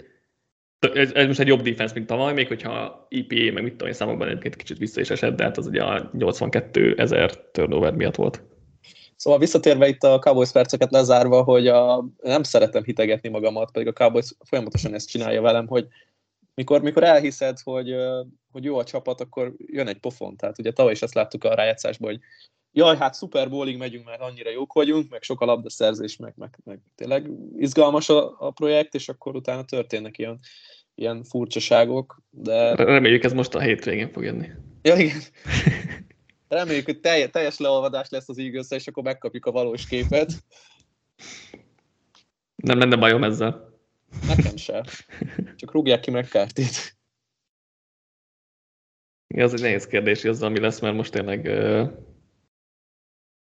ez, 0.78 1.12
ez 1.12 1.26
most 1.26 1.40
egy 1.40 1.46
jobb 1.46 1.62
defense, 1.62 1.94
mint 1.94 2.06
tavaly, 2.06 2.32
még 2.32 2.48
hogyha 2.48 3.06
EPA, 3.08 3.52
meg 3.52 3.62
mit 3.62 3.70
tudom 3.70 3.88
én 3.88 3.94
számokban 3.94 4.28
egyébként 4.28 4.56
kicsit 4.56 4.78
vissza 4.78 5.00
is 5.00 5.10
esett, 5.10 5.36
de 5.36 5.44
hát 5.44 5.56
az 5.56 5.66
ugye 5.66 5.82
a 5.82 6.10
82 6.12 6.94
ezer 6.96 7.36
turnover 7.50 7.94
miatt 7.94 8.14
volt. 8.14 8.42
Szóval 9.16 9.38
visszatérve 9.38 9.88
itt 9.88 10.02
a 10.02 10.18
Cowboys 10.18 10.52
perceket 10.52 10.90
lezárva, 10.90 11.42
hogy 11.42 11.66
a, 11.66 12.04
nem 12.22 12.42
szeretem 12.42 12.84
hitegetni 12.84 13.28
magamat, 13.28 13.70
pedig 13.70 13.88
a 13.88 13.92
Cowboys 13.92 14.34
folyamatosan 14.44 14.94
ezt 14.94 15.08
csinálja 15.08 15.40
velem, 15.40 15.66
hogy 15.66 15.86
mikor, 16.58 16.82
mikor 16.82 17.02
elhiszed, 17.02 17.58
hogy, 17.60 17.94
hogy 18.52 18.64
jó 18.64 18.78
a 18.78 18.84
csapat, 18.84 19.20
akkor 19.20 19.54
jön 19.66 19.88
egy 19.88 19.98
pofon. 19.98 20.36
Tehát 20.36 20.58
ugye 20.58 20.72
tavaly 20.72 20.92
is 20.92 21.02
ezt 21.02 21.14
láttuk 21.14 21.44
a 21.44 21.54
rájátszásban, 21.54 22.10
hogy 22.10 22.20
jaj, 22.72 22.96
hát 22.96 23.16
Super 23.16 23.50
Bowlig 23.50 23.76
megyünk, 23.76 24.04
mert 24.04 24.20
annyira 24.20 24.50
jók 24.50 24.72
vagyunk, 24.72 25.10
meg 25.10 25.22
sok 25.22 25.40
a 25.40 25.44
labdaszerzés, 25.44 26.16
meg, 26.16 26.32
meg, 26.36 26.58
meg 26.64 26.80
tényleg 26.94 27.30
izgalmas 27.56 28.08
a, 28.08 28.34
a 28.38 28.50
projekt, 28.50 28.94
és 28.94 29.08
akkor 29.08 29.36
utána 29.36 29.64
történnek 29.64 30.18
ilyen, 30.18 30.38
ilyen 30.94 31.24
furcsaságok, 31.24 32.22
de... 32.30 32.74
Reméljük 32.74 33.24
ez 33.24 33.32
most 33.32 33.54
a 33.54 33.60
hétvégén 33.60 34.12
fog 34.12 34.22
jönni. 34.22 34.48
Ja, 34.82 34.96
igen. 34.96 35.20
Reméljük, 36.48 36.84
hogy 36.84 37.00
teljes, 37.00 37.30
teljes 37.30 37.58
leolvadás 37.58 38.08
lesz 38.08 38.28
az 38.28 38.38
eagles 38.38 38.70
és 38.70 38.86
akkor 38.86 39.02
megkapjuk 39.02 39.46
a 39.46 39.50
valós 39.52 39.86
képet. 39.86 40.32
Nem 42.56 42.78
lenne 42.78 42.96
bajom 42.96 43.24
ezzel. 43.24 43.67
Nekem 44.26 44.56
se. 44.56 44.84
Csak 45.56 45.72
rúgják 45.72 46.00
ki 46.00 46.10
McCarthy-t. 46.10 46.96
Ja, 49.34 49.44
az 49.44 49.54
egy 49.54 49.60
nehéz 49.60 49.86
kérdés, 49.86 50.20
hogy 50.20 50.30
az, 50.30 50.42
ami 50.42 50.60
lesz, 50.60 50.80
mert 50.80 50.96
most 50.96 51.12
tényleg 51.12 51.44
uh, 51.44 51.90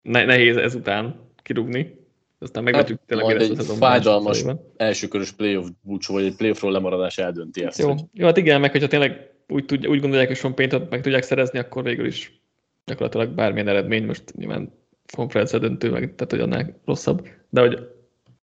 nehéz 0.02 0.58
ezután 0.58 1.32
kirúgni. 1.42 1.98
Aztán 2.40 2.64
meglátjuk 2.64 2.98
hát, 3.00 3.08
tényleg, 3.08 3.38
mi 3.38 3.56
lesz 3.56 3.70
a 3.70 3.74
fájdalmas 3.74 4.44
elsőkörös 4.78 5.32
playoff 5.32 5.68
búcsú, 5.82 6.14
vagy 6.14 6.24
egy 6.24 6.36
playoffról 6.36 6.72
lemaradás 6.72 7.18
eldönti 7.18 7.64
ezt. 7.64 7.78
Jó, 7.78 7.88
hogy... 7.88 8.02
jó 8.14 8.26
hát 8.26 8.38
igen, 8.38 8.60
meg 8.60 8.72
hogyha 8.72 8.88
tényleg 8.88 9.34
úgy, 9.48 9.66
tudja, 9.66 9.90
úgy 9.90 10.00
gondolják, 10.00 10.28
hogy 10.28 10.38
Sean 10.38 10.56
payton 10.56 10.88
meg 10.90 11.02
tudják 11.02 11.24
szerezni, 11.24 11.60
akkor 11.60 11.84
végül 11.84 12.06
is 12.06 12.42
gyakorlatilag 12.86 13.30
bármilyen 13.30 13.68
eredmény, 13.68 14.06
most 14.06 14.34
nyilván 14.36 14.74
konferencia 15.14 15.60
döntő, 15.60 15.90
meg 15.90 16.16
tehát 16.16 16.32
hogy 16.32 16.40
annál 16.40 16.80
rosszabb, 16.86 17.28
de 17.50 17.62
hogy 17.62 17.99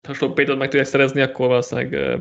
ha 0.08 0.14
Sean 0.14 0.34
payton 0.34 0.58
meg 0.58 0.70
tudják 0.70 0.88
szerezni, 0.88 1.22
akkor 1.22 1.48
valószínűleg 1.48 2.20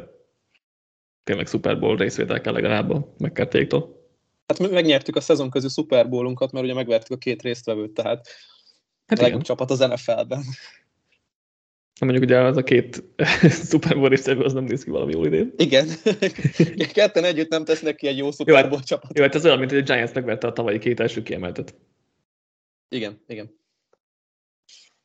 tényleg 1.24 1.46
Super 1.46 1.78
Bowl 1.78 1.96
részvétel 1.96 2.40
kell 2.40 2.52
legalább 2.52 2.90
a 2.90 3.14
McCarthy-tól. 3.18 3.96
Hát 4.46 4.70
megnyertük 4.70 5.16
a 5.16 5.20
szezon 5.20 5.50
közül 5.50 5.70
Super 5.70 6.08
Bowl-unkat, 6.08 6.52
mert 6.52 6.64
ugye 6.64 6.74
megvertük 6.74 7.16
a 7.16 7.18
két 7.18 7.42
résztvevőt, 7.42 7.90
tehát 7.90 8.28
hát 9.06 9.18
a 9.18 9.22
legjobb 9.22 9.42
csapat 9.42 9.70
az 9.70 9.78
NFL-ben. 9.78 10.42
Mondjuk 12.00 12.24
ugye 12.24 12.38
az 12.38 12.56
a 12.56 12.62
két 12.62 13.04
Super 13.70 13.96
Bowl 13.96 14.08
résztvevő 14.08 14.42
az 14.42 14.52
nem 14.52 14.64
néz 14.64 14.84
ki 14.84 14.90
valami 14.90 15.12
jól 15.12 15.26
idén. 15.26 15.52
Igen. 15.56 15.88
Ketten 16.92 17.24
együtt 17.24 17.50
nem 17.50 17.64
tesznek 17.64 17.96
ki 17.96 18.06
egy 18.06 18.16
jó 18.16 18.30
Super 18.30 18.62
Bowl 18.62 18.76
hát- 18.76 18.86
csapatot. 18.86 19.16
Jó, 19.16 19.22
hát 19.24 19.34
ez 19.34 19.44
olyan, 19.44 19.58
mint 19.58 19.70
hogy 19.70 19.80
a 19.80 19.82
Giants 19.82 20.12
megverte 20.12 20.46
a 20.46 20.52
tavalyi 20.52 20.78
két 20.78 21.00
első 21.00 21.22
kiemeltet. 21.22 21.74
Igen, 22.88 23.22
igen. 23.26 23.58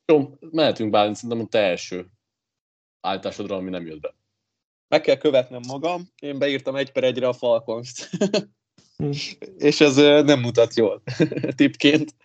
Jó, 0.06 0.38
mehetünk 0.40 0.90
Bálint, 0.90 1.16
szerintem 1.16 1.46
a 1.46 1.50
te 1.50 1.60
első 1.60 2.06
állításodra, 3.02 3.56
ami 3.56 3.70
nem 3.70 3.86
jött 3.86 4.00
be. 4.00 4.16
Meg 4.88 5.02
kell 5.02 5.18
követnem 5.18 5.62
magam, 5.68 6.02
én 6.20 6.40
beírtam 6.40 6.76
egy 6.76 6.92
per 6.92 7.04
egyre 7.04 7.28
a 7.28 7.34
falcons 7.34 8.10
hm. 8.98 9.12
és 9.68 9.82
ez 9.82 9.96
nem 10.26 10.40
mutat 10.40 10.76
jól 10.76 11.02
tipként. 11.56 12.16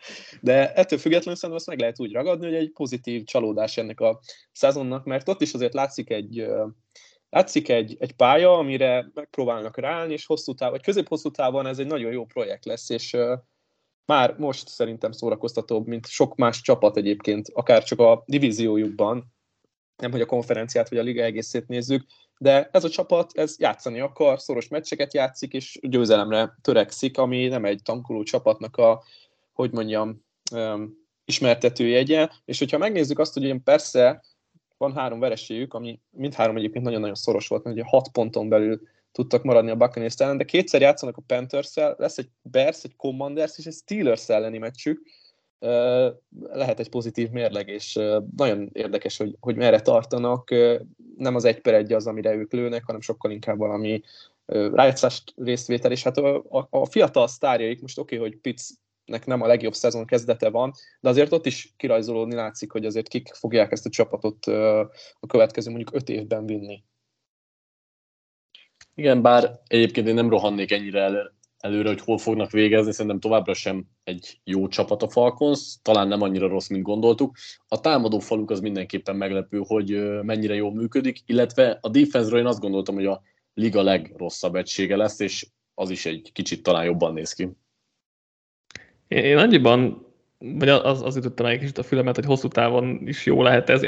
De 0.41 0.73
ettől 0.73 0.99
függetlenül 0.99 1.35
szerintem 1.35 1.53
azt 1.53 1.67
meg 1.67 1.81
lehet 1.81 2.01
úgy 2.01 2.13
ragadni, 2.13 2.47
hogy 2.47 2.55
egy 2.55 2.71
pozitív 2.71 3.25
csalódás 3.25 3.77
ennek 3.77 4.01
a 4.01 4.21
szezonnak, 4.53 5.05
mert 5.05 5.29
ott 5.29 5.41
is 5.41 5.53
azért 5.53 5.75
látszik 5.75 6.11
egy, 6.11 6.47
látszik 7.31 7.69
egy, 7.69 7.97
egy 7.99 8.13
pálya, 8.13 8.59
amire 8.59 9.11
megpróbálnak 9.15 9.79
ráállni, 9.79 10.13
és 10.13 10.27
hosszú 10.27 10.55
táv, 10.55 10.71
vagy 10.71 10.83
közép-hosszú 10.83 11.31
távon 11.31 11.67
ez 11.67 11.79
egy 11.79 11.87
nagyon 11.87 12.13
jó 12.13 12.25
projekt 12.25 12.65
lesz, 12.65 12.91
és 12.91 13.17
már 14.05 14.37
most 14.39 14.69
szerintem 14.69 15.13
szórakoztatóbb, 15.13 15.87
mint 15.87 16.07
sok 16.07 16.37
más 16.37 16.61
csapat 16.61 16.97
egyébként, 16.97 17.49
akár 17.53 17.85
csak 17.85 18.01
a 18.01 18.23
divíziójukban, 18.27 19.35
nem 19.97 20.11
hogy 20.11 20.21
a 20.21 20.27
konferenciát 20.27 20.89
vagy 20.89 20.99
a 20.99 21.03
liga 21.03 21.23
egészét 21.23 21.69
nézzük, 21.69 22.07
de 22.39 22.69
ez 22.73 22.85
a 22.85 22.89
csapat, 22.89 23.31
ez 23.35 23.57
játszani 23.59 24.01
akar, 24.01 24.41
szoros 24.41 24.69
meccseket 24.69 25.15
játszik, 25.15 25.53
és 25.53 25.79
győzelemre 25.83 26.57
törekszik, 26.63 27.19
ami 27.19 27.47
nem 27.47 27.65
egy 27.65 27.83
tankoló 27.83 28.23
csapatnak 28.23 28.77
a, 28.77 29.03
hogy 29.53 29.73
mondjam, 29.73 30.25
ismertetőjegye, 31.25 32.29
és 32.45 32.59
hogyha 32.59 32.79
megnézzük 32.79 33.19
azt, 33.19 33.35
hogy 33.35 33.57
persze 33.65 34.23
van 34.77 34.95
három 34.95 35.19
vereségük, 35.19 35.75
ami 35.75 36.01
mindhárom 36.11 36.57
egyébként 36.57 36.85
nagyon-nagyon 36.85 37.15
szoros 37.15 37.49
volt, 37.49 37.65
mert 37.65 37.77
ugye 37.77 37.85
hat 37.87 38.09
ponton 38.09 38.49
belül 38.49 38.81
tudtak 39.13 39.43
maradni 39.43 39.71
a 39.71 39.77
Buccaneers 39.77 40.15
ellen, 40.17 40.37
de 40.37 40.45
kétszer 40.45 40.81
játszanak 40.81 41.17
a 41.17 41.23
panthers 41.27 41.75
lesz 41.75 42.19
egy 42.19 42.29
Bears, 42.43 42.85
egy 42.85 42.97
Commanders 42.97 43.59
és 43.59 43.65
egy 43.65 43.75
Steelers 43.75 44.29
elleni 44.29 44.59
meccsük, 44.59 45.03
lehet 45.59 46.79
egy 46.79 46.89
pozitív 46.89 47.31
mérleg, 47.31 47.69
és 47.69 47.99
nagyon 48.37 48.71
érdekes, 48.73 49.17
hogy, 49.17 49.37
hogy 49.41 49.57
merre 49.57 49.81
tartanak. 49.81 50.51
Nem 51.17 51.35
az 51.35 51.45
egy 51.45 51.61
per 51.61 51.75
egy 51.75 51.93
az, 51.93 52.07
amire 52.07 52.35
ők 52.35 52.53
lőnek, 52.53 52.85
hanem 52.85 53.01
sokkal 53.01 53.31
inkább 53.31 53.59
valami 53.59 54.03
rájátszás 54.47 55.25
részvétel, 55.37 55.91
és 55.91 56.03
hát 56.03 56.17
a, 56.17 56.37
a, 56.37 56.67
a 56.71 56.87
fiatal 56.87 57.29
sztárjaik, 57.29 57.81
most 57.81 57.99
oké, 57.99 58.17
okay, 58.17 58.29
hogy 58.29 58.39
Pitznek 58.39 59.27
nem 59.27 59.43
a 59.43 59.47
legjobb 59.47 59.75
szezon 59.75 60.05
kezdete 60.05 60.51
van, 60.51 60.73
de 61.01 61.09
azért 61.09 61.33
ott 61.33 61.47
is 61.47 61.73
kirajzolódni 61.77 62.35
látszik, 62.35 62.73
hogy 62.73 62.87
azért 62.87 63.09
kik 63.09 63.29
fogják 63.35 63.73
ezt 63.73 63.87
a 63.87 63.91
csapatot 63.91 64.47
a 65.21 65.27
következő 65.29 65.71
mondjuk 65.71 65.95
öt 65.95 66.09
évben 66.09 66.47
vinni. 66.47 66.85
Igen, 68.95 69.23
bár 69.23 69.61
egyébként 69.67 70.09
én 70.09 70.15
nem 70.15 70.29
rohannék 70.29 70.73
ennyire 70.73 71.35
előre, 71.59 71.89
hogy 71.89 72.01
hol 72.01 72.19
fognak 72.19 72.51
végezni, 72.51 72.93
szerintem 72.93 73.21
továbbra 73.21 73.55
sem 73.55 73.85
egy 74.05 74.41
jó 74.45 74.69
csapat 74.69 75.03
a 75.03 75.09
Falcons, 75.09 75.77
talán 75.83 76.09
nem 76.09 76.23
annyira 76.23 76.49
rossz, 76.49 76.69
mint 76.69 76.83
gondoltuk. 76.83 77.37
A 77.69 77.81
támadó 77.81 78.19
faluk 78.19 78.51
az 78.51 78.61
mindenképpen 78.61 79.17
meglepő, 79.17 79.63
hogy 79.67 80.21
mennyire 80.23 80.55
jól 80.55 80.75
működik, 80.75 81.19
illetve 81.27 81.79
a 81.81 81.89
defense 81.89 82.37
én 82.37 82.47
azt 82.47 82.61
gondoltam, 82.61 82.95
hogy 82.95 83.07
a 83.07 83.23
liga 83.55 83.83
legrosszabb 83.83 84.55
egysége 84.55 84.97
lesz, 84.97 85.21
és 85.21 85.47
az 85.75 85.91
is 85.91 86.07
egy 86.07 86.31
kicsit 86.33 86.63
talán 86.63 86.85
jobban 86.85 87.13
néz 87.13 87.33
ki. 87.33 87.49
Én, 89.09 89.37
annyiban, 89.37 90.07
vagy 90.39 90.69
az, 90.69 91.03
az 91.03 91.17
ütöttem 91.17 91.47
egy 91.47 91.59
kicsit 91.59 91.79
a 91.79 91.83
fülemet, 91.83 92.15
hogy 92.15 92.25
hosszú 92.25 92.49
távon 92.49 93.01
is 93.07 93.27
jó 93.27 93.43
lehet 93.43 93.69
ez. 93.69 93.83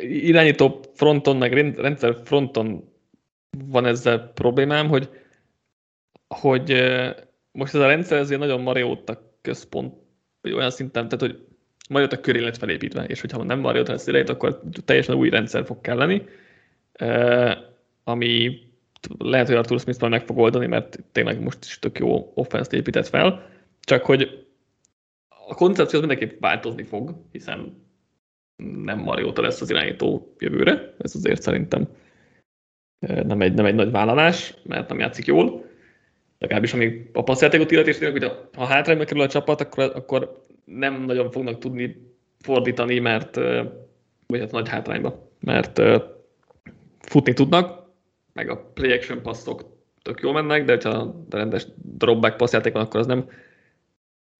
Irányító 0.00 0.80
fronton, 0.94 1.36
meg 1.36 1.52
rendszer 1.76 2.20
fronton 2.24 2.92
van 3.66 3.86
ezzel 3.86 4.30
problémám, 4.34 4.88
hogy, 4.88 5.08
hogy 6.34 6.70
most 7.52 7.74
ez 7.74 7.80
a 7.80 7.86
rendszer 7.86 8.18
ezért 8.18 8.40
nagyon 8.40 8.60
Mariota 8.60 9.36
központ, 9.40 9.94
vagy 10.40 10.52
olyan 10.52 10.70
szinten, 10.70 11.08
tehát 11.08 11.20
hogy 11.20 11.46
Mariota 11.88 12.20
köré 12.20 12.40
lett 12.40 12.56
felépítve, 12.56 13.04
és 13.04 13.20
hogyha 13.20 13.42
nem 13.42 13.60
Mariota 13.60 13.92
lesz 13.92 14.06
irányít, 14.06 14.28
akkor 14.28 14.60
teljesen 14.84 15.14
új 15.14 15.28
rendszer 15.28 15.64
fog 15.64 15.80
kelleni, 15.80 16.24
ami 18.04 18.58
lehet, 19.18 19.46
hogy 19.46 19.56
Arthur 19.56 19.80
Smith 19.80 20.08
meg 20.08 20.24
fog 20.24 20.38
oldani, 20.38 20.66
mert 20.66 20.98
tényleg 21.12 21.42
most 21.42 21.64
is 21.64 21.78
tök 21.78 21.98
jó 21.98 22.32
offense 22.34 22.76
épített 22.76 23.06
fel, 23.06 23.48
csak 23.80 24.04
hogy 24.04 24.46
a 25.28 25.54
koncepció 25.54 26.00
az 26.00 26.06
mindenképp 26.06 26.40
változni 26.40 26.82
fog, 26.82 27.14
hiszen 27.32 27.86
nem 28.84 28.98
Mariota 28.98 29.42
lesz 29.42 29.60
az 29.60 29.70
irányító 29.70 30.34
jövőre, 30.38 30.94
ez 30.98 31.14
azért 31.14 31.42
szerintem 31.42 31.88
nem 33.06 33.40
egy, 33.40 33.54
nem 33.54 33.64
egy 33.64 33.74
nagy 33.74 33.90
vállalás, 33.90 34.54
mert 34.62 34.88
nem 34.88 34.98
játszik 34.98 35.26
jól, 35.26 35.69
legalábbis 36.40 36.72
ami 36.72 37.10
a 37.12 37.22
passzjátékot 37.22 37.70
illet, 37.70 37.86
és 37.86 37.98
hogy 37.98 38.32
ha 38.56 38.64
hátrányba 38.64 39.04
kerül 39.04 39.22
a 39.22 39.28
csapat, 39.28 39.60
akkor, 39.60 39.92
akkor 39.94 40.44
nem 40.64 41.02
nagyon 41.02 41.30
fognak 41.30 41.58
tudni 41.58 42.14
fordítani, 42.38 42.98
mert 42.98 43.34
vagy 44.26 44.40
hát 44.40 44.50
nagy 44.50 44.68
hátrányba, 44.68 45.30
mert 45.40 45.80
futni 47.00 47.32
tudnak, 47.32 47.88
meg 48.32 48.50
a 48.50 48.70
play 48.74 48.92
action 48.92 49.22
passzok 49.22 49.78
tök 50.02 50.20
jól 50.20 50.32
mennek, 50.32 50.64
de 50.64 50.78
ha 50.82 50.90
a 50.90 51.14
rendes 51.30 51.66
dropback 51.76 52.36
passzjáték 52.36 52.72
van, 52.72 52.82
akkor 52.82 53.00
az 53.00 53.06
nem, 53.06 53.28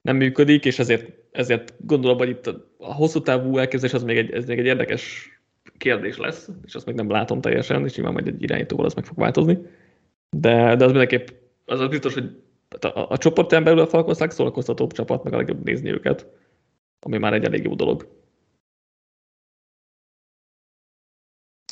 nem 0.02 0.16
működik, 0.16 0.64
és 0.64 0.78
ezért, 0.78 1.10
ezért 1.30 1.74
gondolom, 1.78 2.18
hogy 2.18 2.28
itt 2.28 2.46
a 2.78 2.94
hosszú 2.94 3.20
távú 3.22 3.58
elképzelés 3.58 3.94
az 3.94 4.02
még 4.02 4.16
egy, 4.16 4.32
ez 4.32 4.44
még 4.44 4.58
egy 4.58 4.64
érdekes 4.64 5.28
kérdés 5.78 6.16
lesz, 6.16 6.48
és 6.64 6.74
azt 6.74 6.86
még 6.86 6.94
nem 6.94 7.10
látom 7.10 7.40
teljesen, 7.40 7.84
és 7.84 7.94
nyilván 7.94 8.12
majd 8.12 8.26
egy 8.26 8.42
irányítóval 8.42 8.84
az 8.84 8.94
meg 8.94 9.04
fog 9.04 9.18
változni. 9.18 9.58
De, 10.30 10.76
de 10.76 10.84
az 10.84 10.90
mindenképp, 10.90 11.28
az, 11.70 11.80
az 11.80 11.88
biztos, 11.88 12.14
hogy 12.14 12.42
a, 12.80 12.86
a, 12.86 13.10
a 13.10 13.18
csoportján 13.18 13.64
belül 13.64 13.80
a 13.80 13.86
Falcons 13.86 14.18
legszórakoztatóbb 14.18 14.92
csapat, 14.92 15.22
meg 15.22 15.32
a 15.32 15.36
legjobb 15.36 15.64
nézni 15.64 15.90
őket, 15.90 16.26
ami 17.00 17.18
már 17.18 17.32
egy 17.32 17.44
elég 17.44 17.64
jó 17.64 17.74
dolog. 17.74 18.18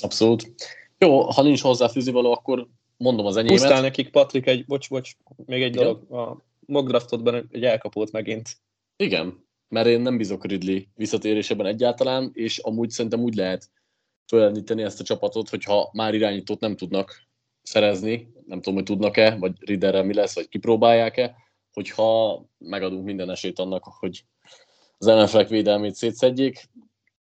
Abszolút. 0.00 0.52
Jó, 0.98 1.20
ha 1.20 1.42
nincs 1.42 1.62
hozzáfűzni 1.62 2.12
való, 2.12 2.32
akkor 2.32 2.68
mondom 2.96 3.26
az 3.26 3.36
enyémet. 3.36 3.58
Pusztál 3.58 3.80
nekik, 3.80 4.10
Patrik, 4.10 4.46
egy, 4.46 4.66
bocs, 4.66 4.88
bocs, 4.88 5.12
még 5.36 5.62
egy 5.62 5.74
Igen? 5.74 5.82
dolog. 5.82 6.12
A 6.12 6.44
mock 6.66 6.88
draftodban 6.88 7.48
egy 7.50 7.64
elkapott 7.64 8.10
megint. 8.10 8.48
Igen, 8.96 9.44
mert 9.68 9.86
én 9.86 10.00
nem 10.00 10.16
bízok 10.16 10.44
Ridley 10.44 10.80
visszatérésében 10.94 11.66
egyáltalán, 11.66 12.30
és 12.32 12.58
amúgy 12.58 12.90
szerintem 12.90 13.20
úgy 13.20 13.34
lehet 13.34 13.70
fölemlíteni 14.26 14.82
ezt 14.82 15.00
a 15.00 15.04
csapatot, 15.04 15.48
hogyha 15.48 15.90
már 15.92 16.14
irányítót 16.14 16.60
nem 16.60 16.76
tudnak 16.76 17.27
szerezni, 17.62 18.32
nem 18.46 18.58
tudom, 18.58 18.74
hogy 18.74 18.84
tudnak-e, 18.84 19.36
vagy 19.36 19.52
Riderrel 19.60 20.04
mi 20.04 20.14
lesz, 20.14 20.34
vagy 20.34 20.48
kipróbálják-e, 20.48 21.36
hogyha 21.72 22.44
megadunk 22.58 23.04
minden 23.04 23.30
esélyt 23.30 23.58
annak, 23.58 23.84
hogy 23.84 24.24
az 24.98 25.06
nfl 25.06 25.42
védelmét 25.42 25.94
szétszedjék, 25.94 26.68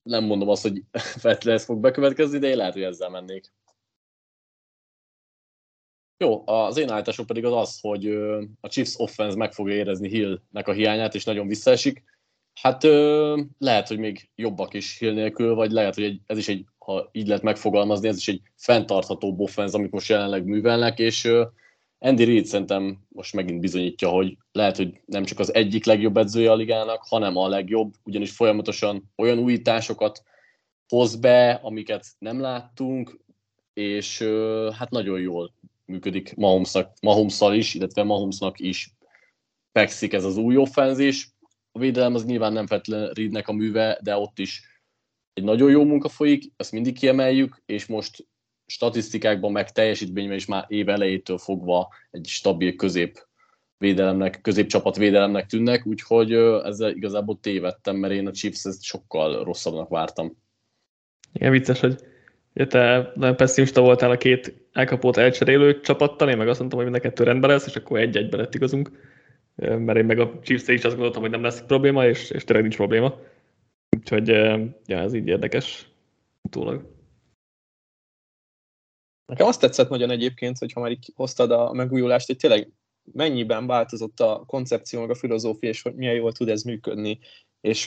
nem 0.03 0.25
mondom 0.25 0.49
azt, 0.49 0.63
hogy 0.63 0.83
feltétlenül 1.23 1.61
ez 1.61 1.65
fog 1.65 1.81
bekövetkezni, 1.81 2.39
de 2.39 2.49
én 2.49 2.57
lehet, 2.57 2.73
hogy 2.73 2.83
ezzel 2.83 3.09
mennék. 3.09 3.53
Jó, 6.17 6.49
az 6.49 6.77
én 6.77 6.91
állításom 6.91 7.27
pedig 7.27 7.45
az 7.45 7.53
az, 7.53 7.81
hogy 7.81 8.07
a 8.61 8.69
Chiefs 8.69 8.95
offense 8.97 9.37
meg 9.37 9.53
fogja 9.53 9.75
érezni 9.75 10.09
Hillnek 10.09 10.69
a 10.69 10.73
hiányát, 10.73 11.15
és 11.15 11.25
nagyon 11.25 11.49
visszaesik. 11.49 12.03
Hát 12.61 12.83
lehet, 13.59 13.89
hogy 13.89 13.99
még 13.99 14.31
jobbak 14.35 14.75
is 14.75 14.99
Hill 14.99 15.13
nélkül, 15.13 15.55
vagy 15.55 15.71
lehet, 15.71 15.95
hogy 15.95 16.21
ez 16.27 16.39
is 16.39 16.49
egy, 16.49 16.67
ha 16.89 17.09
így 17.13 17.27
lehet 17.27 17.43
megfogalmazni, 17.43 18.09
ez 18.09 18.17
is 18.17 18.29
egy 18.29 18.43
fenntartható 18.57 19.35
offense, 19.39 19.77
amit 19.77 19.91
most 19.91 20.09
jelenleg 20.09 20.45
művelnek, 20.45 20.99
és 20.99 21.31
Andy 21.99 22.25
Reid 22.25 22.45
szerintem 22.45 22.99
most 23.09 23.35
megint 23.35 23.61
bizonyítja, 23.61 24.09
hogy 24.09 24.37
lehet, 24.53 24.77
hogy 24.77 25.01
nem 25.07 25.25
csak 25.25 25.39
az 25.39 25.55
egyik 25.55 25.85
legjobb 25.85 26.17
edzője 26.17 26.51
a 26.51 26.55
ligának, 26.55 27.03
hanem 27.09 27.37
a 27.37 27.49
legjobb, 27.49 27.95
ugyanis 28.05 28.31
folyamatosan 28.31 29.13
olyan 29.17 29.39
újításokat 29.39 30.23
hoz 30.89 31.17
be, 31.17 31.51
amiket 31.51 32.07
nem 32.19 32.41
láttunk, 32.41 33.19
és 33.73 34.23
hát 34.79 34.91
nagyon 34.91 35.21
jól 35.21 35.55
működik 35.85 36.35
Mahomszal 37.01 37.55
is, 37.55 37.75
illetve 37.75 38.03
Mahomsznak 38.03 38.61
is 38.61 38.97
fekszik 39.73 40.13
ez 40.13 40.25
az 40.25 40.37
új 40.37 40.57
offenzés. 40.57 41.31
A 41.73 41.79
védelem 41.79 42.15
az 42.15 42.25
nyilván 42.25 42.53
nem 42.53 42.67
feltétlenül 42.67 43.13
Reednek 43.13 43.49
a 43.49 43.53
műve, 43.53 43.99
de 44.03 44.17
ott 44.17 44.39
is 44.39 44.63
egy 45.39 45.45
nagyon 45.45 45.71
jó 45.71 45.85
munka 45.85 46.09
folyik, 46.09 46.45
ezt 46.57 46.73
mindig 46.73 46.99
kiemeljük, 46.99 47.63
és 47.67 47.87
most 47.87 48.27
statisztikákban, 48.67 49.53
meg 49.53 49.73
teljesítményben 49.73 50.37
is 50.37 50.47
már 50.47 50.65
év 50.69 50.89
elejétől 50.89 51.39
fogva 51.39 51.89
egy 52.11 52.27
stabil 52.27 52.77
közép 52.77 53.27
védelemnek, 53.79 54.41
védelemnek 54.97 55.47
tűnnek, 55.47 55.87
úgyhogy 55.87 56.33
ezzel 56.65 56.91
igazából 56.91 57.39
tévedtem, 57.41 57.97
mert 57.97 58.13
én 58.13 58.27
a 58.27 58.33
Chiefs 58.33 58.65
ezt 58.65 58.83
sokkal 58.83 59.45
rosszabbnak 59.45 59.89
vártam. 59.89 60.37
Igen, 61.33 61.51
vicces, 61.51 61.81
hogy 61.81 62.03
te 62.53 63.13
nagyon 63.15 63.37
pessimista 63.37 63.81
voltál 63.81 64.11
a 64.11 64.17
két 64.17 64.69
elkapott 64.73 65.17
elcserélő 65.17 65.81
csapattal, 65.81 66.29
én 66.29 66.37
meg 66.37 66.49
azt 66.49 66.59
mondtam, 66.59 66.81
hogy 66.81 66.91
mind 66.91 67.05
a 67.05 67.09
kettő 67.09 67.25
rendben 67.25 67.51
lesz, 67.51 67.67
és 67.67 67.77
akkor 67.77 67.99
egy-egybe 67.99 68.37
lett 68.37 68.55
igazunk, 68.55 68.91
mert 69.55 69.97
én 69.97 70.05
meg 70.05 70.19
a 70.19 70.39
chiefs 70.43 70.69
is 70.69 70.85
azt 70.85 70.95
gondoltam, 70.95 71.23
hogy 71.23 71.31
nem 71.31 71.43
lesz 71.43 71.63
probléma, 71.67 72.07
és, 72.07 72.31
és 72.31 72.45
tényleg 72.45 72.65
nincs 72.65 72.77
probléma. 72.77 73.21
Úgyhogy 74.11 74.29
ja, 74.87 74.99
ez 74.99 75.15
így 75.15 75.27
érdekes 75.27 75.91
utólag. 76.43 76.97
Nekem 79.27 79.47
azt 79.47 79.61
tetszett 79.61 79.89
nagyon 79.89 80.11
egyébként, 80.11 80.59
hogy 80.59 80.73
ha 80.73 80.81
már 80.81 80.91
így 80.91 81.13
hoztad 81.15 81.51
a 81.51 81.73
megújulást, 81.73 82.27
hogy 82.27 82.37
tényleg 82.37 82.73
mennyiben 83.13 83.67
változott 83.67 84.21
a 84.21 84.45
koncepció, 84.47 85.01
meg 85.01 85.11
a 85.11 85.15
filozófia, 85.15 85.69
és 85.69 85.83
hogy 85.83 85.95
milyen 85.95 86.15
jól 86.15 86.33
tud 86.33 86.49
ez 86.49 86.63
működni. 86.63 87.19
És 87.61 87.87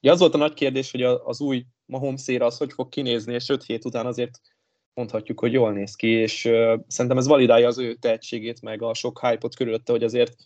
ugye 0.00 0.12
az 0.12 0.18
volt 0.18 0.34
a 0.34 0.38
nagy 0.38 0.54
kérdés, 0.54 0.90
hogy 0.90 1.02
az 1.02 1.40
új 1.40 1.66
Mahomes 1.84 2.28
az 2.28 2.58
hogy 2.58 2.72
fog 2.72 2.88
kinézni, 2.88 3.34
és 3.34 3.48
öt 3.48 3.64
hét 3.64 3.84
után 3.84 4.06
azért 4.06 4.40
mondhatjuk, 4.94 5.40
hogy 5.40 5.52
jól 5.52 5.72
néz 5.72 5.94
ki, 5.94 6.08
és 6.08 6.40
szerintem 6.86 7.18
ez 7.18 7.26
validálja 7.26 7.66
az 7.66 7.78
ő 7.78 7.94
tehetségét, 7.94 8.60
meg 8.60 8.82
a 8.82 8.94
sok 8.94 9.20
hype-ot 9.20 9.54
körülötte, 9.54 9.92
hogy 9.92 10.04
azért 10.04 10.36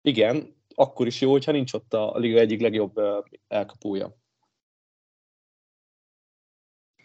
igen, 0.00 0.56
akkor 0.78 1.06
is 1.06 1.20
jó, 1.20 1.30
hogyha 1.30 1.52
nincs 1.52 1.72
ott 1.72 1.94
a 1.94 2.18
liga 2.18 2.38
egyik 2.38 2.60
legjobb 2.60 3.00
elkapója. 3.48 4.16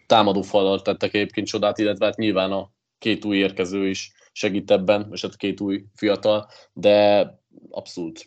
Támadó 0.06 0.42
falal 0.42 0.82
tettek 0.82 1.14
egyébként 1.14 1.46
csodát, 1.46 1.78
illetve 1.78 2.04
hát 2.04 2.16
nyilván 2.16 2.52
a 2.52 2.70
két 2.98 3.24
új 3.24 3.36
érkező 3.36 3.88
is 3.88 4.12
segít 4.32 4.70
ebben, 4.70 5.08
és 5.12 5.22
hát 5.22 5.36
két 5.36 5.60
új 5.60 5.84
fiatal, 5.94 6.48
de 6.72 7.28
abszolút 7.70 8.26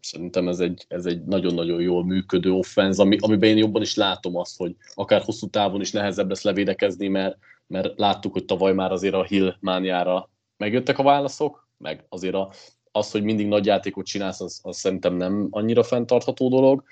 szerintem 0.00 0.48
ez 0.48 0.60
egy, 0.60 0.84
ez 0.88 1.06
egy 1.06 1.24
nagyon-nagyon 1.24 1.80
jól 1.80 2.04
működő 2.04 2.50
offenz, 2.52 2.98
ami, 2.98 3.16
amiben 3.20 3.48
én 3.50 3.56
jobban 3.56 3.82
is 3.82 3.94
látom 3.94 4.36
azt, 4.36 4.56
hogy 4.56 4.76
akár 4.94 5.22
hosszú 5.22 5.48
távon 5.48 5.80
is 5.80 5.92
nehezebb 5.92 6.28
lesz 6.28 6.42
levédekezni, 6.42 7.08
mert, 7.08 7.38
mert 7.66 7.98
láttuk, 7.98 8.32
hogy 8.32 8.44
tavaly 8.44 8.72
már 8.72 8.92
azért 8.92 9.14
a 9.14 9.24
Hill 9.24 9.56
mániára 9.60 10.30
megjöttek 10.56 10.98
a 10.98 11.02
válaszok, 11.02 11.68
meg 11.76 12.06
azért 12.08 12.34
a, 12.34 12.52
az, 12.98 13.10
hogy 13.10 13.22
mindig 13.22 13.46
nagy 13.46 13.66
játékot 13.66 14.06
csinálsz, 14.06 14.40
az, 14.40 14.60
az 14.62 14.76
szerintem 14.76 15.14
nem 15.14 15.46
annyira 15.50 15.82
fenntartható 15.82 16.48
dolog, 16.48 16.84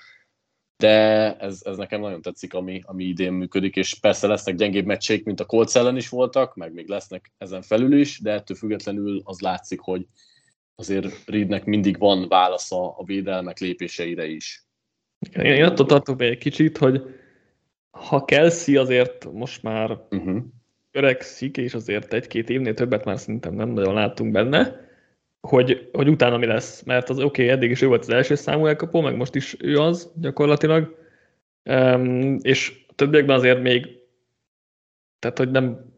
de 0.77 1.35
ez, 1.37 1.61
ez 1.65 1.77
nekem 1.77 2.01
nagyon 2.01 2.21
tetszik, 2.21 2.53
ami, 2.53 2.81
ami 2.85 3.03
idén 3.03 3.33
működik, 3.33 3.75
és 3.75 3.93
persze 3.93 4.27
lesznek 4.27 4.55
gyengébb 4.55 4.85
meccsék, 4.85 5.25
mint 5.25 5.39
a 5.39 5.45
Colts 5.45 5.75
ellen 5.75 5.97
is 5.97 6.09
voltak, 6.09 6.55
meg 6.55 6.73
még 6.73 6.87
lesznek 6.87 7.31
ezen 7.37 7.61
felül 7.61 7.99
is, 7.99 8.19
de 8.21 8.31
ettől 8.31 8.57
függetlenül 8.57 9.21
az 9.23 9.39
látszik, 9.39 9.79
hogy 9.79 10.07
azért 10.75 11.25
Reednek 11.25 11.65
mindig 11.65 11.97
van 11.97 12.27
válasza 12.27 12.95
a 12.97 13.03
védelmek 13.03 13.59
lépéseire 13.59 14.25
is. 14.25 14.65
Én 15.33 15.63
attól 15.63 15.85
tartok 15.85 16.17
be 16.17 16.25
egy 16.25 16.37
kicsit, 16.37 16.77
hogy 16.77 17.01
ha 17.89 18.25
Kelsey 18.25 18.77
azért 18.77 19.31
most 19.31 19.63
már 19.63 19.91
uh-huh. 20.09 20.43
öregszik, 20.91 21.57
és 21.57 21.73
azért 21.73 22.13
egy-két 22.13 22.49
évnél 22.49 22.73
többet 22.73 23.05
már 23.05 23.19
szerintem 23.19 23.53
nem 23.53 23.69
nagyon 23.69 23.93
láttunk 23.93 24.31
benne, 24.31 24.86
hogy, 25.47 25.89
hogy 25.91 26.07
utána 26.07 26.37
mi 26.37 26.45
lesz. 26.45 26.83
Mert 26.83 27.09
az 27.09 27.17
oké, 27.17 27.25
okay, 27.25 27.49
eddig 27.49 27.69
is 27.69 27.81
ő 27.81 27.87
volt 27.87 28.01
az 28.01 28.09
első 28.09 28.35
számú 28.35 28.65
elkapó, 28.65 29.01
meg 29.01 29.15
most 29.15 29.35
is 29.35 29.55
ő 29.59 29.77
az 29.77 30.11
gyakorlatilag. 30.15 30.95
Um, 31.63 32.37
és 32.41 32.83
a 32.87 32.93
többiekben 32.95 33.35
azért 33.35 33.61
még, 33.61 33.99
tehát 35.19 35.37
hogy 35.37 35.51
nem, 35.51 35.93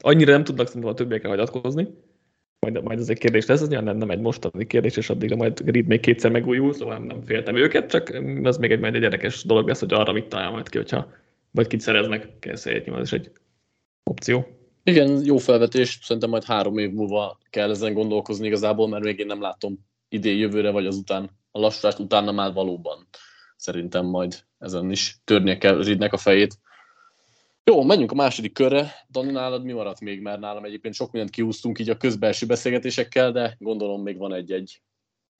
annyira 0.00 0.32
nem 0.32 0.44
tudnak 0.44 0.66
szerintem 0.66 0.90
a 0.90 0.94
többiekre 0.94 1.28
hagyatkozni, 1.28 1.88
majd, 2.60 2.82
majd 2.82 2.98
ez 2.98 3.08
egy 3.08 3.18
kérdés 3.18 3.46
lesz, 3.46 3.60
ez 3.60 3.68
nem, 3.68 3.96
nem 3.96 4.10
egy 4.10 4.20
mostani 4.20 4.66
kérdés, 4.66 4.96
és 4.96 5.10
addigra 5.10 5.36
majd 5.36 5.70
Reed 5.70 5.86
még 5.86 6.00
kétszer 6.00 6.30
megújul, 6.30 6.72
szóval 6.72 6.98
nem 6.98 7.22
féltem 7.22 7.56
őket, 7.56 7.90
csak 7.90 8.20
az 8.42 8.58
még 8.58 8.70
egy, 8.70 8.80
majd 8.80 8.94
egy 8.94 9.02
érdekes 9.02 9.44
dolog 9.44 9.68
lesz, 9.68 9.80
hogy 9.80 9.92
arra 9.92 10.12
mit 10.12 10.28
talál 10.28 10.50
majd 10.50 10.68
ki, 10.68 10.76
hogyha 10.76 11.12
vagy 11.50 11.66
kit 11.66 11.80
szereznek, 11.80 12.38
kell 12.38 12.54
nyilván, 12.64 13.00
ez 13.00 13.12
egy 13.12 13.30
opció. 14.04 14.46
Igen, 14.88 15.24
jó 15.24 15.36
felvetés, 15.36 15.98
szerintem 16.02 16.30
majd 16.30 16.44
három 16.44 16.78
év 16.78 16.90
múlva 16.90 17.38
kell 17.50 17.70
ezen 17.70 17.94
gondolkozni 17.94 18.46
igazából, 18.46 18.88
mert 18.88 19.04
még 19.04 19.18
én 19.18 19.26
nem 19.26 19.40
látom 19.40 19.78
idén, 20.08 20.36
jövőre, 20.36 20.70
vagy 20.70 20.86
azután 20.86 21.30
a 21.50 21.60
lassulást 21.60 21.98
utána 21.98 22.32
már 22.32 22.52
valóban 22.52 23.06
szerintem 23.56 24.06
majd 24.06 24.44
ezen 24.58 24.90
is 24.90 25.16
törnie 25.24 25.58
kell 25.58 25.84
Reednek 25.84 26.12
a 26.12 26.16
fejét. 26.16 26.58
Jó, 27.64 27.82
menjünk 27.82 28.12
a 28.12 28.14
második 28.14 28.52
körre. 28.52 28.92
Dani, 29.10 29.30
nálad 29.30 29.64
mi 29.64 29.72
maradt 29.72 30.00
még? 30.00 30.20
Mert 30.20 30.40
nálam 30.40 30.64
egyébként 30.64 30.94
sok 30.94 31.12
mindent 31.12 31.34
kiúztunk 31.34 31.78
így 31.78 31.90
a 31.90 31.96
közbelső 31.96 32.46
beszélgetésekkel, 32.46 33.32
de 33.32 33.56
gondolom 33.58 34.02
még 34.02 34.18
van 34.18 34.34
egy-egy. 34.34 34.82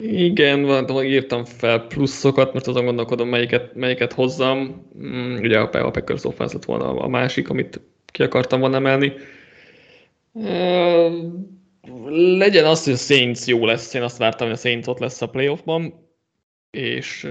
Igen, 0.04 0.62
van, 0.62 1.04
írtam 1.04 1.44
fel 1.44 1.86
pluszokat, 1.86 2.52
most 2.52 2.66
azon 2.66 2.84
gondolkodom, 2.84 3.28
melyiket, 3.28 3.74
melyiket 3.74 4.12
hozzam. 4.12 4.88
Mm, 4.98 5.36
ugye 5.36 5.58
a 5.58 5.90
Packers 5.90 6.24
offense 6.24 6.54
lett 6.54 6.64
volna 6.64 6.88
a 6.88 7.08
másik, 7.08 7.48
amit 7.48 7.80
ki 8.06 8.22
akartam 8.22 8.60
volna 8.60 8.76
emelni. 8.76 9.12
Legyen 12.36 12.64
az, 12.64 12.84
hogy 12.84 12.92
a 12.92 12.96
Saints 12.96 13.46
jó 13.46 13.66
lesz, 13.66 13.94
én 13.94 14.02
azt 14.02 14.18
vártam, 14.18 14.46
hogy 14.46 14.56
a 14.56 14.60
Saints 14.60 14.86
ott 14.86 14.98
lesz 14.98 15.22
a 15.22 15.28
playoffban, 15.28 15.94
és 16.70 17.24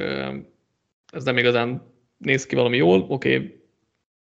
ez 1.11 1.23
nem 1.23 1.37
igazán 1.37 1.93
néz 2.17 2.45
ki 2.45 2.55
valami 2.55 2.77
jól. 2.77 3.05
Oké, 3.09 3.35
okay, 3.35 3.61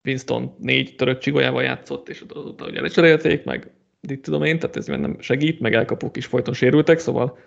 Winston 0.04 0.56
négy 0.58 0.94
törött 0.96 1.20
csigolyával 1.20 1.62
játszott, 1.62 2.08
és 2.08 2.24
azóta 2.28 2.66
ugye 2.66 2.80
lecserélték, 2.80 3.44
meg 3.44 3.70
itt 4.08 4.22
tudom 4.22 4.42
én, 4.42 4.58
tehát 4.58 4.76
ez 4.76 4.86
nem 4.86 5.20
segít, 5.20 5.60
meg 5.60 5.74
elkapók 5.74 6.16
is 6.16 6.26
folyton 6.26 6.54
sérültek, 6.54 6.98
szóval 6.98 7.38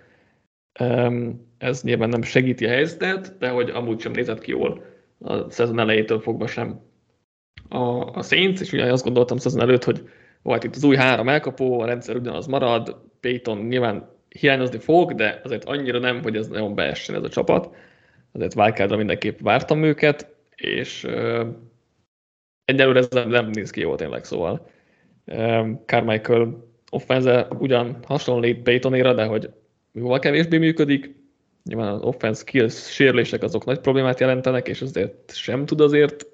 ez 1.57 1.83
nyilván 1.83 2.09
nem 2.09 2.21
segíti 2.21 2.65
a 2.65 2.69
helyzetet, 2.69 3.37
de 3.37 3.49
hogy 3.49 3.69
amúgy 3.69 3.99
sem 3.99 4.11
nézett 4.11 4.41
ki 4.41 4.51
jól 4.51 4.83
a 5.19 5.49
szezon 5.49 5.79
elejétől 5.79 6.19
fogva 6.19 6.47
sem 6.47 6.81
a, 7.69 7.77
a 8.17 8.21
Saints, 8.21 8.59
és 8.59 8.71
ugye 8.71 8.91
azt 8.91 9.03
gondoltam 9.03 9.37
szezon 9.37 9.61
előtt, 9.61 9.83
hogy 9.83 10.09
volt 10.41 10.63
itt 10.63 10.75
az 10.75 10.83
új 10.83 10.95
három 10.95 11.29
elkapó, 11.29 11.79
a 11.79 11.85
rendszer 11.85 12.15
ugyanaz 12.15 12.47
marad, 12.47 13.01
Payton 13.19 13.57
nyilván 13.57 14.09
hiányozni 14.29 14.77
fog, 14.77 15.13
de 15.13 15.41
azért 15.43 15.65
annyira 15.65 15.99
nem, 15.99 16.21
hogy 16.21 16.35
ez 16.35 16.47
nagyon 16.47 16.75
beessen 16.75 17.15
ez 17.15 17.23
a 17.23 17.29
csapat. 17.29 17.75
Azért 18.31 18.55
wildcardra 18.55 18.97
mindenképp 18.97 19.39
vártam 19.39 19.83
őket, 19.83 20.35
és 20.55 21.07
egyelőre 22.65 22.99
ez 22.99 23.07
nem, 23.09 23.29
nem 23.29 23.49
néz 23.49 23.69
ki 23.69 23.79
jól 23.79 23.97
tényleg, 23.97 24.23
szóval 24.23 24.69
Carmichael 25.85 26.67
offense 26.91 27.47
ugyan 27.59 27.97
hasonlít 28.03 28.63
Paytonéra, 28.63 29.13
de 29.13 29.25
hogy 29.25 29.49
jóval 29.93 30.19
kevésbé 30.19 30.57
működik, 30.57 31.15
nyilván 31.63 31.93
az 31.93 32.01
offense 32.01 32.39
skills 32.41 32.91
sérülések 32.91 33.43
azok 33.43 33.65
nagy 33.65 33.79
problémát 33.79 34.19
jelentenek, 34.19 34.67
és 34.67 34.81
azért 34.81 35.35
sem 35.35 35.65
tud 35.65 35.81
azért 35.81 36.25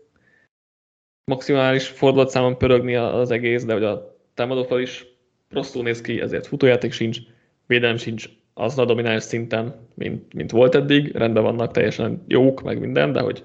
maximális 1.25 1.87
fordulatszámon 1.87 2.57
pörögni 2.57 2.95
az 2.95 3.31
egész, 3.31 3.65
de 3.65 3.73
hogy 3.73 3.83
a 3.83 4.17
támadófal 4.33 4.81
is 4.81 5.05
rosszul 5.49 5.83
néz 5.83 6.01
ki, 6.01 6.21
ezért 6.21 6.47
futójáték 6.47 6.91
sincs, 6.91 7.19
védelem 7.67 7.97
sincs 7.97 8.29
az 8.53 8.77
a 8.79 8.85
domináns 8.85 9.23
szinten, 9.23 9.87
mint, 9.93 10.33
mint 10.33 10.51
volt 10.51 10.75
eddig, 10.75 11.15
rendben 11.15 11.43
vannak 11.43 11.71
teljesen 11.71 12.23
jók, 12.27 12.61
meg 12.61 12.79
minden, 12.79 13.11
de 13.11 13.19
hogy 13.19 13.43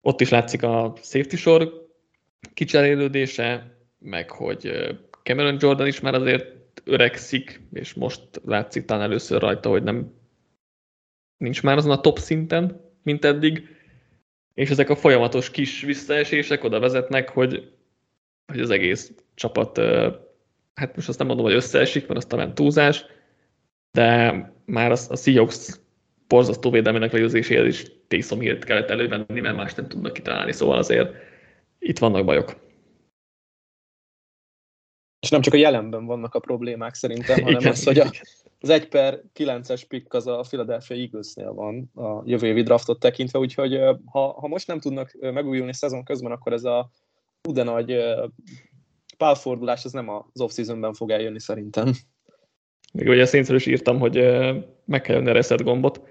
ott 0.00 0.20
is 0.20 0.28
látszik 0.28 0.62
a 0.62 0.92
safety 1.02 1.34
sor 1.34 1.88
kicserélődése, 2.54 3.76
meg 3.98 4.30
hogy 4.30 4.70
Cameron 5.22 5.56
Jordan 5.60 5.86
is 5.86 6.00
már 6.00 6.14
azért 6.14 6.46
öregszik, 6.84 7.60
és 7.72 7.94
most 7.94 8.20
látszik 8.44 8.84
talán 8.84 9.02
először 9.02 9.40
rajta, 9.40 9.68
hogy 9.68 9.82
nem 9.82 10.14
nincs 11.36 11.62
már 11.62 11.76
azon 11.76 11.90
a 11.90 12.00
top 12.00 12.18
szinten, 12.18 12.90
mint 13.02 13.24
eddig, 13.24 13.68
és 14.54 14.70
ezek 14.70 14.90
a 14.90 14.96
folyamatos 14.96 15.50
kis 15.50 15.82
visszaesések 15.82 16.64
oda 16.64 16.80
vezetnek, 16.80 17.28
hogy, 17.28 17.72
hogy 18.46 18.60
az 18.60 18.70
egész 18.70 19.12
csapat, 19.34 19.78
hát 20.74 20.96
most 20.96 21.08
azt 21.08 21.18
nem 21.18 21.26
mondom, 21.26 21.44
hogy 21.44 21.54
összeesik, 21.54 22.06
mert 22.06 22.18
az 22.18 22.26
talán 22.26 22.54
túlzás, 22.54 23.04
de 23.90 24.32
már 24.64 24.90
a, 24.90 24.96
a 25.08 25.16
Seahawks 25.16 25.80
borzasztó 26.28 26.70
védelmének 26.70 27.12
legyőzéséhez 27.12 27.66
is 27.66 27.84
Taysom 28.08 28.40
Hill-t 28.40 28.64
kellett 28.64 28.90
elővenni, 28.90 29.40
mert 29.40 29.56
más 29.56 29.74
nem 29.74 29.88
tudnak 29.88 30.12
kitalálni, 30.12 30.52
szóval 30.52 30.78
azért 30.78 31.14
itt 31.78 31.98
vannak 31.98 32.24
bajok. 32.24 32.60
És 35.20 35.30
nem 35.30 35.40
csak 35.40 35.54
a 35.54 35.56
jelenben 35.56 36.04
vannak 36.06 36.34
a 36.34 36.38
problémák 36.38 36.94
szerintem, 36.94 37.42
hanem 37.42 37.60
igen, 37.60 37.72
az, 37.72 37.84
hogy 37.84 37.98
a, 37.98 38.10
az 38.62 38.68
1 38.68 38.88
per 38.88 39.22
9-es 39.34 39.82
pick 39.88 40.14
az 40.14 40.26
a 40.26 40.44
Philadelphia 40.48 40.96
Eaglesnél 40.96 41.52
van 41.52 41.90
a 41.94 42.22
jövő 42.24 42.46
évi 42.46 42.62
draftot 42.62 43.00
tekintve, 43.00 43.38
úgyhogy 43.38 43.78
ha, 44.04 44.32
ha 44.40 44.48
most 44.48 44.66
nem 44.66 44.80
tudnak 44.80 45.16
megújulni 45.20 45.74
szezon 45.74 46.04
közben, 46.04 46.32
akkor 46.32 46.52
ez 46.52 46.64
a 46.64 46.90
de 47.50 47.62
nagy 47.62 47.96
pálfordulás 49.16 49.84
az 49.84 49.92
nem 49.92 50.08
az 50.08 50.40
off-seasonben 50.40 50.92
fog 50.92 51.10
eljönni 51.10 51.40
szerintem. 51.40 51.92
Még 52.92 53.08
ugye 53.08 53.26
szénszer 53.26 53.54
is 53.54 53.66
írtam, 53.66 53.98
hogy 53.98 54.14
meg 54.84 55.00
kell 55.00 55.16
jönni 55.16 55.30
a 55.30 55.32
reset 55.32 55.62
gombot, 55.62 56.02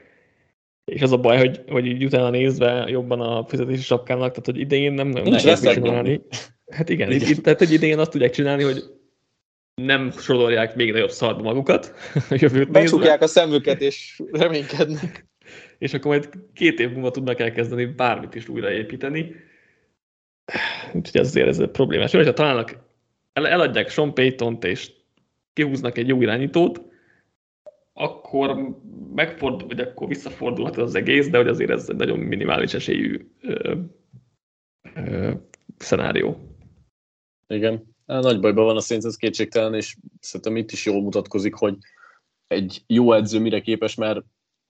és 0.86 1.02
az 1.02 1.12
a 1.12 1.18
baj, 1.18 1.38
hogy, 1.38 1.64
hogy 1.68 1.86
így 1.86 2.04
utána 2.04 2.30
nézve 2.30 2.86
jobban 2.88 3.22
a 3.22 3.46
fizetési 3.48 3.82
sapkának, 3.82 4.30
tehát 4.30 4.46
hogy 4.46 4.60
idején 4.60 4.94
nem, 4.94 5.08
nem 5.08 5.24
Nincs 5.24 5.44
lehet 5.44 5.74
csinálni. 5.74 6.22
Hát 6.72 6.90
igen, 6.90 7.12
igen. 7.12 7.30
Itt, 7.30 7.44
tehát 7.44 7.60
hogy 7.60 7.72
idején 7.72 8.00
azt 8.00 8.12
tudják 8.12 8.32
csinálni, 8.32 8.64
hogy 8.64 8.84
nem 9.76 10.12
sorolják 10.12 10.76
még 10.76 10.92
nagyobb 10.92 11.10
szarba 11.10 11.42
magukat 11.42 11.94
jövőt 12.30 12.72
Becsukják 12.72 13.22
a 13.22 13.28
szemüket 13.28 13.82
és 13.82 14.22
reménykednek. 14.32 15.26
és 15.78 15.94
akkor 15.94 16.12
majd 16.12 16.30
két 16.54 16.80
év 16.80 16.92
múlva 16.92 17.12
tudnak 17.12 17.40
elkezdeni 17.40 17.86
bármit 17.86 18.36
is 18.36 18.48
újraépíteni. 18.48 19.36
Úgyhogy 20.94 21.22
ez 21.22 21.28
azért 21.28 21.48
ez 21.48 21.60
a 21.60 21.70
problémás. 21.70 22.12
Hogyha 22.12 22.34
találnak, 22.34 22.78
eladják 23.34 23.90
Sean 23.90 24.14
payton 24.14 24.58
és 24.62 24.92
kihúznak 25.54 25.98
egy 25.98 26.08
jó 26.08 26.22
irányítót, 26.22 26.82
akkor 27.94 28.78
megfordul, 29.16 29.68
vagy 29.68 29.80
akkor 29.80 30.08
visszafordulhat 30.08 30.78
az 30.78 30.96
egész, 30.96 31.30
de 31.30 31.38
hogy 31.38 31.48
azért 31.48 31.70
ez 31.70 31.90
egy 31.90 31.96
nagyon 31.96 32.20
minimális 32.20 32.74
esélyű 32.74 33.32
ö, 33.42 33.76
ö, 34.96 35.32
szenárió. 35.78 36.38
Igen. 37.48 37.91
Nagy 38.20 38.40
bajban 38.40 38.66
van 38.66 38.76
a 38.76 38.82
Saints, 38.82 39.06
ez 39.06 39.16
kétségtelen, 39.16 39.74
és 39.74 39.96
szerintem 40.20 40.56
itt 40.56 40.72
is 40.72 40.86
jól 40.86 41.02
mutatkozik, 41.02 41.54
hogy 41.54 41.78
egy 42.48 42.84
jó 42.88 43.14
edző 43.14 43.40
mire 43.40 43.62
képes, 43.62 43.96
mert 43.96 44.22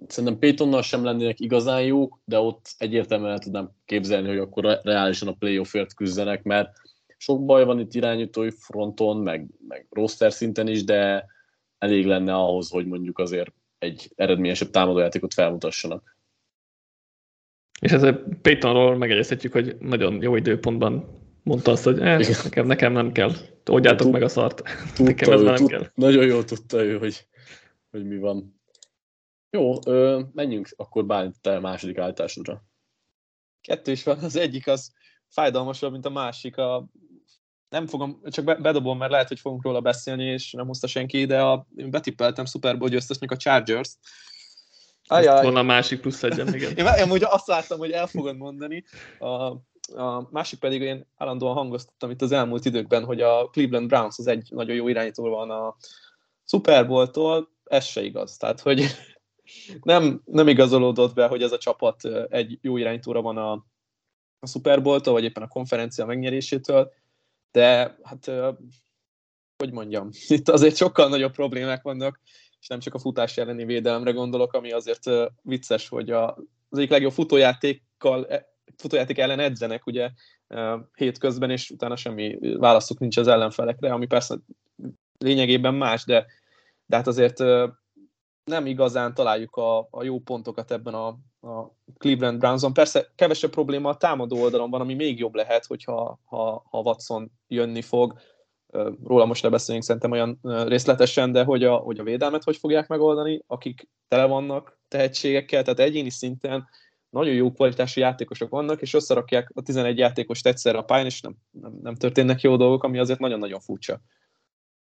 szerintem 0.08 0.40
Paytonnal 0.40 0.82
sem 0.82 1.04
lennének 1.04 1.40
igazán 1.40 1.84
jók, 1.84 2.20
de 2.26 2.40
ott 2.40 2.76
egyértelműen 2.78 3.32
el 3.32 3.40
tudnám 3.40 3.70
képzelni, 3.86 4.28
hogy 4.28 4.38
akkor 4.38 4.80
reálisan 4.84 5.28
a 5.28 5.34
playoffért 5.34 5.94
küzdenek, 5.94 6.44
mert 6.44 6.72
sok 7.18 7.46
baj 7.46 7.66
van 7.66 7.80
itt 7.80 7.94
irányítói 7.94 8.50
fronton, 8.50 9.18
meg, 9.18 9.48
meg 9.68 9.88
roster 9.90 10.32
szinten 10.32 10.68
is, 10.68 10.84
de 10.84 11.26
elég 11.78 12.06
lenne 12.06 12.34
ahhoz, 12.34 12.70
hogy 12.70 12.86
mondjuk 12.86 13.20
azért 13.20 13.54
egy 13.78 14.12
eredményesebb 14.16 14.70
támadójátékot 14.70 15.34
felmutassanak. 15.34 16.18
És 17.80 17.92
ezzel 17.92 18.24
Paytonról 18.42 18.98
megegyezhetjük, 18.98 19.52
hogy 19.52 19.76
nagyon 19.80 20.22
jó 20.22 20.36
időpontban 20.36 21.21
mondta 21.44 21.72
azt, 21.72 21.84
hogy 21.84 22.00
eh, 22.00 22.44
nekem, 22.44 22.66
nekem 22.66 22.94
nem 22.94 23.12
kell, 23.12 23.32
oldjátok 23.70 24.12
meg 24.12 24.22
a 24.22 24.28
szart. 24.28 24.62
Tudta 24.96 25.04
nekem 25.04 25.32
ez 25.32 25.42
ő, 25.42 25.44
nem 25.44 25.56
tud, 25.56 25.70
kell. 25.70 25.92
Nagyon 25.96 26.26
jól 26.26 26.44
tudta 26.44 26.84
ő, 26.84 26.98
hogy, 26.98 27.28
hogy 27.90 28.06
mi 28.06 28.18
van. 28.18 28.62
Jó, 29.50 29.80
ö, 29.86 30.22
menjünk 30.34 30.70
akkor 30.76 31.06
Bálint 31.06 31.42
te 31.42 31.60
második 31.60 31.98
állításodra. 31.98 32.64
Kettő 33.62 33.92
is 33.92 34.04
van, 34.04 34.18
az 34.18 34.36
egyik 34.36 34.68
az 34.68 34.92
fájdalmasabb, 35.28 35.92
mint 35.92 36.06
a 36.06 36.10
másik. 36.10 36.58
A, 36.58 36.88
nem 37.70 37.88
fogom, 37.88 38.22
csak 38.30 38.46
be, 38.46 38.56
bedobom, 38.56 38.98
mert 38.98 39.12
lehet, 39.12 39.28
hogy 39.28 39.40
fogunk 39.40 39.64
róla 39.64 39.82
beszélni, 39.82 40.24
és 40.24 40.52
nem 40.52 40.68
hozta 40.68 40.88
senki, 40.88 41.26
de 41.26 41.42
a, 41.42 41.68
én 41.76 41.92
betippeltem 41.92 42.46
Super 42.46 42.78
Bowl 42.78 42.90
győztesnek 42.90 43.32
a 43.32 43.38
Chargers-t. 43.38 43.98
Ajaj. 45.08 45.42
Volna 45.42 45.60
a 45.60 45.64
másik 45.64 46.00
plusz 46.02 46.24
egyen, 46.24 46.54
igen. 46.54 46.76
én, 46.78 46.86
én 46.86 47.12
úgy 47.12 47.24
azt 47.24 47.48
láttam, 47.48 47.78
hogy 47.80 47.92
el 47.92 48.08
fogod 48.08 48.38
mondani. 48.38 48.84
A, 49.20 49.56
a 49.96 50.28
másik 50.32 50.60
pedig 50.60 50.82
én 50.82 51.06
állandóan 51.18 51.54
hangoztattam 51.54 52.10
itt 52.10 52.22
az 52.22 52.32
elmúlt 52.32 52.66
időkben, 52.66 53.04
hogy 53.04 53.22
a 53.22 53.50
Cleveland 53.50 53.88
Browns 53.88 54.18
az 54.18 54.28
egy 54.28 54.48
nagyon 54.50 54.76
jó 54.76 54.88
irányító 54.88 55.30
van 55.30 55.50
a 55.50 55.76
Super 56.46 56.88
Bowl-tól, 56.88 57.50
ez 57.64 57.86
se 57.86 58.04
igaz. 58.04 58.38
Tehát, 58.38 58.60
hogy 58.60 58.86
nem, 59.82 60.22
nem 60.26 60.48
igazolódott 60.48 61.14
be, 61.14 61.28
hogy 61.28 61.42
ez 61.42 61.52
a 61.52 61.58
csapat 61.58 62.06
egy 62.30 62.58
jó 62.62 62.78
irányítóra 62.78 63.22
van 63.22 63.38
a, 63.38 63.52
a 64.40 64.48
Super 64.48 64.82
Bowl-tól, 64.82 65.14
vagy 65.14 65.24
éppen 65.24 65.44
a 65.44 65.48
konferencia 65.48 66.06
megnyerésétől. 66.06 66.92
de 67.52 67.98
hát 68.04 68.32
hogy 69.62 69.72
mondjam, 69.72 70.10
itt 70.28 70.50
azért 70.50 70.76
sokkal 70.76 71.10
nagyobb 71.10 71.32
problémák 71.32 71.82
vannak, 71.82 72.20
és 72.60 72.68
nem 72.68 72.80
csak 72.80 72.94
a 72.94 73.00
futás 73.00 73.38
elleni 73.38 73.66
védelemre 73.66 74.12
gondolok, 74.12 74.54
ami 74.54 74.72
azért 74.72 75.10
vicces, 75.42 75.88
hogy 75.88 76.10
a, 76.10 76.28
az 76.70 76.78
egyik 76.78 76.90
legjobb 76.90 77.12
futójátékkal, 77.12 78.28
e, 78.28 78.51
futójáték 78.82 79.18
ellen 79.18 79.40
edzenek 79.40 79.86
ugye 79.86 80.10
hétközben, 80.96 81.50
és 81.50 81.70
utána 81.70 81.96
semmi 81.96 82.38
válaszuk 82.58 83.00
nincs 83.00 83.18
az 83.18 83.28
ellenfelekre, 83.28 83.94
ami 83.94 84.06
persze 84.06 84.38
lényegében 85.18 85.74
más, 85.74 86.06
de, 86.06 86.26
de 86.86 86.96
hát 86.96 87.08
azért 87.08 87.40
nem 88.44 88.66
igazán 88.66 89.14
találjuk 89.14 89.56
a, 89.56 89.88
a 89.90 90.04
jó 90.04 90.20
pontokat 90.20 90.72
ebben 90.72 90.94
a, 90.94 91.08
a 91.48 91.76
Cleveland 91.98 92.40
Brownson. 92.40 92.74
Persze 92.74 93.12
kevesebb 93.16 93.52
probléma 93.52 93.90
a 93.90 93.98
támadó 93.98 94.42
oldalon 94.42 94.70
van, 94.70 94.82
ami 94.82 94.94
még 94.94 95.20
jobb 95.20 95.36
lehet, 95.36 95.66
hogyha 95.66 96.20
ha, 96.26 96.64
ha 96.70 96.80
Watson 96.80 97.32
jönni 97.48 97.82
fog. 97.82 98.20
Róla 99.04 99.26
most 99.26 99.44
lebeszélünk 99.44 99.84
szerintem 99.84 100.12
olyan 100.12 100.40
részletesen, 100.68 101.32
de 101.32 101.44
hogy 101.44 101.64
a, 101.64 101.76
hogy 101.76 102.00
a 102.00 102.04
védelmet 102.04 102.44
hogy 102.44 102.58
fogják 102.58 102.88
megoldani, 102.88 103.44
akik 103.48 103.90
tele 104.08 104.26
vannak 104.26 104.80
tehetségekkel, 104.88 105.64
tehát 105.64 105.80
egyéni 105.80 106.10
szinten 106.10 106.68
nagyon 107.12 107.34
jó 107.34 107.52
kvalitású 107.52 108.02
játékosok 108.02 108.50
vannak, 108.50 108.82
és 108.82 108.94
összerakják 108.94 109.52
a 109.54 109.62
11 109.62 109.98
játékost 109.98 110.48
egyszerre 110.48 110.78
a 110.78 110.84
pályán, 110.84 111.06
és 111.06 111.22
nem, 111.22 111.36
nem, 111.62 111.80
nem 111.82 111.96
történnek 111.96 112.42
jó 112.42 112.56
dolgok, 112.56 112.84
ami 112.84 113.00
azért 113.00 113.20
nagyon-nagyon 113.20 113.60
furcsa. 113.60 114.02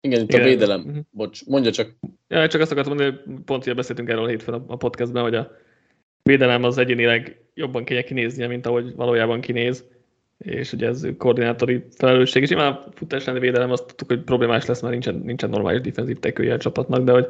Igen, 0.00 0.20
itt 0.20 0.28
Igen. 0.28 0.40
a 0.40 0.44
védelem. 0.44 0.80
Uh-huh. 0.80 1.04
Bocs, 1.10 1.46
mondja 1.46 1.70
csak. 1.70 1.96
Ja, 2.28 2.48
csak 2.48 2.60
azt 2.60 2.72
akartam 2.72 2.96
mondani, 2.96 3.20
hogy 3.24 3.44
pont 3.44 3.62
ugye 3.62 3.74
beszéltünk 3.74 4.08
erről 4.08 4.28
hétfőn 4.28 4.54
a 4.54 4.76
podcastben, 4.76 5.22
hogy 5.22 5.34
a 5.34 5.50
védelem 6.22 6.64
az 6.64 6.78
egyénileg 6.78 7.44
jobban 7.54 7.84
kéne 7.84 8.02
kinéznie, 8.02 8.46
mint 8.46 8.66
ahogy 8.66 8.94
valójában 8.94 9.40
kinéz, 9.40 9.84
és 10.38 10.72
ugye 10.72 10.86
ez 10.86 11.06
koordinátori 11.18 11.84
felelősség, 11.90 12.42
és 12.42 12.48
nyilván 12.48 12.72
a 12.72 12.84
futás 12.94 13.24
védelem 13.24 13.70
azt 13.70 13.86
tudtuk, 13.86 14.08
hogy 14.08 14.22
problémás 14.22 14.66
lesz, 14.66 14.80
mert 14.80 14.92
nincsen, 14.92 15.14
nincsen 15.14 15.50
normális 15.50 15.80
defenzív 15.80 16.18
tekője 16.18 16.54
a 16.54 16.58
csapatnak, 16.58 17.04
de 17.04 17.12
hogy, 17.12 17.26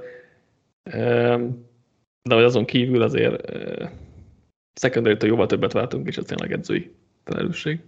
de 2.22 2.34
hogy 2.34 2.44
azon 2.44 2.64
kívül 2.64 3.02
azért 3.02 3.52
secondary 4.74 5.26
jóval 5.26 5.46
többet 5.46 5.72
váltunk, 5.72 6.06
és 6.06 6.16
ez 6.16 6.24
tényleg 6.24 6.52
edzői 6.52 6.94
felelősség. 7.24 7.80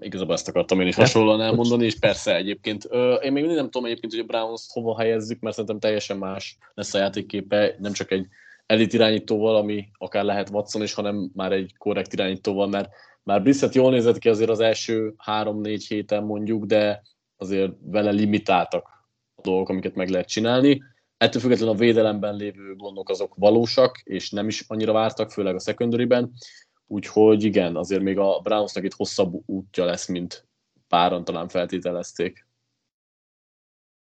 Igazából 0.00 0.34
ezt 0.34 0.48
akartam 0.48 0.80
én 0.80 0.86
is 0.86 0.94
hasonlóan 0.94 1.40
elmondani, 1.40 1.84
és 1.84 1.98
persze 1.98 2.36
egyébként. 2.36 2.86
Ö, 2.90 3.14
én 3.14 3.32
még 3.32 3.42
mindig 3.42 3.56
nem 3.56 3.70
tudom 3.70 3.84
egyébként, 3.84 4.12
hogy 4.12 4.20
a 4.20 4.26
Browns 4.26 4.66
hova 4.68 4.98
helyezzük, 4.98 5.40
mert 5.40 5.54
szerintem 5.54 5.80
teljesen 5.80 6.16
más 6.16 6.58
lesz 6.74 6.94
a 6.94 6.98
játékképe, 6.98 7.76
nem 7.78 7.92
csak 7.92 8.10
egy 8.10 8.26
elit 8.66 8.92
irányítóval, 8.92 9.56
ami 9.56 9.88
akár 9.98 10.24
lehet 10.24 10.50
Watson 10.50 10.82
is, 10.82 10.94
hanem 10.94 11.30
már 11.34 11.52
egy 11.52 11.74
korrekt 11.78 12.12
irányítóval, 12.12 12.68
mert 12.68 12.88
már 13.22 13.42
Brissett 13.42 13.74
jól 13.74 13.90
nézett 13.90 14.18
ki 14.18 14.28
azért 14.28 14.50
az 14.50 14.60
első 14.60 15.14
három-négy 15.16 15.86
héten 15.86 16.22
mondjuk, 16.22 16.64
de 16.64 17.02
azért 17.36 17.72
vele 17.80 18.10
limitáltak 18.10 18.88
a 19.34 19.40
dolgok, 19.42 19.68
amiket 19.68 19.94
meg 19.94 20.08
lehet 20.08 20.28
csinálni. 20.28 20.82
Ettől 21.16 21.40
függetlenül 21.42 21.74
a 21.74 21.78
védelemben 21.78 22.36
lévő 22.36 22.74
gondok 22.74 23.08
azok 23.08 23.34
valósak, 23.34 24.00
és 24.04 24.30
nem 24.30 24.48
is 24.48 24.64
annyira 24.66 24.92
vártak, 24.92 25.30
főleg 25.30 25.54
a 25.54 25.60
secondary-ben. 25.60 26.32
Úgyhogy 26.86 27.44
igen, 27.44 27.76
azért 27.76 28.02
még 28.02 28.18
a 28.18 28.40
Brownsnak 28.42 28.84
itt 28.84 28.94
hosszabb 28.94 29.42
útja 29.46 29.84
lesz, 29.84 30.06
mint 30.06 30.46
páran 30.88 31.24
talán 31.24 31.48
feltételezték. 31.48 32.46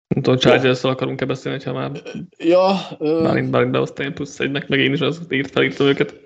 Nem 0.09 0.23
tudom, 0.23 0.39
chargers 0.39 0.85
akarunk-e 0.85 1.25
beszélni, 1.25 1.63
ha 1.63 1.73
már 1.73 2.03
ja, 2.39 2.75
Bálint, 2.99 3.51
Bálint 3.51 3.71
behozta 3.71 4.13
plusz 4.13 4.41
egynek, 4.41 4.69
meg 4.69 4.79
én 4.79 4.93
is 4.93 5.01
az 5.01 5.21
írt, 5.29 5.51
felírtam 5.51 5.87
őket. 5.87 6.21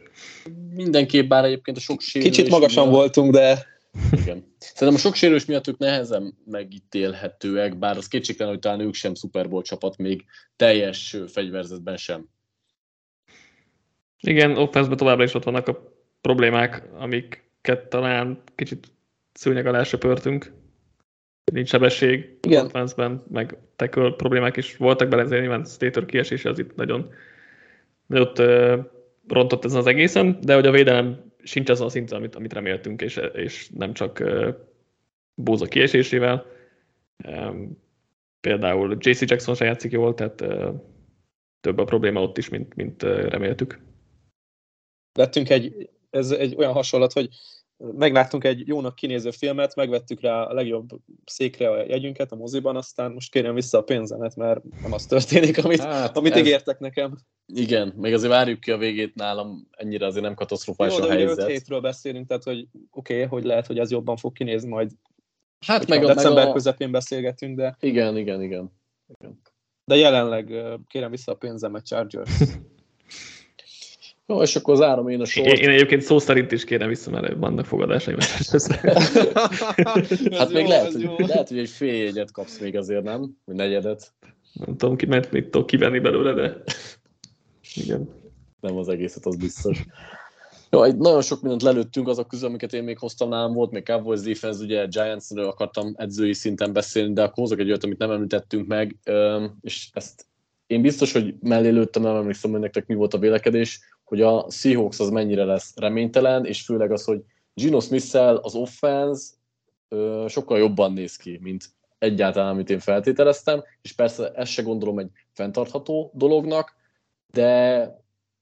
Mindenképp, 0.75 1.29
bár 1.29 1.45
egyébként 1.45 1.77
a 1.77 1.81
sok 1.81 2.01
sérülés... 2.01 2.37
Kicsit 2.37 2.51
magasan 2.51 2.91
voltunk, 2.91 3.33
de... 3.33 3.67
Igen. 4.11 4.55
Szerintem 4.59 4.95
a 4.95 4.99
sok 4.99 5.15
sérülés 5.15 5.45
miatt 5.45 5.67
ők 5.67 5.79
nehezen 5.79 6.35
megítélhetőek, 6.45 7.79
bár 7.79 7.97
az 7.97 8.09
kétségtelen, 8.09 8.53
hogy 8.53 8.61
talán 8.61 8.81
ők 8.81 8.95
sem 8.95 9.15
Super 9.15 9.49
Bowl 9.49 9.63
csapat, 9.63 9.97
még 9.97 10.25
teljes 10.57 11.17
fegyverzetben 11.27 11.97
sem. 11.97 12.27
Igen, 14.21 14.57
offenszben 14.57 14.97
továbbra 14.97 15.25
is 15.25 15.35
ott 15.35 15.45
vannak 15.45 15.69
a 15.69 15.95
problémák, 16.21 16.89
amiket 16.93 17.89
talán 17.89 18.43
kicsit 18.55 18.87
szőnyeg 19.33 19.67
alá 19.67 19.83
söpörtünk. 19.83 20.53
Nincs 21.53 21.69
sebesség 21.69 22.39
Igen. 22.43 22.65
offenszben, 22.65 23.23
meg 23.29 23.59
tackle 23.77 24.11
problémák 24.11 24.57
is 24.57 24.77
voltak 24.77 25.09
bele, 25.09 25.23
ezért 25.23 25.41
nyilván 25.41 25.65
Stater 25.65 26.07
kiesése 26.07 26.49
az 26.49 26.59
itt 26.59 26.75
nagyon 26.75 27.11
nagyot 28.07 28.39
uh, 28.39 28.79
rontott 29.29 29.65
ezen 29.65 29.79
az 29.79 29.87
egészen, 29.87 30.39
de 30.41 30.55
hogy 30.55 30.67
a 30.67 30.71
védelem 30.71 31.30
sincs 31.43 31.69
azon 31.69 31.87
a 31.87 31.91
szinten, 31.91 32.19
amit, 32.19 32.35
amit 32.35 32.53
reméltünk, 32.53 33.03
és, 33.03 33.21
és 33.33 33.69
nem 33.75 33.93
csak 33.93 34.23
Bóza 35.35 35.67
kiesésével. 35.67 36.47
Például 38.41 38.97
JC 38.99 39.21
Jackson 39.21 39.55
se 39.55 39.65
játszik 39.65 39.93
jól, 39.93 40.15
tehát 40.15 40.45
több 41.61 41.79
a 41.79 41.85
probléma 41.85 42.23
ott 42.23 42.39
is, 42.39 42.49
mint, 42.49 42.75
mint 42.75 43.03
reméltük. 43.03 43.79
Vettünk 45.13 45.51
egy 45.51 45.91
ez 46.11 46.31
egy 46.31 46.55
olyan 46.55 46.73
hasonlat, 46.73 47.13
hogy 47.13 47.29
megláttunk 47.81 48.45
egy 48.45 48.67
jónak 48.67 48.95
kinéző 48.95 49.31
filmet, 49.31 49.75
megvettük 49.75 50.21
rá 50.21 50.43
a 50.43 50.53
legjobb 50.53 50.89
székre 51.25 51.71
a 51.71 51.85
jegyünket 51.85 52.33
a 52.33 52.37
moziban, 52.37 52.77
aztán 52.77 53.13
most 53.13 53.31
kérem 53.31 53.55
vissza 53.55 53.79
a 53.79 53.83
pénzemet, 53.83 54.37
mert 54.37 54.63
nem 54.83 54.93
az 54.93 55.07
történik, 55.07 55.65
amit, 55.65 55.81
hát, 55.81 56.17
amit 56.17 56.33
ez... 56.33 56.39
ígértek 56.39 56.79
nekem. 56.79 57.17
Igen, 57.47 57.93
még 57.97 58.13
azért 58.13 58.33
várjuk 58.33 58.61
ki 58.61 58.71
a 58.71 58.77
végét 58.77 59.15
nálam, 59.15 59.69
ennyire 59.71 60.07
azért 60.07 60.25
nem 60.25 60.35
katasztrofális 60.35 60.97
Jó, 60.97 61.05
a 61.05 61.11
helyzet. 61.11 61.39
Jó, 61.39 61.47
hétről 61.47 61.81
beszélünk, 61.81 62.27
tehát 62.27 62.43
hogy 62.43 62.67
oké, 62.91 63.15
okay, 63.15 63.27
hogy 63.27 63.45
lehet, 63.45 63.67
hogy 63.67 63.79
ez 63.79 63.91
jobban 63.91 64.17
fog 64.17 64.33
kinézni 64.33 64.69
majd. 64.69 64.91
Hát 65.67 65.87
meg 65.87 66.05
a, 66.05 66.07
december 66.07 66.43
meg 66.43 66.51
a... 66.51 66.53
közepén 66.53 66.91
beszélgetünk, 66.91 67.57
de... 67.57 67.77
Igen, 67.81 68.17
igen, 68.17 68.43
igen. 68.43 68.73
igen. 69.19 69.41
De 69.85 69.97
jelenleg 69.97 70.55
kérem 70.87 71.11
vissza 71.11 71.33
a 71.33 71.37
pénzemet, 71.37 71.87
Chargers. 71.87 72.31
Jó, 74.31 74.43
és 74.43 74.57
akkor 74.57 74.77
zárom 74.77 75.09
én 75.09 75.21
a 75.21 75.25
sort. 75.25 75.47
Én, 75.47 75.55
én 75.55 75.69
egyébként 75.69 76.03
szó 76.03 76.19
szerint 76.19 76.53
is 76.53 76.65
kérem 76.65 76.89
vissza, 76.89 77.11
mert 77.11 77.35
vannak 77.37 77.67
fogadásaim. 77.67 78.17
hát 80.39 80.53
még 80.53 80.63
jó, 80.63 80.69
lehet, 80.69 80.93
hogy, 80.93 81.27
lehet, 81.27 81.49
hogy 81.49 81.59
egy 81.59 81.69
fél 81.69 81.95
jegyet 81.95 82.33
kapsz 82.33 82.61
még 82.61 82.77
azért, 82.77 83.03
nem? 83.03 83.37
Vagy 83.45 83.57
negyedet. 83.57 84.13
Nem 84.53 84.77
tudom, 84.77 84.97
ki, 84.97 85.07
mert 85.07 85.33
mit 85.33 85.49
tudok 85.49 85.67
kivenni 85.67 85.99
belőle, 85.99 86.33
de 86.33 86.63
igen. 87.75 88.09
Nem 88.61 88.77
az 88.77 88.89
egészet, 88.89 89.27
az 89.27 89.37
biztos. 89.37 89.85
Jó, 90.71 90.83
egy 90.83 90.97
nagyon 90.97 91.23
sok 91.23 91.41
mindent 91.41 91.63
lelőttünk 91.63 92.09
azok 92.09 92.29
közül, 92.29 92.49
amiket 92.49 92.73
én 92.73 92.83
még 92.83 92.99
hoztam 92.99 93.29
nálam, 93.29 93.53
volt 93.53 93.71
még 93.71 93.85
Cowboys 93.85 94.21
defense, 94.21 94.63
ugye 94.63 94.87
Giants-ről 94.87 95.47
akartam 95.47 95.95
edzői 95.97 96.33
szinten 96.33 96.73
beszélni, 96.73 97.13
de 97.13 97.23
akkor 97.23 97.35
hozok 97.37 97.59
egy 97.59 97.69
olyat, 97.69 97.85
amit 97.85 97.99
nem 97.99 98.11
említettünk 98.11 98.67
meg, 98.67 98.97
és 99.61 99.89
ezt 99.93 100.29
én 100.71 100.83
biztos, 100.83 101.13
hogy 101.13 101.35
mellé 101.41 101.69
lőttem, 101.69 102.03
nem 102.03 102.17
emlékszem, 102.17 102.51
hogy 102.51 102.61
nektek 102.61 102.87
mi 102.87 102.95
volt 102.95 103.15
a 103.15 103.19
vélekedés, 103.19 103.81
hogy 104.11 104.21
a 104.21 104.47
Seahawks 104.51 105.01
az 105.01 105.11
mennyire 105.11 105.45
lesz 105.45 105.77
reménytelen, 105.77 106.47
és 106.47 106.63
főleg 106.63 106.93
az, 106.93 107.05
hogy 107.05 107.23
Gino 107.55 107.81
smith 107.81 108.15
az 108.17 108.55
offense 108.55 109.23
ö, 109.89 110.25
sokkal 110.29 110.59
jobban 110.59 110.93
néz 110.93 111.17
ki, 111.17 111.39
mint 111.43 111.65
egyáltalán, 111.99 112.51
amit 112.51 112.71
én 112.71 112.79
feltételeztem, 112.79 113.63
és 113.83 113.93
persze 113.93 114.33
ezt 114.33 114.53
se 114.53 114.63
gondolom 114.63 114.99
egy 114.99 115.11
fenntartható 115.33 116.11
dolognak, 116.15 116.75
de 117.33 117.85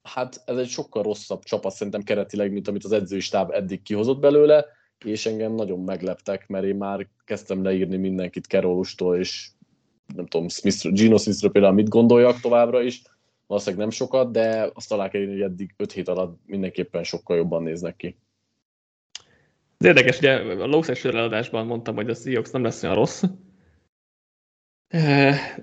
hát 0.01 0.41
ez 0.45 0.57
egy 0.57 0.67
sokkal 0.67 1.03
rosszabb 1.03 1.43
csapat 1.43 1.73
szerintem 1.73 2.03
keretileg, 2.03 2.51
mint 2.51 2.67
amit 2.67 2.83
az 2.83 2.91
edzői 2.91 3.19
stáb 3.19 3.51
eddig 3.51 3.81
kihozott 3.81 4.19
belőle, 4.19 4.65
és 5.05 5.25
engem 5.25 5.53
nagyon 5.53 5.79
megleptek, 5.79 6.47
mert 6.47 6.65
én 6.65 6.75
már 6.75 7.07
kezdtem 7.25 7.63
leírni 7.63 7.97
mindenkit 7.97 8.47
Kerolustól, 8.47 9.17
és 9.17 9.49
nem 10.15 10.25
tudom, 10.25 10.47
Smith, 10.47 10.91
Gino 10.91 11.17
Smithről 11.17 11.51
például 11.51 11.73
mit 11.73 11.89
gondoljak 11.89 12.39
továbbra 12.39 12.81
is, 12.81 13.01
valószínűleg 13.49 13.85
nem 13.85 13.95
sokat, 13.95 14.31
de 14.31 14.69
azt 14.73 14.89
talán 14.89 15.09
kell 15.09 15.27
hogy 15.27 15.41
eddig 15.41 15.73
5 15.77 15.91
hét 15.91 16.07
alatt 16.07 16.39
mindenképpen 16.45 17.03
sokkal 17.03 17.37
jobban 17.37 17.63
néznek 17.63 17.95
ki. 17.95 18.17
Ez 19.77 19.85
érdekes, 19.85 20.17
ugye 20.17 20.35
a 20.35 20.65
Lószes 20.65 21.05
előadásban 21.05 21.65
mondtam, 21.65 21.95
hogy 21.95 22.09
a 22.09 22.13
Seahawks 22.13 22.51
nem 22.51 22.63
lesz 22.63 22.83
olyan 22.83 22.95
rossz, 22.95 23.23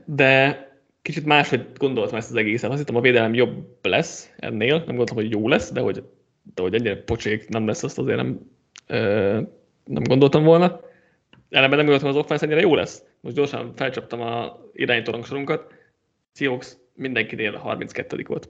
de 0.05 0.61
kicsit 1.03 1.25
máshogy 1.25 1.73
gondoltam 1.77 2.19
ezt 2.19 2.31
az 2.31 2.37
egészet. 2.37 2.71
Azt 2.71 2.79
hittem, 2.79 2.97
a 2.97 3.01
védelem 3.01 3.35
jobb 3.35 3.79
lesz 3.83 4.33
ennél, 4.37 4.77
nem 4.77 4.87
gondoltam, 4.87 5.17
hogy 5.17 5.31
jó 5.31 5.49
lesz, 5.49 5.73
de 5.73 5.81
hogy, 5.81 6.05
de 6.55 6.63
hogy 6.63 6.75
ennyire 6.75 7.03
pocsék 7.03 7.49
nem 7.49 7.67
lesz, 7.67 7.83
azt 7.83 7.99
azért 7.99 8.17
nem, 8.17 8.51
nem 9.85 10.03
gondoltam 10.03 10.45
volna. 10.45 10.81
Ellenben 11.51 11.79
nem 11.79 11.87
gondoltam, 11.87 12.09
hogy 12.09 12.19
az 12.19 12.25
offense 12.25 12.45
ennyire 12.45 12.61
jó 12.61 12.75
lesz. 12.75 13.05
Most 13.21 13.37
gyorsan 13.37 13.75
felcsaptam 13.75 14.21
a 14.21 14.59
irányító 14.73 15.13
rangsorunkat. 15.13 15.73
Seahawks 16.33 16.77
mindenkinél 16.97 17.55
a 17.55 17.59
32 17.59 18.25
volt. 18.27 18.49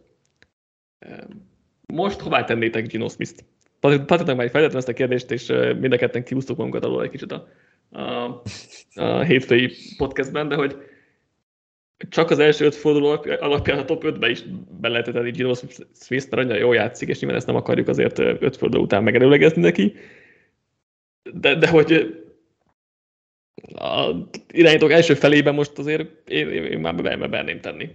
Most 1.87 2.21
hová 2.21 2.45
tennétek 2.45 2.87
Gino 2.87 3.09
Smith-t? 3.09 3.45
Patriknak 3.81 4.37
már 4.37 4.51
feltettem 4.51 4.77
ezt 4.77 4.89
a 4.89 4.93
kérdést, 4.93 5.31
és 5.31 5.47
mind 5.79 5.93
a 5.93 5.97
ketten 5.97 6.25
kiúztuk 6.25 6.57
magunkat 6.57 6.85
alól 6.85 7.03
egy 7.03 7.11
kicsit 7.11 7.33
a, 7.33 7.49
a, 7.91 8.43
a 8.95 9.23
hétfői 9.29 9.73
podcastben, 9.97 10.49
de 10.49 10.55
hogy 10.55 10.77
csak 12.09 12.31
az 12.31 12.39
első 12.39 12.65
öt 12.65 12.75
forduló 12.75 13.09
alapján 13.41 13.79
a 13.79 13.85
top 13.85 14.05
5-be 14.07 14.31
is 14.31 14.45
be 14.81 14.89
lehetett 14.89 15.15
tenni 15.15 15.31
Gino 15.31 15.55
Smith, 15.55 16.31
mert 16.31 16.33
annyira 16.33 16.59
jól 16.59 16.75
játszik, 16.75 17.09
és 17.09 17.19
nyilván 17.19 17.39
ezt 17.39 17.47
nem 17.47 17.57
akarjuk 17.57 17.89
azért 17.89 18.19
öt 18.19 18.57
forduló 18.57 18.83
után 18.83 19.03
megerőlegezni 19.03 19.63
neki. 19.63 19.95
De, 21.33 21.55
de 21.55 21.69
hogy 21.69 22.17
a 23.75 24.15
irányítók 24.53 24.91
első 24.91 25.15
felében 25.15 25.55
most 25.55 25.79
azért 25.79 26.29
én, 26.29 26.49
én, 26.51 26.65
én 26.65 26.79
már 26.79 26.95
benném 27.31 27.61
tenni. 27.61 27.91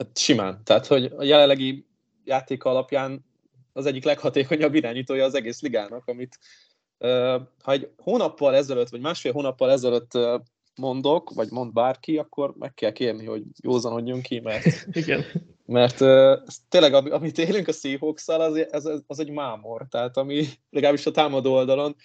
Hát 0.00 0.18
simán. 0.18 0.60
Tehát, 0.64 0.86
hogy 0.86 1.04
a 1.16 1.22
jelenlegi 1.22 1.86
játék 2.24 2.64
alapján 2.64 3.24
az 3.72 3.86
egyik 3.86 4.04
leghatékonyabb 4.04 4.74
irányítója 4.74 5.24
az 5.24 5.34
egész 5.34 5.60
ligának, 5.60 6.06
amit 6.06 6.38
ha 7.62 7.72
egy 7.72 7.90
hónappal 7.96 8.54
ezelőtt, 8.54 8.88
vagy 8.88 9.00
másfél 9.00 9.32
hónappal 9.32 9.70
ezelőtt 9.70 10.18
mondok, 10.74 11.30
vagy 11.30 11.50
mond 11.50 11.72
bárki, 11.72 12.18
akkor 12.18 12.54
meg 12.58 12.74
kell 12.74 12.92
kérni, 12.92 13.24
hogy 13.24 13.42
józanodjunk 13.62 14.22
ki, 14.22 14.40
mert, 14.40 14.86
Igen. 14.92 15.24
mert 15.66 15.98
tényleg, 16.68 16.94
amit 16.94 17.38
élünk 17.38 17.68
a 17.68 17.72
seahawks 17.72 18.28
az, 18.28 18.66
az, 18.70 19.02
az 19.06 19.18
egy 19.18 19.30
mámor, 19.30 19.86
tehát 19.88 20.16
ami 20.16 20.44
legalábbis 20.70 21.06
a 21.06 21.10
támadó 21.10 21.52
oldalon 21.52 21.96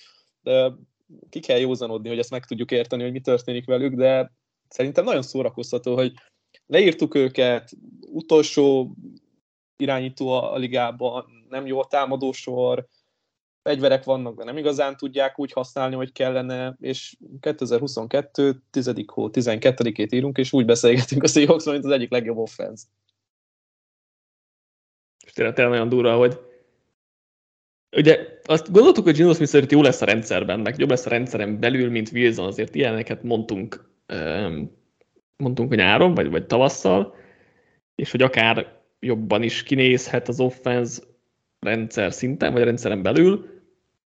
ki 1.30 1.40
kell 1.40 1.58
józanodni, 1.60 2.10
hogy 2.10 2.20
ezt 2.20 2.32
meg 2.32 2.46
tudjuk 2.46 2.72
érteni, 2.72 3.04
hogy 3.04 3.12
mi 3.12 3.22
történik 3.22 3.66
velük, 3.66 3.94
de 3.94 4.32
szerintem 4.68 5.04
nagyon 5.04 5.22
szórakoztató, 5.22 5.96
hogy 5.96 6.14
leírtuk 6.66 7.16
őket, 7.16 7.72
utolsó 8.02 8.96
irányító 9.78 10.30
a 10.30 10.58
ligában, 10.58 11.26
nem 11.50 11.66
jó 11.66 11.80
a 11.80 11.88
támadósor, 11.88 12.88
fegyverek 13.62 14.04
vannak, 14.04 14.38
de 14.38 14.44
nem 14.44 14.58
igazán 14.58 14.98
tudják 14.98 15.40
úgy 15.40 15.52
használni, 15.52 15.96
hogy 15.96 16.12
kellene, 16.12 16.76
és 16.80 17.16
2022. 17.40 18.62
10. 18.72 18.92
hó 19.06 19.30
12-ét 19.32 20.14
írunk, 20.14 20.38
és 20.38 20.54
úgy 20.54 20.66
beszélgetünk 20.66 21.24
a 21.24 21.28
Seahawks, 21.28 21.66
mint 21.66 21.86
az 21.86 21.92
egyik 21.92 22.12
legjobb 22.12 22.38
offense. 22.38 22.86
És 25.26 25.32
tényleg, 25.32 25.54
tényleg 25.54 25.74
nagyon 25.74 25.90
durva, 25.90 26.18
hogy 26.18 26.40
ugye 27.96 28.28
azt 28.44 28.72
gondoltuk, 28.72 29.04
hogy 29.04 29.16
Gino 29.16 29.34
Smith 29.34 29.52
szerint 29.52 29.72
jó 29.72 29.82
lesz 29.82 30.02
a 30.02 30.06
rendszerben, 30.06 30.60
meg 30.60 30.78
jobb 30.78 30.90
lesz 30.90 31.06
a 31.06 31.10
rendszeren 31.10 31.60
belül, 31.60 31.90
mint 31.90 32.12
Wilson, 32.12 32.46
azért 32.46 32.76
ilyeneket 32.76 33.24
mondtunk, 33.24 33.90
mondtunk 35.38 35.72
a 35.72 35.76
nyáron, 35.76 36.14
vagy, 36.14 36.30
vagy 36.30 36.46
tavasszal, 36.46 37.16
és 37.96 38.12
hogy 38.12 38.22
akár 38.22 38.82
jobban 39.00 39.44
is 39.44 39.64
kinézhet 39.64 40.28
az 40.28 40.40
offense 40.40 41.02
rendszer 41.60 42.14
szinten, 42.14 42.54
vagy 42.54 42.62
a 42.62 42.66
rendszeren 42.66 43.02
belül, 43.02 43.50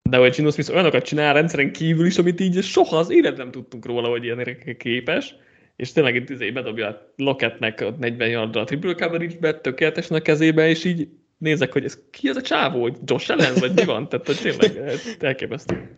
de 0.10 0.18
hogy 0.18 0.36
Gino 0.36 0.52
Smith 0.52 0.72
olyanokat 0.72 1.04
csinál 1.04 1.34
rendszeren 1.34 1.72
kívül 1.72 2.06
is, 2.06 2.18
amit 2.18 2.40
így 2.40 2.64
soha 2.64 2.98
az 2.98 3.10
élet 3.10 3.38
nem 3.38 3.52
tudtunk 3.52 3.86
róla, 3.86 4.08
hogy 4.08 4.24
ilyenre 4.24 4.58
képes, 4.78 5.36
és 5.76 5.92
tényleg 5.92 6.16
itt 6.16 6.30
izé 6.30 6.52
bedobja 6.52 6.88
a 6.88 7.14
Locketnek 7.16 7.82
a 7.82 7.96
40 8.00 8.30
yardra 8.30 8.62
a 8.62 8.64
triple 8.64 8.94
coverage-be, 8.94 9.54
tökéletesen 9.54 10.18
a 10.18 10.22
kezébe, 10.22 10.70
és 10.70 10.84
így 10.84 11.08
nézek, 11.38 11.72
hogy 11.72 11.84
ez 11.84 12.00
ki 12.12 12.30
ez 12.30 12.36
a 12.36 12.42
csávó, 12.42 12.82
hogy 12.82 12.98
Josh 13.06 13.32
Allen, 13.32 13.54
vagy 13.60 13.72
mi 13.76 13.84
van? 13.84 14.10
Tehát, 14.10 14.26
hogy 14.26 14.38
tényleg 14.38 15.00
elképesztő. 15.20 15.98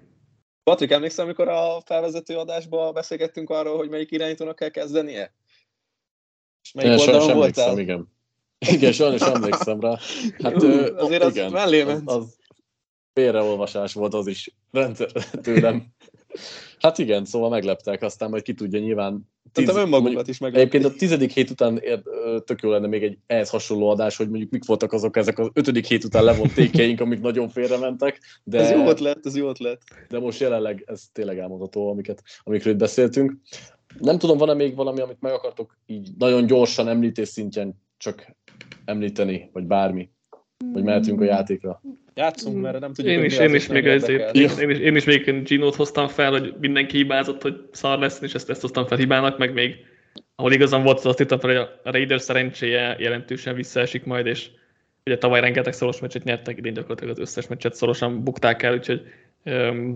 Patrik, 0.63 0.91
emlékszel, 0.91 1.25
amikor 1.25 1.47
a 1.47 1.81
felvezető 1.85 2.37
adásban 2.37 2.93
beszélgettünk 2.93 3.49
arról, 3.49 3.77
hogy 3.77 3.89
melyik 3.89 4.11
irányítónak 4.11 4.55
kell 4.55 4.69
kezdenie? 4.69 5.35
És 6.61 6.71
melyik 6.71 6.99
Igen, 7.01 7.15
oldalon 7.15 7.37
voltál? 7.37 7.79
igen. 7.79 8.11
Igen, 8.71 8.91
sajnos 8.91 9.21
emlékszem 9.21 9.79
rá. 9.79 9.97
Hát, 10.37 10.63
Ú, 10.63 10.67
azért 10.95 11.23
az 11.23 11.35
igen, 11.35 11.51
mellé 11.51 11.83
ment. 11.83 12.09
Az, 12.09 12.15
az 12.15 12.37
félreolvasás 13.13 13.93
volt 13.93 14.13
az 14.13 14.27
is 14.27 14.55
rendszer 14.71 15.11
tőlem. 15.41 15.85
Hát 16.79 16.97
igen, 16.97 17.25
szóval 17.25 17.49
megleptek, 17.49 18.01
aztán 18.01 18.29
majd 18.29 18.43
ki 18.43 18.53
tudja 18.53 18.79
nyilván. 18.79 19.32
Tíz, 19.53 19.75
önmagukat 19.75 20.27
is 20.27 20.37
meglepték. 20.37 20.73
Egyébként 20.73 20.93
a 20.93 20.97
tizedik 20.97 21.31
hét 21.31 21.49
után 21.49 21.77
ér, 21.77 22.01
tök 22.45 22.61
jó 22.61 22.69
lenne 22.69 22.87
még 22.87 23.03
egy 23.03 23.17
ehhez 23.27 23.49
hasonló 23.49 23.89
adás, 23.89 24.17
hogy 24.17 24.29
mondjuk 24.29 24.51
mik 24.51 24.65
voltak 24.65 24.93
azok 24.93 25.17
ezek 25.17 25.39
az 25.39 25.49
ötödik 25.53 25.85
hét 25.85 26.03
után 26.03 26.23
levont 26.23 26.53
tékeink, 26.53 26.99
amik 26.99 27.21
nagyon 27.21 27.49
félrementek. 27.49 28.19
De, 28.43 28.59
ez 28.59 28.71
jó 28.71 28.87
ötlet, 28.87 29.25
ez 29.25 29.35
jó 29.35 29.49
ötlet. 29.49 29.81
De 30.09 30.19
most 30.19 30.39
jelenleg 30.39 30.83
ez 30.85 31.03
tényleg 31.11 31.37
elmondható, 31.37 31.89
amiket, 31.89 32.23
amikről 32.43 32.73
itt 32.73 32.79
beszéltünk. 32.79 33.37
Nem 33.99 34.17
tudom, 34.17 34.37
van-e 34.37 34.53
még 34.53 34.75
valami, 34.75 35.01
amit 35.01 35.21
meg 35.21 35.33
akartok 35.33 35.77
így 35.85 36.09
nagyon 36.17 36.45
gyorsan 36.45 36.87
említés 36.87 37.27
szintjén 37.27 37.81
csak 37.97 38.35
említeni, 38.85 39.49
vagy 39.53 39.63
bármi? 39.63 40.09
Vagy 40.73 40.83
mehetünk 40.83 41.21
a 41.21 41.23
játékra? 41.23 41.81
Játszunk, 42.15 42.61
mert 42.61 42.79
nem 42.79 42.93
tudjuk, 42.93 43.13
én 43.13 43.23
is, 43.23 43.37
én 43.37 43.55
is 43.55 43.67
még 43.67 43.87
ezért, 43.87 44.35
én, 44.35 44.49
én, 44.59 44.69
is, 44.69 44.77
én 44.77 44.95
is 44.95 45.03
még 45.03 45.43
Gino-t 45.43 45.75
hoztam 45.75 46.07
fel, 46.07 46.31
hogy 46.31 46.53
mindenki 46.59 46.97
hibázott, 46.97 47.41
hogy 47.41 47.69
szar 47.71 47.99
lesz, 47.99 48.21
és 48.21 48.33
ezt, 48.33 48.49
ezt 48.49 48.61
hoztam 48.61 48.85
fel 48.85 48.97
hibának, 48.97 49.37
meg 49.37 49.53
még 49.53 49.75
ahol 50.35 50.51
igazán 50.51 50.83
volt, 50.83 51.05
azt 51.05 51.17
hittem 51.17 51.39
hogy 51.39 51.55
a 51.55 51.79
Raiders 51.83 52.21
szerencséje 52.21 52.95
jelentősen 52.99 53.55
visszaesik 53.55 54.03
majd, 54.03 54.25
és 54.25 54.49
ugye 55.05 55.17
tavaly 55.17 55.39
rengeteg 55.39 55.73
szoros 55.73 55.99
meccset 55.99 56.23
nyertek, 56.23 56.57
idén 56.57 56.73
gyakorlatilag 56.73 57.13
az 57.13 57.19
összes 57.19 57.47
meccset 57.47 57.75
szorosan 57.75 58.23
bukták 58.23 58.63
el, 58.63 58.73
úgyhogy 58.73 59.01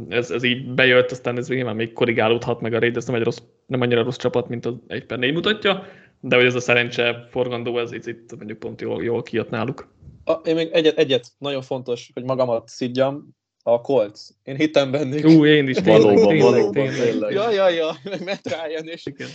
ez, 0.09 0.31
ez 0.31 0.43
így 0.43 0.73
bejött, 0.73 1.11
aztán 1.11 1.37
ez 1.37 1.49
nyilván 1.49 1.75
még 1.75 1.93
korrigálódhat, 1.93 2.61
meg 2.61 2.73
a 2.73 2.79
Raiders 2.79 3.05
nem, 3.05 3.15
egy 3.15 3.23
rossz, 3.23 3.41
nem 3.65 3.81
annyira 3.81 4.03
rossz 4.03 4.17
csapat, 4.17 4.49
mint 4.49 4.65
az 4.65 4.73
1 4.87 5.05
per 5.05 5.19
4 5.19 5.33
mutatja, 5.33 5.85
de 6.19 6.35
hogy 6.35 6.45
ez 6.45 6.55
a 6.55 6.59
szerencse 6.59 7.27
forgandó, 7.29 7.79
ez 7.79 7.91
itt, 7.91 8.07
itt 8.07 8.35
mondjuk 8.35 8.59
pont 8.59 8.81
jól, 8.81 9.03
jól 9.03 9.23
kijött 9.23 9.49
náluk. 9.49 9.87
A, 10.27 10.41
én 10.45 10.55
még 10.55 10.69
egyet, 10.71 10.97
egyet, 10.97 11.31
nagyon 11.37 11.61
fontos, 11.61 12.09
hogy 12.13 12.23
magamat 12.23 12.67
szidjam, 12.67 13.35
a 13.63 13.81
Colts. 13.81 14.19
Én 14.43 14.55
hittem 14.55 14.91
bennük. 14.91 15.25
Ú, 15.25 15.45
én 15.45 15.67
is. 15.67 15.77
Valóban, 15.79 16.15
tényleg, 16.15 16.41
valóban, 16.41 16.71
tényleg. 16.71 17.01
tényleg. 17.01 17.33
Ja, 17.33 17.51
ja, 17.51 17.69
ja, 17.69 17.97
meg 18.03 18.23
Matt 18.23 18.47
Ryan, 18.47 18.87
és... 18.87 19.05
Igen. 19.05 19.27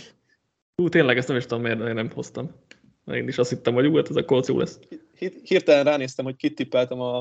Ú, 0.75 0.89
tényleg, 0.89 1.17
ezt 1.17 1.27
nem 1.27 1.37
is 1.37 1.45
tudom, 1.45 1.61
miért 1.61 1.93
nem 1.93 2.09
hoztam. 2.09 2.51
Én 3.11 3.27
is 3.27 3.37
azt 3.37 3.49
hittem, 3.49 3.73
hogy 3.73 3.85
ú, 3.85 3.95
hát 3.95 4.09
ez 4.09 4.15
a 4.15 4.25
Colts 4.25 4.47
jó 4.47 4.57
lesz. 4.57 4.79
Hirtelen 5.43 5.83
ránéztem, 5.83 6.25
hogy 6.25 6.35
kit 6.35 6.55
tippeltem 6.55 6.99
a, 6.99 7.17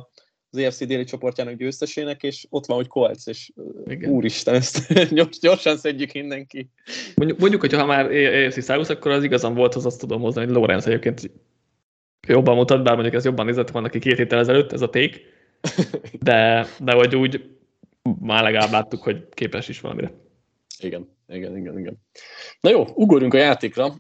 az 0.50 0.58
EFC 0.58 0.86
déli 0.86 1.04
csoportjának 1.04 1.54
győztesének, 1.54 2.22
és 2.22 2.46
ott 2.50 2.66
van, 2.66 2.76
hogy 2.76 2.86
Colts, 2.86 3.26
és 3.26 3.50
Igen. 3.86 4.10
úristen, 4.10 4.54
ezt 4.54 4.94
gyors, 5.14 5.38
gyorsan 5.38 5.76
szedjük 5.76 6.14
innen 6.14 6.46
ki. 6.46 6.70
Mondjuk, 7.14 7.38
mondjuk 7.38 7.60
hogyha 7.60 7.86
már 7.86 8.10
EFC 8.10 8.62
Szágusz, 8.62 8.88
akkor 8.88 9.10
az 9.10 9.24
igazán 9.24 9.54
volt, 9.54 9.74
az 9.74 9.86
azt 9.86 10.00
tudom 10.00 10.20
hozni, 10.20 10.44
hogy 10.44 10.54
Lorenz 10.54 10.86
egyébként 10.86 11.30
jobban 12.28 12.56
mutat, 12.56 12.82
bár 12.82 12.94
mondjuk 12.94 13.14
ez 13.14 13.24
jobban 13.24 13.46
nézett 13.46 13.70
van 13.70 13.82
neki 13.82 13.98
két 13.98 14.16
héttel 14.16 14.38
ezelőtt, 14.38 14.72
ez 14.72 14.82
a 14.82 14.90
ték, 14.90 15.20
de, 16.20 16.66
de 16.80 16.92
hogy 16.92 17.16
úgy 17.16 17.50
már 18.20 18.42
legalább 18.42 18.70
láttuk, 18.70 19.02
hogy 19.02 19.28
képes 19.28 19.68
is 19.68 19.80
valamire. 19.80 20.12
Igen, 20.78 21.08
igen, 21.28 21.56
igen, 21.56 21.78
igen. 21.78 21.96
Na 22.60 22.70
jó, 22.70 22.84
ugorjunk 22.94 23.34
a 23.34 23.38
játékra. 23.38 23.94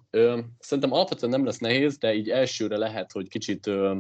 Szerintem 0.58 0.92
alapvetően 0.92 1.32
nem 1.32 1.44
lesz 1.44 1.58
nehéz, 1.58 1.98
de 1.98 2.14
így 2.14 2.30
elsőre 2.30 2.76
lehet, 2.76 3.12
hogy 3.12 3.28
kicsit 3.28 3.66
ö, 3.66 3.96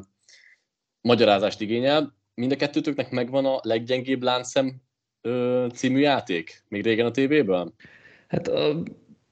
magyarázást 1.00 1.60
igényel. 1.60 2.16
Mind 2.34 2.52
a 2.52 2.56
kettőtöknek 2.56 3.10
megvan 3.10 3.44
a 3.44 3.60
leggyengébb 3.62 4.22
láncszem 4.22 4.82
ö, 5.20 5.66
című 5.74 5.98
játék? 5.98 6.64
Még 6.68 6.82
régen 6.82 7.06
a 7.06 7.10
tévéből? 7.10 7.72
Hát 8.28 8.50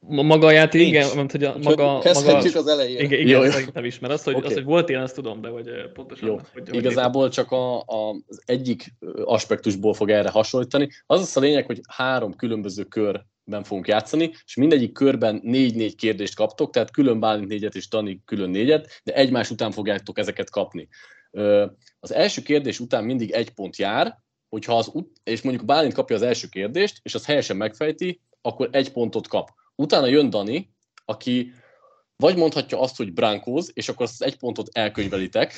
maga 0.07 0.46
a 0.46 0.51
játék, 0.51 0.80
Nincs. 0.80 0.94
igen, 0.94 1.16
mert 1.16 1.30
hogy 1.30 1.44
a 1.44 1.57
maga... 1.62 1.98
Kezdhetjük 1.98 2.55
maga, 2.55 2.70
az 2.70 2.78
elején. 2.78 2.98
Igen, 2.98 3.20
igen 3.20 3.44
jó, 3.44 3.51
szerintem 3.51 3.84
is, 3.84 3.98
mert 3.98 4.12
az, 4.12 4.22
hogy, 4.22 4.34
okay. 4.34 4.48
az, 4.48 4.55
hogy 4.55 4.64
volt 4.64 4.88
ilyen, 4.88 5.03
azt 5.03 5.14
tudom, 5.14 5.40
de 5.40 5.48
hogy 5.48 5.70
pontosan... 5.92 6.28
Jó. 6.28 6.34
hogy, 6.53 6.68
hogy 6.68 6.74
Igazából 6.74 7.22
hogy 7.22 7.30
csak 7.30 7.51
a, 7.51 7.78
a, 7.78 8.09
az 8.26 8.42
egyik 8.44 8.94
aspektusból 9.24 9.94
fog 9.94 10.11
erre 10.11 10.28
hasonlítani. 10.30 10.88
Az 11.07 11.20
az 11.20 11.36
a 11.36 11.40
lényeg, 11.40 11.66
hogy 11.66 11.80
három 11.88 12.36
különböző 12.36 12.84
körben 12.84 13.62
fogunk 13.62 13.88
játszani, 13.88 14.30
és 14.44 14.55
mindegyik 14.55 14.92
körben 14.92 15.40
négy-négy 15.42 15.94
kérdést 15.94 16.34
kaptok, 16.34 16.72
tehát 16.72 16.90
külön 16.90 17.20
Bálint 17.20 17.48
négyet 17.48 17.74
és 17.74 17.88
Dani 17.88 18.20
külön 18.24 18.51
négyet, 18.51 19.01
de 19.05 19.14
egymás 19.14 19.51
után 19.51 19.70
fogjátok 19.70 20.18
ezeket 20.18 20.51
kapni. 20.51 20.88
Az 22.01 22.12
első 22.12 22.42
kérdés 22.42 22.80
után 22.80 23.05
mindig 23.05 23.30
egy 23.30 23.51
pont 23.51 23.76
jár, 23.76 24.18
hogyha 24.48 24.76
az, 24.76 24.92
és 25.24 25.42
mondjuk 25.42 25.64
Bálint 25.64 25.94
kapja 25.94 26.16
az 26.16 26.22
első 26.22 26.46
kérdést, 26.46 26.98
és 27.03 27.14
az 27.14 27.26
helyesen 27.26 27.57
megfejti, 27.57 28.20
akkor 28.40 28.68
egy 28.72 28.92
pontot 28.92 29.28
kap 29.28 29.59
Utána 29.81 30.07
jön 30.07 30.31
Dani, 30.31 30.74
aki 31.05 31.53
vagy 32.16 32.37
mondhatja 32.37 32.81
azt, 32.81 32.97
hogy 32.97 33.12
bránkóz, 33.12 33.70
és 33.74 33.89
akkor 33.89 34.03
azt 34.03 34.20
az 34.20 34.26
egy 34.26 34.37
pontot 34.37 34.68
elkönyvelitek, 34.72 35.55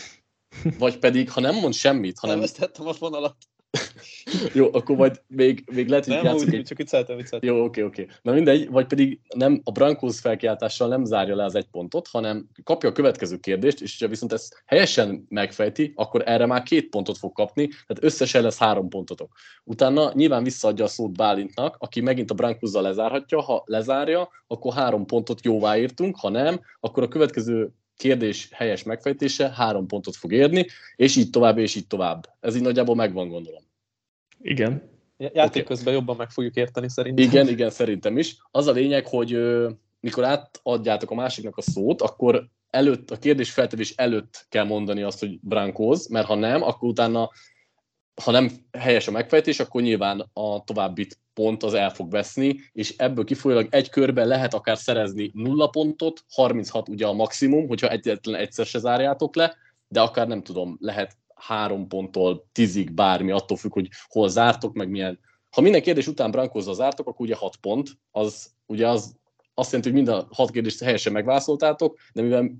vagy 0.78 0.98
pedig, 0.98 1.30
ha 1.30 1.40
nem 1.40 1.54
mond 1.54 1.74
semmit, 1.74 2.18
hanem... 2.18 2.36
Elvesztettem 2.36 2.86
a 2.86 2.92
fonalat. 2.92 3.36
Jó, 4.54 4.68
akkor 4.72 4.96
majd 4.96 5.22
még, 5.26 5.64
még 5.72 5.88
lehet, 5.88 6.04
hogy 6.04 6.22
Nem, 6.22 6.34
úgy, 6.34 6.54
egy... 6.54 6.64
csak 6.64 6.78
vicceltem, 6.78 7.16
vicceltem. 7.16 7.54
Jó, 7.54 7.64
oké, 7.64 7.82
oké. 7.82 8.06
Na 8.22 8.32
mindegy, 8.32 8.70
vagy 8.70 8.86
pedig 8.86 9.20
nem, 9.34 9.60
a 9.64 9.70
Brankos 9.70 10.20
felkiáltással 10.20 10.88
nem 10.88 11.04
zárja 11.04 11.36
le 11.36 11.44
az 11.44 11.54
egy 11.54 11.66
pontot, 11.70 12.08
hanem 12.08 12.48
kapja 12.64 12.88
a 12.88 12.92
következő 12.92 13.36
kérdést, 13.36 13.80
és 13.80 13.98
ha 14.00 14.08
viszont 14.08 14.32
ezt 14.32 14.62
helyesen 14.66 15.26
megfejti, 15.28 15.92
akkor 15.94 16.22
erre 16.26 16.46
már 16.46 16.62
két 16.62 16.88
pontot 16.88 17.18
fog 17.18 17.32
kapni, 17.32 17.68
tehát 17.68 18.04
összesen 18.04 18.42
lesz 18.42 18.58
három 18.58 18.88
pontotok. 18.88 19.32
Utána 19.64 20.12
nyilván 20.14 20.42
visszaadja 20.42 20.84
a 20.84 20.88
szót 20.88 21.16
Bálintnak, 21.16 21.76
aki 21.78 22.00
megint 22.00 22.30
a 22.30 22.34
Brankozzal 22.34 22.82
lezárhatja, 22.82 23.40
ha 23.40 23.62
lezárja, 23.66 24.28
akkor 24.46 24.72
három 24.72 25.06
pontot 25.06 25.44
jóvá 25.44 25.78
írtunk, 25.78 26.16
ha 26.18 26.28
nem, 26.28 26.60
akkor 26.80 27.02
a 27.02 27.08
következő 27.08 27.72
kérdés 28.02 28.48
helyes 28.52 28.82
megfejtése 28.82 29.50
három 29.50 29.86
pontot 29.86 30.16
fog 30.16 30.32
érni, 30.32 30.66
és 30.96 31.16
így 31.16 31.30
tovább, 31.30 31.58
és 31.58 31.74
így 31.74 31.86
tovább. 31.86 32.28
Ez 32.40 32.56
így 32.56 32.62
nagyjából 32.62 32.94
megvan, 32.94 33.28
gondolom. 33.28 33.62
Igen. 34.40 34.82
Játék 35.16 35.62
okay. 35.62 35.62
közben 35.62 35.94
jobban 35.94 36.16
meg 36.16 36.30
fogjuk 36.30 36.54
érteni 36.54 36.88
szerintem. 36.88 37.24
Igen, 37.24 37.48
igen, 37.48 37.70
szerintem 37.70 38.18
is. 38.18 38.36
Az 38.50 38.66
a 38.66 38.72
lényeg, 38.72 39.06
hogy 39.06 39.38
mikor 40.00 40.24
átadjátok 40.24 41.10
a 41.10 41.14
másiknak 41.14 41.56
a 41.56 41.62
szót, 41.62 42.02
akkor 42.02 42.48
előtt, 42.70 43.10
a 43.10 43.16
kérdés 43.16 43.50
feltevés 43.50 43.92
előtt 43.96 44.46
kell 44.48 44.64
mondani 44.64 45.02
azt, 45.02 45.20
hogy 45.20 45.38
brankóz, 45.40 46.08
mert 46.08 46.26
ha 46.26 46.34
nem, 46.34 46.62
akkor 46.62 46.88
utána, 46.88 47.30
ha 48.24 48.30
nem 48.30 48.50
helyes 48.78 49.08
a 49.08 49.10
megfejtés, 49.10 49.60
akkor 49.60 49.82
nyilván 49.82 50.30
a 50.32 50.64
továbbit 50.64 51.18
pont 51.34 51.62
az 51.62 51.74
el 51.74 51.90
fog 51.90 52.10
veszni, 52.10 52.60
és 52.72 52.94
ebből 52.96 53.24
kifolyólag 53.24 53.66
egy 53.70 53.88
körben 53.88 54.26
lehet 54.26 54.54
akár 54.54 54.78
szerezni 54.78 55.30
nulla 55.34 55.66
pontot, 55.66 56.24
36 56.32 56.88
ugye 56.88 57.06
a 57.06 57.12
maximum, 57.12 57.68
hogyha 57.68 57.88
egyetlen 57.88 58.40
egyszer 58.40 58.66
se 58.66 58.78
zárjátok 58.78 59.36
le, 59.36 59.56
de 59.88 60.00
akár 60.00 60.28
nem 60.28 60.42
tudom, 60.42 60.76
lehet 60.80 61.16
három 61.34 61.88
ponttól 61.88 62.48
tízig 62.52 62.92
bármi, 62.92 63.30
attól 63.30 63.56
függ, 63.56 63.72
hogy 63.72 63.88
hol 64.08 64.28
zártok, 64.28 64.74
meg 64.74 64.88
milyen. 64.88 65.18
Ha 65.50 65.60
minden 65.60 65.82
kérdés 65.82 66.06
után 66.06 66.30
Brankózzal 66.30 66.74
zártok, 66.74 67.08
akkor 67.08 67.26
ugye 67.26 67.34
hat 67.34 67.56
pont, 67.56 67.90
az 68.10 68.50
ugye 68.66 68.88
az 68.88 69.16
azt 69.54 69.72
jelenti, 69.72 69.92
hogy 69.92 70.02
mind 70.02 70.18
a 70.18 70.28
hat 70.30 70.50
kérdést 70.50 70.82
helyesen 70.82 71.12
megválaszoltátok, 71.12 71.98
de 72.12 72.22
mivel 72.22 72.50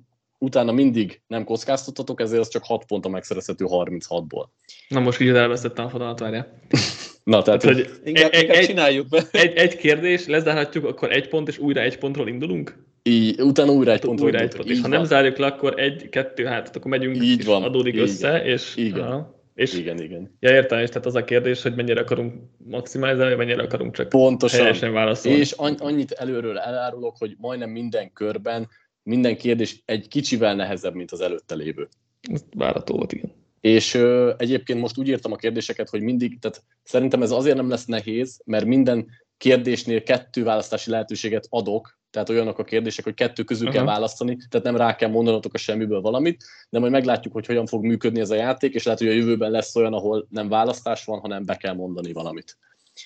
utána 0.43 0.73
mindig 0.73 1.21
nem 1.27 1.45
kockáztatotok, 1.45 2.21
ezért 2.21 2.41
az 2.41 2.49
csak 2.49 2.65
6 2.65 2.85
pont 2.85 3.05
a 3.05 3.09
megszerezhető 3.09 3.65
36-ból. 3.69 4.45
Na 4.89 5.01
most 5.01 5.21
így 5.21 5.29
elvesztettem 5.29 5.85
a 5.85 5.89
fonalat, 5.89 6.19
várjál. 6.19 6.59
Na, 7.25 7.43
tehát, 7.43 7.61
Tehát, 7.61 7.77
hogy 7.77 7.91
Inkább, 8.05 8.33
egy, 8.33 8.41
inkább 8.41 8.57
egy, 8.57 8.67
csináljuk 8.67 9.09
be. 9.09 9.23
egy, 9.33 9.55
egy 9.57 9.77
kérdés, 9.77 10.27
lezárhatjuk, 10.27 10.85
akkor 10.85 11.13
egy 11.13 11.29
pont, 11.29 11.49
és 11.49 11.59
újra 11.59 11.81
egy 11.81 11.99
pontról 11.99 12.29
indulunk? 12.29 12.91
így, 13.03 13.41
utána 13.41 13.73
újra 13.73 13.93
egy 13.93 14.01
pontról 14.01 14.29
újra 14.29 14.39
egy 14.41 14.55
pont. 14.55 14.69
És 14.69 14.77
ha 14.77 14.83
van. 14.89 14.91
nem 14.91 15.05
zárjuk 15.05 15.37
le, 15.37 15.47
akkor 15.47 15.81
egy, 15.81 16.09
kettő, 16.09 16.45
hát 16.45 16.77
akkor 16.77 16.91
megyünk, 16.91 17.17
Így 17.23 17.39
és 17.39 17.45
van. 17.45 17.63
adódik 17.63 17.93
Igen. 17.93 18.07
össze, 18.07 18.45
és... 18.45 18.77
Igen. 18.77 19.01
Aha. 19.01 19.41
És 19.55 19.75
Igen, 19.75 20.01
igen. 20.01 20.37
Ja, 20.41 20.51
értem, 20.51 20.79
és 20.79 20.89
tehát 20.89 21.07
az 21.07 21.15
a 21.15 21.25
kérdés, 21.25 21.63
hogy 21.63 21.75
mennyire 21.75 22.01
akarunk 22.01 22.35
maximalizálni, 22.57 23.35
vagy 23.35 23.47
mennyire 23.47 23.63
akarunk 23.63 23.95
csak 23.95 24.09
Pontosan. 24.09 24.61
helyesen 24.61 24.93
válaszolni. 24.93 25.39
És 25.39 25.53
an- 25.53 25.81
annyit 25.81 26.11
előről 26.11 26.59
elárulok, 26.59 27.17
hogy 27.19 27.35
majdnem 27.39 27.71
minden 27.71 28.13
körben 28.13 28.69
minden 29.03 29.37
kérdés 29.37 29.83
egy 29.85 30.09
kicsivel 30.09 30.55
nehezebb, 30.55 30.95
mint 30.95 31.11
az 31.11 31.21
előtte 31.21 31.55
lévő. 31.55 31.89
Ez 32.21 32.45
várható 32.57 32.97
volt, 32.97 33.13
igen. 33.13 33.33
És 33.61 33.95
ö, 33.95 34.33
egyébként 34.39 34.81
most 34.81 34.99
úgy 34.99 35.09
írtam 35.09 35.33
a 35.33 35.37
kérdéseket, 35.37 35.89
hogy 35.89 36.03
mindig, 36.03 36.39
tehát 36.39 36.63
szerintem 36.83 37.23
ez 37.23 37.31
azért 37.31 37.57
nem 37.57 37.69
lesz 37.69 37.85
nehéz, 37.85 38.41
mert 38.45 38.65
minden 38.65 39.07
kérdésnél 39.37 40.03
kettő 40.03 40.45
választási 40.45 40.91
lehetőséget 40.91 41.47
adok, 41.51 41.99
tehát 42.11 42.29
olyanok 42.29 42.59
a 42.59 42.65
kérdések, 42.65 43.05
hogy 43.05 43.15
kettő 43.15 43.43
közül 43.43 43.67
Aha. 43.67 43.77
kell 43.77 43.85
választani, 43.85 44.37
tehát 44.51 44.67
nem 44.67 44.77
rá 44.77 44.97
kell 44.97 45.09
mondanotok 45.09 45.55
a 45.55 45.59
semmiből 45.59 46.01
valamit, 46.01 46.45
de 46.71 46.79
majd 46.79 46.93
meglátjuk, 46.93 47.35
hogy 47.35 47.47
hogyan 47.47 47.67
fog 47.67 47.85
működni 47.85 48.21
ez 48.21 48.31
a 48.31 48.35
játék, 48.35 48.75
és 48.75 48.85
lehet, 48.85 49.01
hogy 49.01 49.09
a 49.09 49.13
jövőben 49.13 49.51
lesz 49.51 49.77
olyan, 49.77 49.93
ahol 49.93 50.27
nem 50.31 50.49
választás 50.49 51.05
van, 51.05 51.21
hanem 51.21 51.45
be 51.45 51.57
kell 51.57 51.75
mondani 51.75 52.13
valamit. 52.13 52.59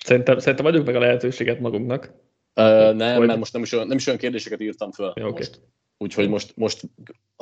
Szerintem, 0.05 0.39
szerintem 0.39 0.67
adjuk 0.67 0.87
meg 0.87 0.95
a 0.95 0.99
lehetőséget 0.99 1.61
magunknak. 1.61 2.13
Ö, 2.55 2.93
nem, 2.93 3.17
Hogy- 3.17 3.27
mert 3.27 3.39
most 3.39 3.53
nem 3.53 3.63
is, 3.63 3.73
olyan, 3.73 3.87
nem 3.87 3.97
is 3.97 4.07
olyan 4.07 4.19
kérdéseket 4.19 4.61
írtam 4.61 4.93
föl. 4.93 5.13
Ja, 5.15 5.29
most. 5.29 5.61
Úgyhogy 5.99 6.29
most, 6.29 6.57
most 6.57 6.83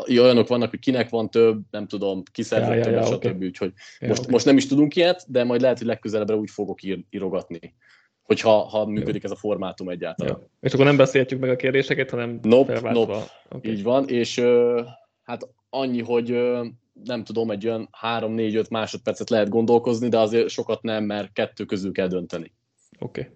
olyanok 0.09 0.49
vannak, 0.49 0.71
hogy 0.71 0.79
kinek 0.79 1.09
van 1.09 1.31
több, 1.31 1.63
nem 1.71 1.87
tudom, 1.87 2.23
ki 2.33 2.43
szerzett 2.43 2.71
Ja, 2.71 2.77
ja, 2.77 2.83
többet, 2.83 3.09
ja, 3.09 3.15
stb. 3.15 3.37
oké. 3.37 3.47
Úgyhogy 3.47 3.73
Ja, 4.01 4.09
most, 4.09 4.23
oké. 4.23 4.31
most 4.31 4.45
nem 4.45 4.57
is 4.57 4.67
tudunk 4.67 4.97
ilyet, 4.97 5.25
de 5.29 5.45
majd 5.45 5.61
lehet, 5.61 5.79
hogy 5.79 5.87
legközelebbre 5.87 6.37
úgy 6.37 6.51
fogok 6.51 6.83
ír, 6.83 7.05
írogatni, 7.11 7.75
hogyha 8.23 8.51
ha 8.51 8.85
működik 8.87 9.25
ez 9.25 9.31
a 9.31 9.37
formátum 9.37 9.89
egyáltalán. 9.89 10.39
Ja. 10.41 10.49
És 10.61 10.73
akkor 10.73 10.85
nem 10.85 10.97
beszélhetjük 10.97 11.41
meg 11.41 11.51
a 11.51 11.57
kérdéseket, 11.57 12.11
hanem 12.11 12.39
Nope, 12.43 12.73
felváltva. 12.73 13.07
nope. 13.07 13.27
Okay. 13.51 13.71
Így 13.71 13.83
van, 13.83 14.09
és 14.09 14.37
ö, 14.37 14.83
hát 15.23 15.49
annyi, 15.71 16.03
hogy 16.03 16.31
ö, 16.31 16.67
nem 17.05 17.25
tudom, 17.25 17.51
egy 17.51 17.67
olyan 17.67 17.89
3-4-5 18.03 18.71
másodpercet 18.71 19.31
lehet 19.31 19.49
gondolkozni, 19.49 20.09
de 20.09 20.19
azért 20.19 20.49
sokat 20.49 20.83
nem, 20.83 21.05
mert 21.05 21.33
kettő 21.33 21.65
közül 21.65 21.93
kell 21.93 22.07
dönteni. 22.09 22.53
Oké, 22.99 23.21
okay. 23.21 23.33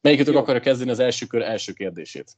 Melyikötök 0.00 0.34
Jó. 0.34 0.40
akarja 0.40 0.60
kezdeni 0.60 0.90
az 0.90 0.98
első 0.98 1.26
kör 1.26 1.42
első 1.42 1.72
kérdését? 1.72 2.32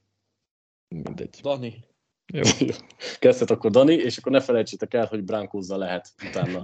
Mindegy. 0.89 1.39
Dani. 1.43 1.85
Jó. 2.33 2.43
Kezdhet 3.19 3.51
akkor 3.51 3.71
Dani, 3.71 3.95
és 3.95 4.17
akkor 4.17 4.33
ne 4.33 4.41
felejtsétek 4.41 4.95
el, 4.95 5.07
hogy 5.07 5.25
Brankózzal 5.25 5.79
lehet 5.79 6.09
utána 6.29 6.63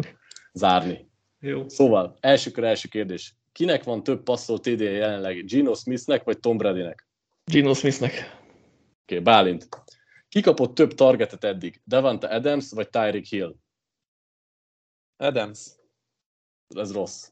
zárni. 0.53 1.11
Jó. 1.39 1.69
Szóval, 1.69 2.17
első 2.21 2.51
kör 2.51 2.65
első 2.65 2.89
kérdés. 2.89 3.37
Kinek 3.53 3.85
van 3.85 4.03
több 4.03 4.23
passzol 4.23 4.61
TD-je 4.61 4.91
jelenleg? 4.91 5.45
Gino 5.45 5.75
Smithnek 5.75 6.25
vagy 6.25 6.39
Tom 6.39 6.57
Bradynek? 6.57 7.09
Gino 7.45 7.75
Smithnek. 7.75 8.13
Oké, 8.13 8.31
okay, 9.03 9.21
Bálint. 9.21 9.69
Ki 10.29 10.41
kapott 10.41 10.75
több 10.75 10.95
targetet 10.95 11.45
eddig? 11.45 11.81
Devante 11.85 12.27
Adams 12.27 12.71
vagy 12.71 12.89
Tyreek 12.89 13.25
Hill? 13.25 13.55
Adams. 15.17 15.71
Ez 16.69 16.93
rossz. 16.93 17.31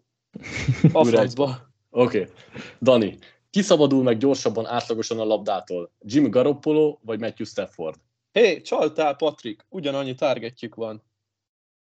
Oké. 1.91 2.21
Okay. 2.21 2.33
Dani. 2.81 3.19
Ki 3.51 3.63
szabadul 3.63 4.03
meg 4.03 4.19
gyorsabban 4.19 4.67
átlagosan 4.67 5.19
a 5.19 5.25
labdától? 5.25 5.93
Jimmy 6.01 6.29
Garoppolo 6.29 6.99
vagy 7.03 7.21
Matthew 7.21 7.47
Stafford? 7.47 8.01
Hé, 8.33 8.47
hey, 8.47 8.61
csaltál, 8.61 9.17
Patrik. 9.17 9.67
Ugyanannyi 9.69 10.15
targetjük 10.15 10.75
van. 10.75 11.03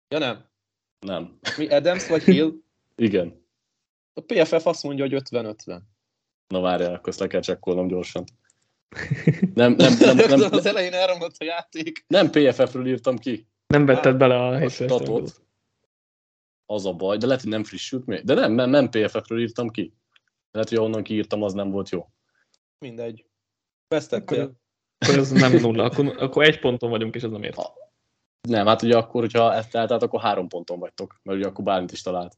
Ja 0.09 0.19
nem. 0.19 0.45
Nem. 0.99 1.39
Mi 1.57 1.69
Adams 1.69 2.09
vagy 2.09 2.23
Hill? 2.23 2.53
Igen. 2.97 3.47
A 4.13 4.21
PFF 4.21 4.67
azt 4.67 4.83
mondja, 4.83 5.05
hogy 5.09 5.23
50-50. 5.31 5.81
Na 6.49 6.61
várjál, 6.61 6.95
akkor 6.95 7.09
ezt 7.09 7.19
le 7.19 7.27
kell 7.27 7.41
csekkolnom 7.41 7.87
gyorsan. 7.87 8.25
Nem, 9.55 9.73
nem, 9.73 9.95
nem, 9.99 10.17
nem, 10.17 10.39
nem, 10.39 10.53
az 10.59 10.67
elején 10.67 10.93
elromlott 10.93 11.37
a 11.39 11.45
játék. 11.45 12.05
nem 12.07 12.31
PFF-ről 12.31 12.87
írtam 12.87 13.19
ki. 13.19 13.47
Nem 13.67 13.87
vetted 13.87 14.17
bele 14.17 14.37
a 14.37 14.69
statot. 14.69 15.43
Az 16.67 16.87
a 16.87 16.93
baj, 16.93 17.17
de 17.17 17.27
lehet, 17.27 17.43
hogy 17.43 17.51
nem 17.51 17.65
frissült 17.65 18.07
még. 18.07 18.25
De 18.25 18.35
nem, 18.35 18.53
nem, 18.53 18.71
nem 18.71 18.91
PFF-ről 18.91 19.41
írtam 19.41 19.71
ki. 19.71 19.95
Lehet, 20.55 20.69
hogy 20.69 20.79
ahonnan 20.79 21.03
kiírtam, 21.03 21.43
az 21.43 21.53
nem 21.53 21.71
volt 21.71 21.89
jó. 21.89 22.09
Mindegy. 22.79 23.27
Vesztettél. 23.89 24.53
Akkor 24.99 25.19
ez 25.19 25.31
nem 25.31 25.53
nulla, 25.53 25.85
akkor, 25.85 26.15
akkor 26.19 26.45
egy 26.45 26.61
ponton 26.61 26.91
vagyunk, 26.91 27.15
és 27.15 27.23
ez 27.23 27.31
nem 27.31 27.43
ért. 27.43 27.59
Nem, 28.49 28.67
hát 28.67 28.83
ugye 28.83 28.97
akkor, 28.97 29.21
hogyha 29.21 29.55
ezt 29.55 29.75
eltált, 29.75 30.03
akkor 30.03 30.21
három 30.21 30.49
ponton 30.49 30.79
vagytok, 30.79 31.21
mert 31.23 31.39
ugye 31.39 31.47
akkor 31.47 31.65
Bálint 31.65 31.93
is 31.93 32.03
talált. 32.03 32.37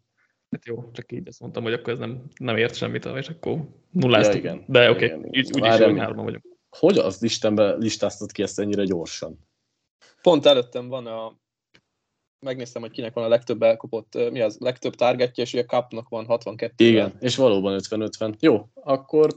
Hát 0.51 0.67
jó, 0.67 0.91
csak 0.93 1.13
így 1.13 1.29
azt 1.29 1.41
mondtam, 1.41 1.63
hogy 1.63 1.73
akkor 1.73 1.93
ez 1.93 1.99
nem, 1.99 2.25
nem 2.39 2.57
ért 2.57 2.75
semmit, 2.75 3.05
és 3.05 3.29
akkor 3.29 3.69
nulláztuk. 3.91 4.35
Ja, 4.35 4.41
igen. 4.41 4.65
De 4.67 4.91
oké, 4.91 5.13
okay. 5.13 5.29
úgy, 5.29 5.37
is 5.37 5.51
hogy 5.51 5.67
hárman 5.67 6.25
vagyunk. 6.25 6.45
Hogy 6.79 6.99
az 6.99 7.23
Istenbe 7.23 7.75
listáztad 7.75 8.33
ki 8.33 8.43
ezt 8.43 8.59
ennyire 8.59 8.85
gyorsan? 8.85 9.49
Pont 10.23 10.47
előttem 10.47 10.89
van 10.89 11.07
a... 11.07 11.37
Megnéztem, 12.41 12.83
hogy 12.83 12.91
kinek 12.91 13.15
van 13.15 13.25
a 13.25 13.29
legtöbb 13.29 13.63
elkopott, 13.63 14.31
mi 14.31 14.41
az, 14.41 14.59
legtöbb 14.59 14.95
targetje, 14.95 15.45
és 15.45 15.53
ugye 15.53 15.65
Cupnak 15.65 16.09
van 16.09 16.27
62. 16.27 16.85
Igen, 16.85 17.17
és 17.21 17.37
valóban 17.37 17.81
50-50. 17.83 18.35
Jó, 18.41 18.69
akkor 18.75 19.31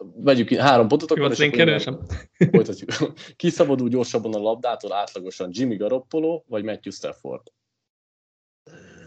vegyük 0.00 0.46
ki 0.46 0.58
három 0.58 0.88
pontot, 0.88 1.10
Jó, 1.10 1.16
akkor 1.16 1.30
az 1.30 1.40
és 1.40 1.58
én 1.58 1.68
akkor 1.86 2.08
folytatjuk. 2.50 2.90
Ki 3.36 3.50
szabadul 3.50 3.88
gyorsabban 3.88 4.34
a 4.34 4.38
labdától 4.38 4.92
átlagosan? 4.92 5.50
Jimmy 5.52 5.76
Garoppolo 5.76 6.42
vagy 6.46 6.64
Matthew 6.64 6.92
Stafford? 6.92 7.52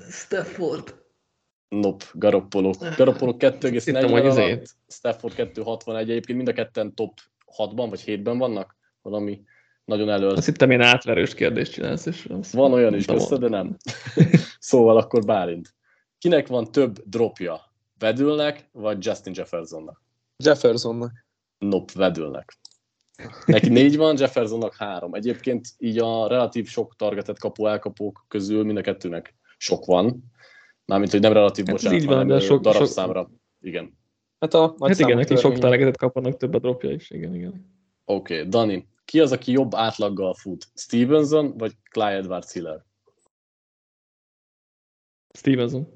Stafford. 0.09 1.07
Nope, 1.67 2.05
Garoppolo. 2.13 2.71
Garoppolo 2.97 3.32
Hittem, 3.32 3.71
hogy 3.71 3.82
2,40 3.82 4.27
izé- 4.27 4.38
alatt, 4.38 4.75
Stafford 4.88 5.34
2,61. 5.38 5.97
Egyébként 5.97 6.38
mind 6.38 6.47
a 6.49 6.53
ketten 6.53 6.95
top 6.95 7.19
6-ban 7.57 7.86
vagy 7.89 8.03
7-ben 8.05 8.38
vannak. 8.38 8.77
Valami 9.01 9.41
nagyon 9.89 10.09
elől. 10.09 10.29
Azt 10.29 10.45
hittem, 10.45 10.71
én 10.71 10.81
átverős 10.81 11.33
kérdést 11.33 11.71
csinálsz, 11.71 12.05
és 12.05 12.25
azt 12.29 12.53
Van 12.53 12.73
olyan 12.73 12.93
is 12.93 13.05
közte, 13.05 13.37
de 13.37 13.49
nem. 13.49 13.77
szóval 14.59 14.97
akkor 14.97 15.25
Bálint. 15.25 15.73
Kinek 16.17 16.47
van 16.47 16.71
több 16.71 17.03
dropja? 17.05 17.59
Vedülnek, 17.97 18.69
vagy 18.71 19.05
Justin 19.05 19.33
Jeffersonnak? 19.35 20.01
Jeffersonnak. 20.43 21.25
Nope, 21.57 21.93
vedülnek. 21.95 22.57
Neki 23.45 23.69
négy 23.69 23.97
van, 23.97 24.17
Jeffersonnak 24.17 24.75
három. 24.75 25.13
Egyébként 25.13 25.67
így 25.77 25.97
a 25.97 26.27
relatív 26.27 26.67
sok 26.67 26.95
targetet 26.95 27.39
kapó 27.39 27.67
elkapók 27.67 28.25
közül 28.27 28.63
mind 28.63 28.77
a 28.77 28.81
kettőnek 28.81 29.35
sok 29.57 29.85
van. 29.85 30.23
Mármint, 30.85 31.11
hogy 31.11 31.19
nem 31.19 31.33
relatív, 31.33 31.65
Hát 31.65 31.75
bocsánat, 31.75 31.99
így 31.99 32.05
van, 32.05 32.17
hanem 32.17 32.37
de 32.37 32.43
sok- 32.43 32.61
darabszámra. 32.61 33.29
Igen. 33.61 33.97
Hát 34.39 34.53
a 34.53 34.75
nagy 34.77 34.89
Hát 34.89 34.99
igen, 34.99 35.17
neki 35.17 35.35
sok 35.35 35.57
targetet 35.57 35.97
kapanak, 35.97 36.37
több 36.37 36.53
a 36.53 36.59
dropja 36.59 36.91
is, 36.91 37.09
igen, 37.09 37.35
igen. 37.35 37.77
Oké, 38.05 38.37
okay, 38.37 38.49
Dani. 38.49 38.87
Ki 39.10 39.20
az, 39.20 39.32
aki 39.32 39.51
jobb 39.51 39.76
átlaggal 39.76 40.34
fut? 40.34 40.68
Stevenson 40.76 41.57
vagy 41.57 41.74
Clyde 41.91 42.16
Edwards 42.16 42.51
Hiller? 42.51 42.84
Stevenson. 45.38 45.88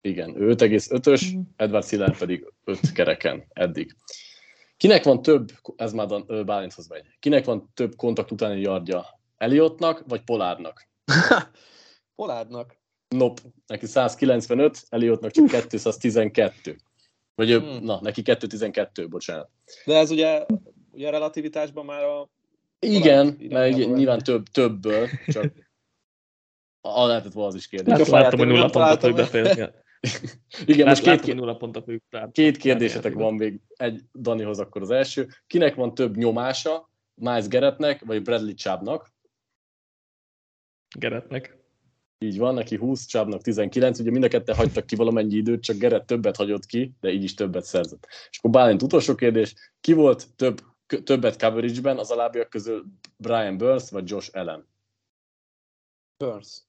Igen, 0.00 0.40
ő 0.40 0.54
5,5-ös, 0.54 1.32
Mhm. 1.32 1.40
Edward 1.56 1.84
Hiller 1.88 2.18
pedig 2.18 2.52
5 2.64 2.92
kereken 2.92 3.44
eddig. 3.48 3.96
Kinek 4.76 5.04
van 5.04 5.22
több, 5.22 5.48
ez 5.76 5.92
már 5.92 6.08
ö, 6.26 6.44
Bálinthoz 6.44 6.88
megy, 6.88 7.06
kinek 7.18 7.44
van 7.44 7.70
több 7.74 7.96
kontakt 7.96 8.30
utáni 8.30 8.60
yardja? 8.60 9.06
Eliottnak 9.36 10.02
vagy 10.06 10.24
Polárnak? 10.24 10.88
Polárdnak. 12.16 12.78
Nope, 13.08 13.42
neki 13.66 13.86
195, 13.86 14.82
Eliottnak 14.88 15.30
csak 15.30 15.46
212. 15.46 16.76
Vagy 17.34 17.50
Hmm. 17.52 17.84
na, 17.84 18.00
neki 18.00 18.22
212, 18.22 19.08
bocsánat. 19.08 19.50
De 19.84 19.96
ez 19.96 20.10
ugye, 20.10 20.46
ugye 20.90 21.08
a 21.08 21.10
relativitásban 21.10 21.84
már 21.84 22.02
a... 22.02 22.28
Igen, 22.78 23.36
irányába 23.38 23.94
nyilván 23.94 24.18
több, 24.18 24.46
többől, 24.46 25.08
csak 25.26 25.52
a 26.80 27.06
lehetett 27.06 27.32
volna 27.32 27.48
az 27.48 27.54
is 27.54 27.68
kérdés. 27.68 28.08
A 28.08 28.10
láttam, 28.10 28.38
hogy 28.38 28.48
nulla 28.48 28.68
pontot 28.68 29.14
befejezni. 29.14 29.68
Igen, 30.66 30.86
most 30.86 31.02
két, 31.02 31.06
láttam, 31.06 31.24
hogy 31.24 31.34
nulla 31.34 31.56
pontot. 31.56 31.90
Két 32.32 32.56
kérdésetek 32.56 33.12
van 33.12 33.34
még, 33.34 33.60
egy 33.76 34.00
Danihoz 34.12 34.58
akkor 34.58 34.82
az 34.82 34.90
első. 34.90 35.28
Kinek 35.46 35.74
van 35.74 35.94
több 35.94 36.16
nyomása, 36.16 36.90
Miles 37.14 37.48
Garrettnek 37.48 38.04
vagy 38.04 38.22
Bradley 38.22 38.54
Chubbnak? 38.54 39.14
Geretnek. 40.98 41.56
Így 42.18 42.38
van, 42.38 42.54
neki 42.54 42.76
20, 42.76 43.06
Csábnak 43.06 43.42
19, 43.42 43.98
ugye 43.98 44.10
mind 44.10 44.24
a 44.24 44.28
ketten 44.28 44.54
hagytak 44.54 44.86
ki 44.86 44.96
valamennyi 44.96 45.36
időt, 45.36 45.62
csak 45.62 45.76
Gerett 45.76 46.06
többet 46.06 46.36
hagyott 46.36 46.66
ki, 46.66 46.94
de 47.00 47.10
így 47.12 47.22
is 47.22 47.34
többet 47.34 47.64
szerzett. 47.64 48.06
És 48.30 48.38
akkor 48.38 48.50
Bálint 48.50 48.82
utolsó 48.82 49.14
kérdés, 49.14 49.54
ki 49.80 49.92
volt 49.92 50.26
több, 50.36 50.60
többet 51.04 51.40
coverage-ben 51.40 51.98
az 51.98 52.10
alábbiak 52.10 52.48
közül 52.48 52.84
Brian 53.16 53.56
Burns 53.56 53.90
vagy 53.90 54.10
Josh 54.10 54.30
Allen? 54.32 54.68
Burns. 56.16 56.62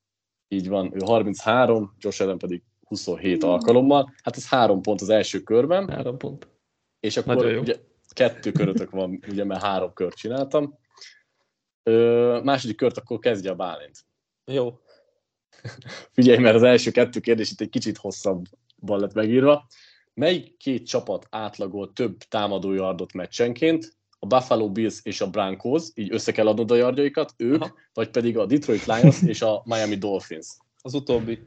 Így 0.48 0.68
van, 0.68 0.92
ő 0.94 1.00
33, 1.06 1.96
Josh 2.00 2.22
Allen 2.22 2.38
pedig 2.38 2.64
27 2.88 3.44
alkalommal. 3.44 4.14
Hát 4.24 4.36
ez 4.36 4.48
három 4.48 4.82
pont 4.82 5.02
az 5.02 5.10
első 5.10 5.40
körben. 5.40 5.90
Három 5.90 6.18
pont. 6.18 6.48
És 7.00 7.18
akkor 7.18 7.46
ugye 7.46 7.76
kettő 8.10 8.52
körötök 8.52 8.90
van, 8.90 9.20
ugye, 9.28 9.44
mert 9.44 9.62
három 9.62 9.94
kört 9.94 10.16
csináltam. 10.16 10.80
Ö, 11.84 12.40
második 12.44 12.76
kört 12.76 12.98
akkor 12.98 13.20
kezdje 13.20 13.52
a 13.52 13.56
Bálint. 13.56 14.06
Jó. 14.46 14.80
Figyelj, 16.12 16.38
mert 16.38 16.56
az 16.56 16.64
első 16.64 16.92
kettő 16.92 17.20
kérdés 17.20 17.52
itt 17.52 17.62
egy 17.62 17.70
kicsit 17.70 17.98
hosszabban 17.98 19.00
lett 19.00 19.14
megírva. 19.14 19.68
Melyik 20.14 20.58
két 20.58 20.88
csapat 20.88 21.28
átlagol 21.30 21.94
több 21.94 22.18
támadójardot 22.18 23.14
meccsenként? 23.14 23.97
A 24.20 24.26
Buffalo 24.26 24.72
Bills 24.72 25.00
és 25.04 25.22
a 25.22 25.30
Broncos, 25.30 25.84
így 25.94 26.14
össze 26.14 26.32
kell 26.32 26.48
adnod 26.48 26.72
a 26.72 26.76
yardjaikat, 26.76 27.34
ők, 27.38 27.62
Aha. 27.62 27.74
vagy 27.94 28.10
pedig 28.10 28.38
a 28.38 28.46
Detroit 28.46 28.86
Lions 28.86 29.22
és 29.22 29.42
a 29.42 29.62
Miami 29.66 29.96
Dolphins? 29.96 30.48
Az 30.82 30.94
utóbbi. 30.94 31.40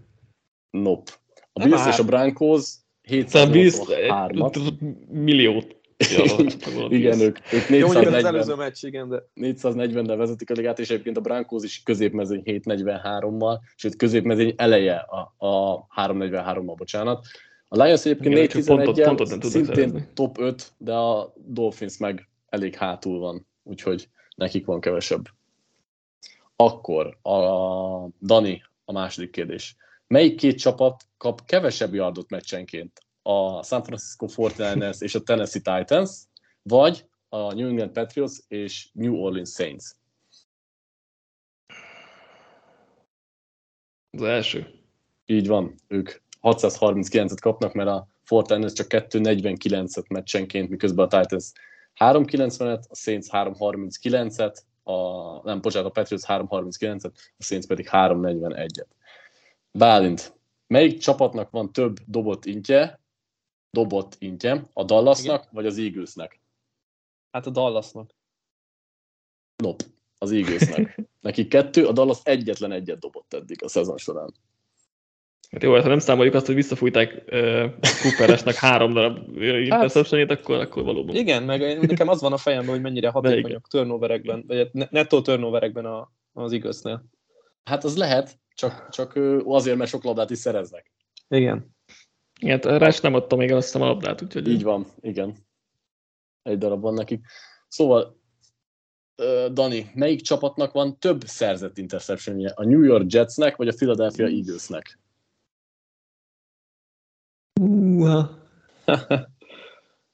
Nope. 0.70 1.12
A 1.52 1.64
Bills 1.64 1.86
és 1.86 1.98
a 1.98 2.04
Broncos 2.04 2.74
783 3.02 4.78
milliót 5.08 5.80
igen, 6.88 7.20
ők, 7.20 7.38
ők 7.52 7.68
440, 7.68 8.56
meccs, 8.56 8.84
igen, 8.84 9.08
de... 9.08 9.22
440-nel 9.34 10.14
vezetik 10.16 10.50
a 10.50 10.54
ligát, 10.54 10.78
és 10.78 10.90
egyébként 10.90 11.16
a 11.16 11.20
Brankos 11.20 11.64
is 11.64 11.82
középmezőny 11.82 12.42
743-mal, 12.44 13.58
sőt 13.76 13.96
középmezőny 13.96 14.54
eleje 14.56 14.94
a, 14.94 15.46
a 15.46 15.86
343-mal, 15.96 16.74
bocsánat. 16.76 17.26
A 17.68 17.82
Lions 17.82 18.04
egyébként 18.04 18.34
411 18.34 19.42
szintén 19.42 20.08
top 20.14 20.38
5, 20.38 20.72
de 20.78 20.92
a 20.92 21.32
Dolphins 21.36 21.98
meg 21.98 22.28
elég 22.50 22.74
hátul 22.74 23.18
van, 23.18 23.46
úgyhogy 23.62 24.08
nekik 24.36 24.66
van 24.66 24.80
kevesebb. 24.80 25.28
Akkor 26.56 27.18
a 27.22 27.38
Dani, 28.22 28.62
a 28.84 28.92
második 28.92 29.30
kérdés. 29.30 29.76
Melyik 30.06 30.36
két 30.36 30.58
csapat 30.58 31.04
kap 31.16 31.44
kevesebb 31.44 31.94
yardot 31.94 32.30
meccsenként? 32.30 33.00
a 33.22 33.62
San 33.62 33.82
Francisco 33.82 34.26
49ers 34.28 35.02
és 35.02 35.14
a 35.14 35.22
Tennessee 35.22 35.62
Titans, 35.62 36.10
vagy 36.62 37.04
a 37.28 37.52
New 37.52 37.68
England 37.68 37.90
Patriots 37.90 38.38
és 38.48 38.88
New 38.92 39.14
Orleans 39.14 39.50
Saints? 39.50 39.84
Az 44.10 44.22
első. 44.22 44.66
Így 45.26 45.46
van, 45.46 45.74
ők 45.88 46.10
639-et 46.42 47.38
kapnak, 47.40 47.72
mert 47.72 47.88
a 47.88 48.08
Fortiners 48.22 48.72
csak 48.72 48.86
249-et 48.90 50.08
meccsenként, 50.08 50.68
miközben 50.68 51.06
a 51.06 51.20
Titans 51.20 51.52
390-et, 51.96 52.84
a 52.88 52.94
Saints 52.94 53.26
339-et, 53.30 54.56
a, 54.82 54.92
nem, 55.42 55.60
bocsánat, 55.60 55.88
a 55.88 55.92
Patriots 55.92 56.24
339-et, 56.26 57.12
a 57.38 57.42
Saints 57.42 57.66
pedig 57.66 57.88
341-et. 57.90 58.86
Bálint, 59.72 60.38
melyik 60.66 60.98
csapatnak 60.98 61.50
van 61.50 61.72
több 61.72 61.96
dobott 62.06 62.44
intje, 62.44 63.00
dobott 63.70 64.16
intje, 64.18 64.68
a 64.72 64.84
Dallasnak 64.84 65.40
Igen. 65.40 65.48
vagy 65.52 65.66
az 65.66 65.78
Eaglesnek? 65.78 66.40
Hát 67.30 67.46
a 67.46 67.50
Dallasnak. 67.50 68.10
Nop, 69.56 69.82
az 70.18 70.32
Eaglesnek. 70.32 71.00
Neki 71.20 71.48
kettő, 71.48 71.86
a 71.86 71.92
Dallas 71.92 72.18
egyetlen 72.22 72.72
egyet 72.72 72.98
dobott 72.98 73.34
eddig 73.34 73.64
a 73.64 73.68
szezon 73.68 73.96
során. 73.98 74.34
Hát 75.50 75.62
jó, 75.62 75.72
ha 75.72 75.88
nem 75.88 75.98
számoljuk 75.98 76.34
azt, 76.34 76.46
hogy 76.46 76.54
visszafújták 76.54 77.24
uh, 77.26 77.64
Cooperesnek 78.02 78.54
három 78.66 78.92
darab 78.92 79.36
interception 79.40 80.20
hát, 80.20 80.38
akkor, 80.38 80.58
akkor 80.58 80.84
valóban. 80.84 81.16
Igen, 81.16 81.42
meg 81.42 81.86
nekem 81.86 82.08
az 82.08 82.20
van 82.20 82.32
a 82.32 82.36
fejemben, 82.36 82.70
hogy 82.70 82.80
mennyire 82.80 83.08
hatékonyak 83.08 83.66
turnoverekben, 83.68 84.44
vagy 84.46 84.70
hát 84.74 84.90
nettó 84.90 85.20
turnoverekben 85.20 85.84
a, 85.84 86.12
az 86.32 86.52
igaznél. 86.52 87.04
Hát 87.64 87.84
az 87.84 87.96
lehet, 87.96 88.38
csak, 88.54 88.88
csak 88.90 89.18
azért, 89.44 89.76
mert 89.76 89.90
sok 89.90 90.04
labdát 90.04 90.30
is 90.30 90.38
szereznek. 90.38 90.92
Igen. 91.28 91.74
Igen, 92.40 92.58
rá 92.60 92.90
nem 93.02 93.14
adta 93.14 93.36
még 93.36 93.52
azt 93.52 93.74
a 93.74 93.78
labdát, 93.78 94.22
úgyhogy... 94.22 94.48
Így 94.48 94.62
van, 94.62 94.86
igen. 95.00 95.36
Egy 96.42 96.58
darab 96.58 96.80
van 96.80 96.94
nekik. 96.94 97.24
Szóval, 97.68 98.18
Dani, 99.52 99.90
melyik 99.94 100.20
csapatnak 100.20 100.72
van 100.72 100.98
több 100.98 101.22
szerzett 101.24 101.78
interceptionje? 101.78 102.52
A 102.54 102.64
New 102.64 102.82
York 102.82 103.12
Jetsnek, 103.12 103.56
vagy 103.56 103.68
a 103.68 103.74
Philadelphia 103.76 104.26
Eaglesnek? 104.26 104.98
Uh, 108.00 108.28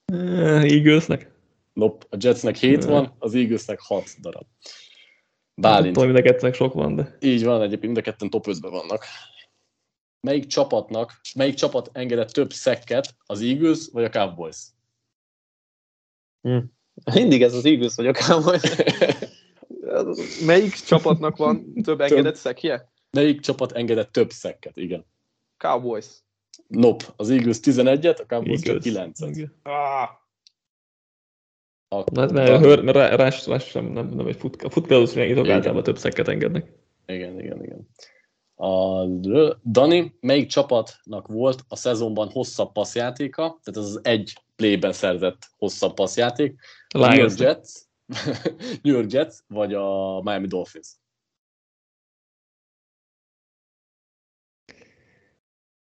Eaglesnek? 0.72 1.30
Nope, 1.72 2.07
a 2.11 2.16
Jetsnek 2.20 2.57
7 2.57 2.84
van, 2.84 3.14
az 3.18 3.34
Eaglesnek 3.34 3.80
6 3.80 4.05
darab. 4.20 4.47
Bálint. 5.55 5.95
Tudom, 5.95 6.11
mind 6.11 6.24
a 6.24 6.30
kettőnek 6.30 6.55
sok 6.55 6.72
van, 6.72 6.95
de... 6.95 7.16
Így 7.20 7.45
van, 7.45 7.61
egyébként 7.61 7.82
mind 7.82 7.97
a 7.97 8.01
ketten 8.01 8.30
top 8.30 8.47
5 8.47 8.59
vannak 8.59 9.05
melyik 10.26 10.47
csapatnak, 10.47 11.20
melyik 11.34 11.55
csapat 11.55 11.91
engedett 11.93 12.30
több 12.30 12.53
szekket, 12.53 13.14
az 13.26 13.41
Eagles 13.41 13.89
vagy 13.93 14.05
a 14.05 14.09
Cowboys? 14.09 14.57
Hm. 16.43 16.59
Mindig 17.14 17.43
ez 17.43 17.55
az 17.55 17.64
Eagles 17.64 17.95
vagy 17.95 18.07
a 18.07 18.12
Cowboys. 18.12 18.62
melyik 20.47 20.74
csapatnak 20.74 21.37
van 21.37 21.82
több 21.82 22.01
engedett 22.01 22.34
szekje? 22.34 22.93
Melyik 23.11 23.41
csapat 23.41 23.72
engedett 23.72 24.12
több 24.12 24.30
szekket, 24.30 24.76
igen. 24.76 25.07
Cowboys. 25.57 26.07
Nope, 26.68 27.04
az 27.16 27.30
Eagles 27.30 27.56
11-et, 27.62 28.20
a 28.20 28.26
Cowboys 28.26 28.60
csak 28.60 28.76
9-et. 28.82 29.48
Ah. 29.62 30.08
Hát, 31.88 32.10
mert 32.10 32.96
rás, 33.16 33.46
rás 33.46 33.64
sem, 33.64 33.84
nem, 33.84 34.08
nem 34.08 34.26
egy 34.26 34.36
fut, 34.36 34.62
a 34.62 34.70
futballozók 34.70 35.48
általában 35.48 35.82
több 35.82 35.98
szekket 35.98 36.28
engednek. 36.28 36.72
Igen, 37.06 37.40
igen, 37.40 37.64
igen. 37.64 37.88
A 38.54 39.04
Dani, 39.64 40.16
melyik 40.20 40.48
csapatnak 40.48 41.26
volt 41.28 41.64
a 41.68 41.76
szezonban 41.76 42.30
hosszabb 42.30 42.72
passzjátéka, 42.72 43.42
tehát 43.42 43.66
ez 43.66 43.94
az 43.94 44.00
egy 44.02 44.42
playben 44.56 44.92
szerzett 44.92 45.38
hosszabb 45.56 45.94
passzjáték? 45.94 46.60
A 46.94 46.98
New 46.98 47.18
York 47.18 47.38
Jets, 47.38 47.68
New 48.82 48.94
York 48.94 49.12
Jets, 49.12 49.34
vagy 49.46 49.74
a 49.74 50.20
Miami 50.22 50.46
Dolphins? 50.46 50.88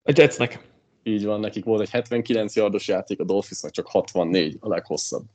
A 0.04 0.12
Jetsnek. 0.16 0.71
Így 1.04 1.26
van, 1.26 1.40
nekik 1.40 1.64
volt 1.64 1.82
egy 1.82 1.90
79 1.90 2.56
yardos 2.56 2.88
játék, 2.88 3.20
a 3.20 3.24
Dolphinsnak 3.24 3.72
csak 3.72 3.88
64, 3.88 4.58
a 4.60 4.68
leghosszabb. 4.68 5.26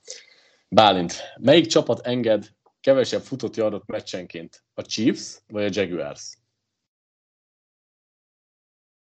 Bálint, 0.69 1.14
melyik 1.39 1.67
csapat 1.67 2.01
enged 2.01 2.55
kevesebb 2.81 3.23
futott 3.23 3.57
yardot 3.57 3.87
meccsenként? 3.87 4.64
A 4.75 4.83
Chiefs 4.83 5.43
vagy 5.47 5.64
a 5.64 5.81
Jaguars? 5.81 6.39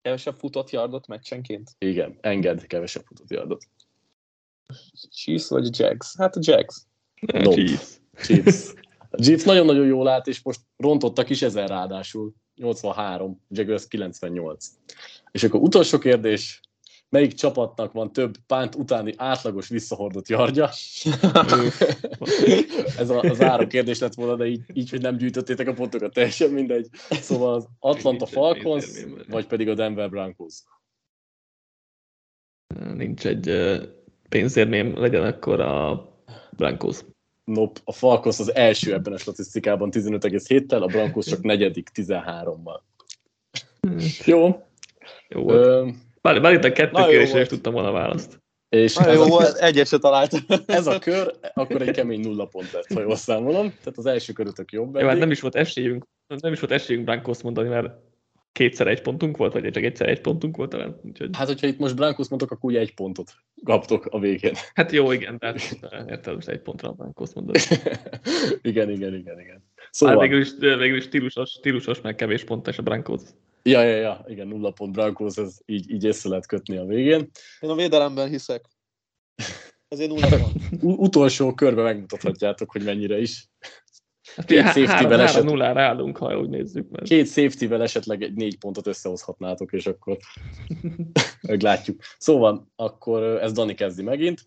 Kevesebb 0.01 0.35
futott 0.35 0.69
yardot 0.69 1.07
meccsenként? 1.07 1.71
Igen, 1.77 2.17
enged 2.21 2.67
kevesebb 2.67 3.03
futott 3.05 3.29
yardot. 3.29 3.63
Chiefs 5.09 5.47
vagy 5.47 5.79
Jags? 5.79 6.17
Hát 6.17 6.35
a 6.35 6.39
Jags. 6.41 6.85
No. 7.21 7.51
Chiefs. 7.51 7.99
Chiefs. 8.15 8.73
A 9.09 9.21
Chiefs 9.21 9.43
nagyon-nagyon 9.43 9.85
jól 9.85 10.07
állt, 10.07 10.27
és 10.27 10.41
most 10.41 10.61
rontottak 10.77 11.29
is 11.29 11.41
ezen 11.41 11.67
ráadásul. 11.67 12.33
83, 12.55 13.41
Jaguars 13.49 13.87
98. 13.87 14.65
És 15.31 15.43
akkor 15.43 15.61
utolsó 15.61 15.97
kérdés, 15.97 16.61
melyik 17.09 17.33
csapatnak 17.33 17.91
van 17.91 18.13
több 18.13 18.37
pánt 18.47 18.75
utáni 18.75 19.13
átlagos 19.17 19.67
visszahordott 19.67 20.27
yardja? 20.27 20.69
Ez 22.97 23.09
a, 23.09 23.19
az 23.19 23.41
ára 23.41 23.67
kérdés 23.67 23.99
lett 23.99 24.13
volna, 24.13 24.35
de 24.35 24.45
így, 24.45 24.61
így, 24.73 24.89
hogy 24.89 25.01
nem 25.01 25.17
gyűjtöttétek 25.17 25.67
a 25.67 25.73
pontokat, 25.73 26.13
teljesen 26.13 26.49
mindegy. 26.49 26.87
Szóval 27.09 27.53
az 27.53 27.67
Atlanta 27.79 28.25
Falcons, 28.25 29.05
vagy 29.27 29.47
pedig 29.47 29.69
a 29.69 29.73
Denver 29.73 30.09
Broncos? 30.09 30.53
Nincs 32.93 33.25
egy 33.25 33.51
pénzérmém, 34.29 34.99
legyen 34.99 35.23
akkor 35.23 35.59
a 35.59 36.07
Broncos. 36.51 36.99
Nope, 37.43 37.79
a 37.83 37.91
Falcons 37.91 38.39
az 38.39 38.55
első 38.55 38.93
ebben 38.93 39.13
a 39.13 39.17
statisztikában 39.17 39.89
15,7-tel, 39.91 40.81
a 40.81 40.85
Broncos 40.85 41.25
csak 41.25 41.41
negyedik 41.41 41.89
13-mal. 41.95 42.79
Jó. 44.25 44.63
Jó 45.29 45.43
volt. 45.43 45.95
Bár, 46.21 46.41
bár 46.41 46.53
itt 46.53 46.63
a 46.63 46.71
kettő 46.71 47.03
kérdésre 47.03 47.41
is 47.41 47.47
tudtam 47.47 47.73
volna 47.73 47.89
a 47.89 47.91
választ. 47.91 48.41
És 48.69 48.95
Na, 48.95 49.11
jó, 49.11 49.37
a, 49.37 49.63
egyet 49.63 49.87
se 49.87 49.97
találtam. 49.97 50.39
Ez 50.65 50.87
a 50.87 50.99
kör, 50.99 51.35
akkor 51.53 51.81
egy 51.81 51.95
kemény 51.95 52.19
nulla 52.19 52.45
pont 52.45 52.71
lett, 52.71 52.93
ha 52.93 53.01
jól 53.01 53.15
számolom. 53.15 53.69
Tehát 53.69 53.97
az 53.97 54.05
első 54.05 54.33
körötök 54.33 54.71
jobb. 54.71 54.99
Jó, 54.99 55.07
hát 55.07 55.17
nem 55.17 55.31
is 55.31 55.41
volt 55.41 55.55
esélyünk, 55.55 56.05
nem 56.27 56.53
is 56.53 56.59
volt 56.59 56.71
esélyünk 56.71 57.05
Brankos 57.05 57.41
mondani, 57.41 57.69
mert 57.69 57.93
kétszer 58.53 58.87
egy 58.87 59.01
pontunk 59.01 59.37
volt, 59.37 59.53
vagy 59.53 59.71
csak 59.71 59.83
egyszer 59.83 60.09
egy 60.09 60.21
pontunk 60.21 60.57
volt 60.57 60.69
talán. 60.69 60.99
Úgyhogy... 61.03 61.29
Hát, 61.37 61.47
hogyha 61.47 61.67
itt 61.67 61.77
most 61.77 61.95
Brankos 61.95 62.27
mondok, 62.27 62.51
akkor 62.51 62.69
ugye 62.69 62.79
egy 62.79 62.93
pontot 62.93 63.31
kaptok 63.63 64.05
a 64.05 64.19
végén. 64.19 64.53
Hát 64.73 64.91
jó, 64.91 65.11
igen, 65.11 65.39
tehát 65.39 65.77
érted 66.07 66.33
most 66.33 66.47
egy 66.47 66.61
pontra 66.61 66.89
a 66.89 66.91
Brankos 66.91 67.33
mondani. 67.33 67.59
igen, 68.61 68.89
igen, 68.89 69.15
igen, 69.15 69.39
igen. 69.39 69.63
Szóval... 69.91 70.15
Hát 70.15 70.23
végül 70.23 70.41
is, 70.41 70.51
végül 70.59 70.97
is 70.97 71.03
stílusos, 71.03 71.49
stílusos, 71.49 72.01
meg 72.01 72.15
kevés 72.15 72.43
pontos 72.43 72.77
a 72.77 72.81
Broncos. 72.81 73.21
Ja, 73.63 73.83
ja, 73.83 73.95
ja, 73.95 74.25
igen, 74.27 74.47
nulla 74.47 74.71
pont 74.71 74.91
Broncos, 74.91 75.37
ez 75.37 75.57
így, 75.65 75.91
így 75.91 76.03
észre 76.03 76.29
lehet 76.29 76.45
kötni 76.45 76.77
a 76.77 76.85
végén. 76.85 77.29
Én 77.59 77.69
a 77.69 77.75
védelemben 77.75 78.29
hiszek. 78.29 78.65
Ezért 79.87 80.09
nulla 80.09 80.27
pont. 80.37 80.53
Utolsó 80.81 81.53
körbe 81.53 81.81
megmutathatjátok, 81.81 82.71
hogy 82.71 82.83
mennyire 82.83 83.19
is. 83.19 83.47
Két 84.45 84.63
safety-vel 84.63 85.21
eset... 85.21 85.43
nullára 85.43 85.81
állunk, 85.81 86.17
ha 86.17 86.37
úgy 86.37 86.49
nézzük. 86.49 86.89
Mert... 86.89 87.05
Két 87.05 87.27
safety-vel 87.27 87.81
esetleg 87.81 88.21
egy 88.21 88.33
négy 88.33 88.57
pontot 88.57 88.87
összehozhatnátok, 88.87 89.73
és 89.73 89.85
akkor 89.85 90.17
meglátjuk. 91.41 92.01
Szóval, 92.17 92.67
akkor 92.75 93.23
ez 93.23 93.51
Dani 93.51 93.73
kezdi 93.73 94.03
megint. 94.03 94.41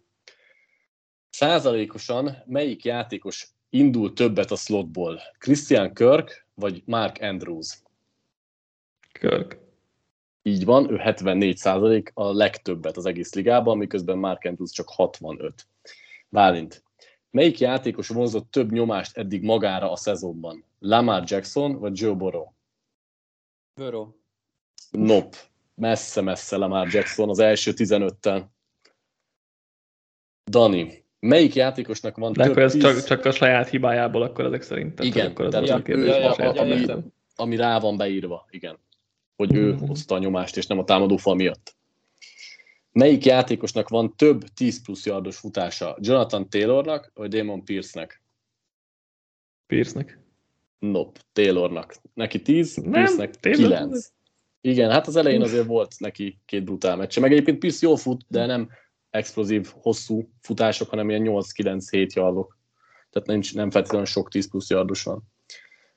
Százalékosan 1.31 2.37
melyik 2.47 2.85
játékos 2.85 3.49
indul 3.71 4.13
többet 4.13 4.51
a 4.51 4.57
slotból? 4.57 5.21
Christian 5.39 5.95
Kirk 5.95 6.47
vagy 6.55 6.83
Mark 6.85 7.17
Andrews? 7.21 7.79
Kirk. 9.13 9.59
Így 10.43 10.65
van, 10.65 10.91
ő 10.91 10.97
74 10.97 11.57
százalék, 11.57 12.11
a 12.15 12.33
legtöbbet 12.33 12.97
az 12.97 13.07
egész 13.07 13.35
ligában, 13.35 13.79
miközben 13.79 14.19
Mark 14.19 14.45
Andrews 14.45 14.71
csak 14.71 14.89
65. 14.89 15.67
Bálint, 16.29 16.85
melyik 17.37 17.59
játékos 17.59 18.09
vonzott 18.09 18.51
több 18.51 18.73
nyomást 18.73 19.17
eddig 19.17 19.43
magára 19.43 19.93
a 19.93 19.97
szezonban? 19.97 20.65
Lamar 20.79 21.23
Jackson 21.27 21.79
vagy 21.79 22.01
Joe 22.01 22.15
Burrow? 22.15 22.47
Burrow. 23.75 24.09
Nop. 24.91 25.37
Messze-messze 25.75 26.57
Lamar 26.57 26.89
Jackson 26.93 27.29
az 27.29 27.39
első 27.39 27.73
15-tel. 27.77 28.45
Dani, 30.51 31.05
melyik 31.19 31.55
játékosnak 31.55 32.17
van 32.17 32.33
De 32.33 32.43
több 32.43 32.51
akkor 32.51 32.63
ez 32.63 32.73
tíz... 32.73 32.83
csak, 32.83 33.05
csak 33.05 33.25
a 33.25 33.31
saját 33.31 33.69
hibájából, 33.69 34.23
akkor 34.23 34.45
ezek 34.45 34.63
szerint. 34.63 35.01
Igen, 35.01 35.27
akkor 35.31 35.45
az 35.45 35.53
tehát 35.53 35.69
ja, 35.69 35.83
kérdés, 35.83 36.07
ja, 36.07 36.19
ja, 36.19 36.35
ja, 36.39 36.51
ami, 36.51 36.87
ami 37.35 37.57
rá 37.57 37.79
van 37.79 37.97
beírva, 37.97 38.47
igen. 38.51 38.79
Hogy 39.37 39.55
ő 39.55 39.73
mm-hmm. 39.73 39.87
hozta 39.87 40.15
a 40.15 40.19
nyomást, 40.19 40.57
és 40.57 40.67
nem 40.67 40.79
a 40.79 40.85
támadófal 40.85 41.35
miatt. 41.35 41.76
Melyik 42.97 43.25
játékosnak 43.25 43.89
van 43.89 44.17
több 44.17 44.45
10 44.45 44.83
plusz 44.83 45.07
yardos 45.07 45.37
futása? 45.37 45.97
Jonathan 46.01 46.49
Taylornak, 46.49 47.11
vagy 47.15 47.29
Damon 47.29 47.65
Pierce-nek? 47.65 48.23
Pierce-nek. 49.67 50.19
Nope, 50.79 51.21
Taylornak. 51.33 51.97
Neki 52.15 52.43
10, 52.43 52.91
Pierce-nek 52.91 53.41
9. 53.41 54.13
Igen, 54.61 54.91
hát 54.91 55.07
az 55.07 55.17
elején 55.17 55.43
azért 55.43 55.67
volt 55.67 55.95
neki 55.99 56.39
két 56.45 56.65
brutál 56.65 56.97
meccse. 56.97 57.21
Meg 57.21 57.33
egyébként 57.33 57.59
Pierce 57.59 57.87
jól 57.87 57.97
fut, 57.97 58.25
de 58.29 58.47
nem 58.47 58.69
explozív, 59.11 59.73
hosszú 59.81 60.29
futások, 60.41 60.89
hanem 60.89 61.09
ilyen 61.09 61.25
8-9-7 61.27 62.13
yardok. 62.13 62.59
Tehát 63.11 63.29
nincs, 63.29 63.55
nem 63.55 63.71
feltétlenül 63.71 64.07
sok 64.07 64.29
10 64.29 64.51
plusz 64.51 64.71
yardos 64.71 65.03
van. 65.03 65.23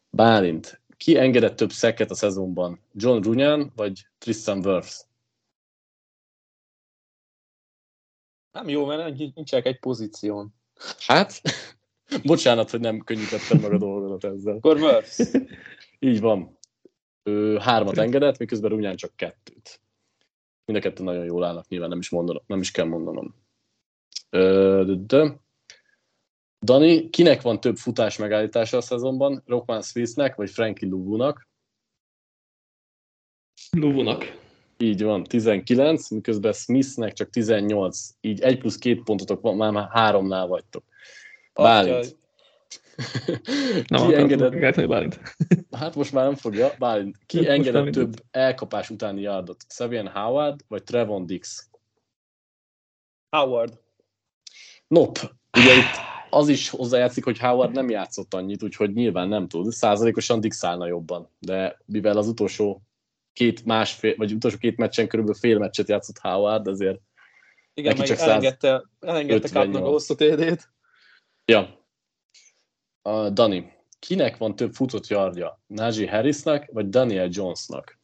Bálint, 0.09 0.81
ki 0.97 1.17
engedett 1.17 1.55
több 1.55 1.71
szeket 1.71 2.11
a 2.11 2.15
szezonban? 2.15 2.79
John 2.93 3.21
Runyan 3.21 3.71
vagy 3.75 4.05
Tristan 4.17 4.65
Wirfs? 4.65 5.07
Nem 8.51 8.69
jó, 8.69 8.85
mert 8.85 9.17
nincsenek 9.17 9.65
egy 9.65 9.79
pozíción. 9.79 10.53
Hát, 10.99 11.41
bocsánat, 12.23 12.69
hogy 12.69 12.79
nem 12.79 12.99
könnyítettem 12.99 13.59
meg 13.59 13.73
a 13.73 13.77
dolgodat 13.77 14.33
ezzel. 14.33 14.55
Akkor. 14.55 15.03
Így 15.99 16.19
van. 16.19 16.57
Ő 17.23 17.57
hármat 17.57 17.97
engedett, 17.97 18.37
miközben 18.37 18.69
Runyan 18.69 18.95
csak 18.95 19.15
kettőt. 19.15 19.81
Mind 20.65 20.79
a 20.79 20.81
kettő 20.81 21.03
nagyon 21.03 21.25
jól 21.25 21.43
állnak, 21.43 21.67
nyilván 21.67 21.89
nem 21.89 21.99
is, 21.99 22.09
mondanom, 22.09 22.43
nem 22.47 22.59
is 22.59 22.71
kell 22.71 22.85
mondanom. 22.85 23.35
Ö, 24.29 24.93
de. 25.05 25.39
Dani, 26.61 27.09
kinek 27.09 27.41
van 27.41 27.59
több 27.59 27.77
futás 27.77 28.17
megállítása 28.17 28.77
a 28.77 28.81
szezonban? 28.81 29.43
Rockman 29.45 29.81
Smithnek 29.81 30.35
vagy 30.35 30.49
Frankie 30.49 30.89
Luvunak? 30.89 31.47
Luvunak. 33.71 34.48
Így 34.81 35.03
van, 35.03 35.23
19, 35.23 36.09
miközben 36.09 36.53
Smithnek 36.53 37.13
csak 37.13 37.29
18. 37.29 38.09
Így 38.21 38.41
egy 38.41 38.57
plusz 38.57 38.77
két 38.77 39.03
pontotok 39.03 39.41
van, 39.41 39.55
már, 39.55 39.71
már 39.71 39.87
háromnál 39.91 40.47
vagytok. 40.47 40.83
Bálint. 41.53 42.17
Nem 43.87 44.07
ki 44.07 44.15
engedett... 44.15 44.87
Bálint. 44.87 45.19
Hát 45.77 45.95
most 45.95 46.11
már 46.11 46.23
nem 46.23 46.35
fogja. 46.35 46.71
Bálint. 46.79 47.17
Ki 47.25 47.37
most 47.37 47.49
engedett 47.49 47.89
több 47.89 48.13
elkapás 48.31 48.89
utáni 48.89 49.21
yardot? 49.21 49.63
Xavier 49.67 50.07
Howard 50.07 50.59
vagy 50.67 50.83
Trevon 50.83 51.25
Dix? 51.25 51.69
Howard. 53.29 53.79
Nope. 54.87 55.21
Ugye 55.57 55.75
itt 55.75 55.95
az 56.29 56.47
is 56.47 56.69
hozzájátszik, 56.69 57.23
hogy 57.23 57.39
Howard 57.39 57.71
nem 57.71 57.89
játszott 57.89 58.33
annyit, 58.33 58.63
úgyhogy 58.63 58.93
nyilván 58.93 59.27
nem 59.27 59.47
tud. 59.47 59.71
Százalékosan 59.71 60.39
Dix 60.39 60.63
állna 60.63 60.87
jobban. 60.87 61.29
De 61.39 61.77
mivel 61.85 62.17
az 62.17 62.27
utolsó 62.27 62.81
két 63.39 63.65
másfél, 63.65 64.15
vagy 64.17 64.33
utolsó 64.33 64.57
két 64.57 64.77
meccsen 64.77 65.07
körülbelül 65.07 65.39
fél 65.39 65.57
meccset 65.57 65.87
játszott 65.87 66.17
Howard, 66.17 66.67
ezért 66.67 66.99
igen, 67.73 67.95
neki 67.95 68.07
csak 68.07 68.19
elengedte, 68.19 68.83
elengedte 68.99 69.59
a 69.59 69.79
hosszú 69.79 70.15
TD-t. 70.15 70.69
Ja. 71.45 71.85
Uh, 73.03 73.27
Dani, 73.27 73.73
kinek 73.99 74.37
van 74.37 74.55
több 74.55 74.73
futott 74.73 75.07
yardja? 75.07 75.61
Najee 75.67 76.09
Harrisnak, 76.09 76.65
vagy 76.71 76.89
Daniel 76.89 77.27
Jonesnak? 77.31 77.99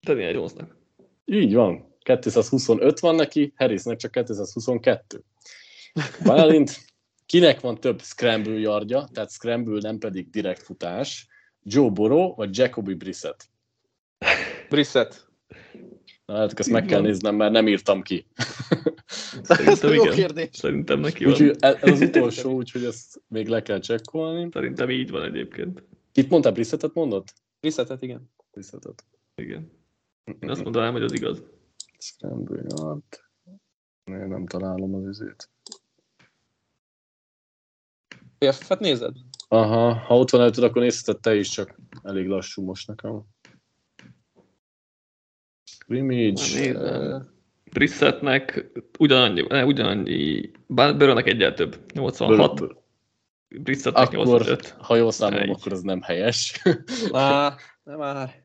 Daniel 0.00 0.30
Jonesnak. 0.30 0.76
Így 1.24 1.54
van. 1.54 1.96
225 2.02 3.00
van 3.00 3.14
neki, 3.14 3.52
Harrisnek 3.56 3.96
csak 3.96 4.10
222. 4.10 5.24
Bálint, 6.24 6.78
kinek 7.26 7.60
van 7.60 7.80
több 7.80 8.02
scramble 8.02 8.58
yardja, 8.58 9.08
tehát 9.12 9.30
scramble 9.30 9.80
nem 9.80 9.98
pedig 9.98 10.30
direkt 10.30 10.62
futás? 10.62 11.28
Joe 11.62 11.90
Burrow 11.90 12.34
vagy 12.34 12.56
Jacoby 12.56 12.94
Brissett? 12.94 13.47
Brissett. 14.68 15.26
Na, 16.26 16.36
hát 16.36 16.58
ezt 16.58 16.70
meg 16.70 16.84
kell 16.84 17.00
néznem, 17.00 17.36
mert 17.36 17.52
nem 17.52 17.68
írtam 17.68 18.02
ki. 18.02 18.26
Szerintem 19.42 19.92
igen. 19.92 20.14
kérdés. 20.14 20.48
Szerintem 20.52 21.00
neki 21.00 21.24
van. 21.24 21.32
Úgyhogy 21.32 21.56
ez 21.60 21.76
az 21.82 22.00
utolsó, 22.00 22.52
úgyhogy 22.52 22.84
ezt 22.84 23.22
még 23.28 23.48
le 23.48 23.62
kell 23.62 23.78
csekkolni. 23.78 24.48
Szerintem 24.52 24.90
így 24.90 25.10
van 25.10 25.22
egyébként. 25.22 25.82
Kit 26.12 26.30
mondtál, 26.30 26.52
Brissettet 26.52 26.94
mondott? 26.94 27.34
Brissettet, 27.60 28.02
igen. 28.02 28.30
Brissettet. 28.52 29.04
Igen. 29.34 29.70
Én 30.40 30.50
azt 30.50 30.62
mondanám, 30.62 30.92
hogy 30.92 31.02
az 31.02 31.12
igaz. 31.12 31.42
Scramble 31.98 32.62
Én 34.04 34.28
nem 34.28 34.46
találom 34.46 34.94
az 34.94 35.06
üzét. 35.06 35.50
PFF-et 38.38 38.80
nézed? 38.80 39.16
Aha, 39.48 39.92
ha 39.92 40.18
ott 40.18 40.30
van 40.30 40.40
előtted, 40.40 40.64
akkor 40.64 40.82
nézheted 40.82 41.20
te 41.20 41.34
is, 41.34 41.48
csak 41.48 41.80
elég 42.02 42.26
lassú 42.26 42.64
most 42.64 42.86
nekem 42.86 43.24
scrimmage... 45.88 47.26
Brissettnek 47.72 48.56
eh, 48.56 48.82
ugyanannyi, 48.98 49.44
ne, 49.48 49.64
ugyanannyi, 49.64 50.50
bár 50.66 50.96
Bőrönnek 50.96 51.26
egyel 51.26 51.54
több, 51.54 51.76
86. 51.94 52.60
Brissettnek 53.48 54.06
akkor, 54.06 54.26
85. 54.26 54.76
Ha 54.80 54.96
jól 54.96 55.10
számolom, 55.10 55.42
Egy. 55.42 55.50
akkor 55.50 55.72
az 55.72 55.82
nem 55.82 56.02
helyes. 56.02 56.62
Á, 57.12 57.56
nem 57.82 57.98
már. 57.98 58.42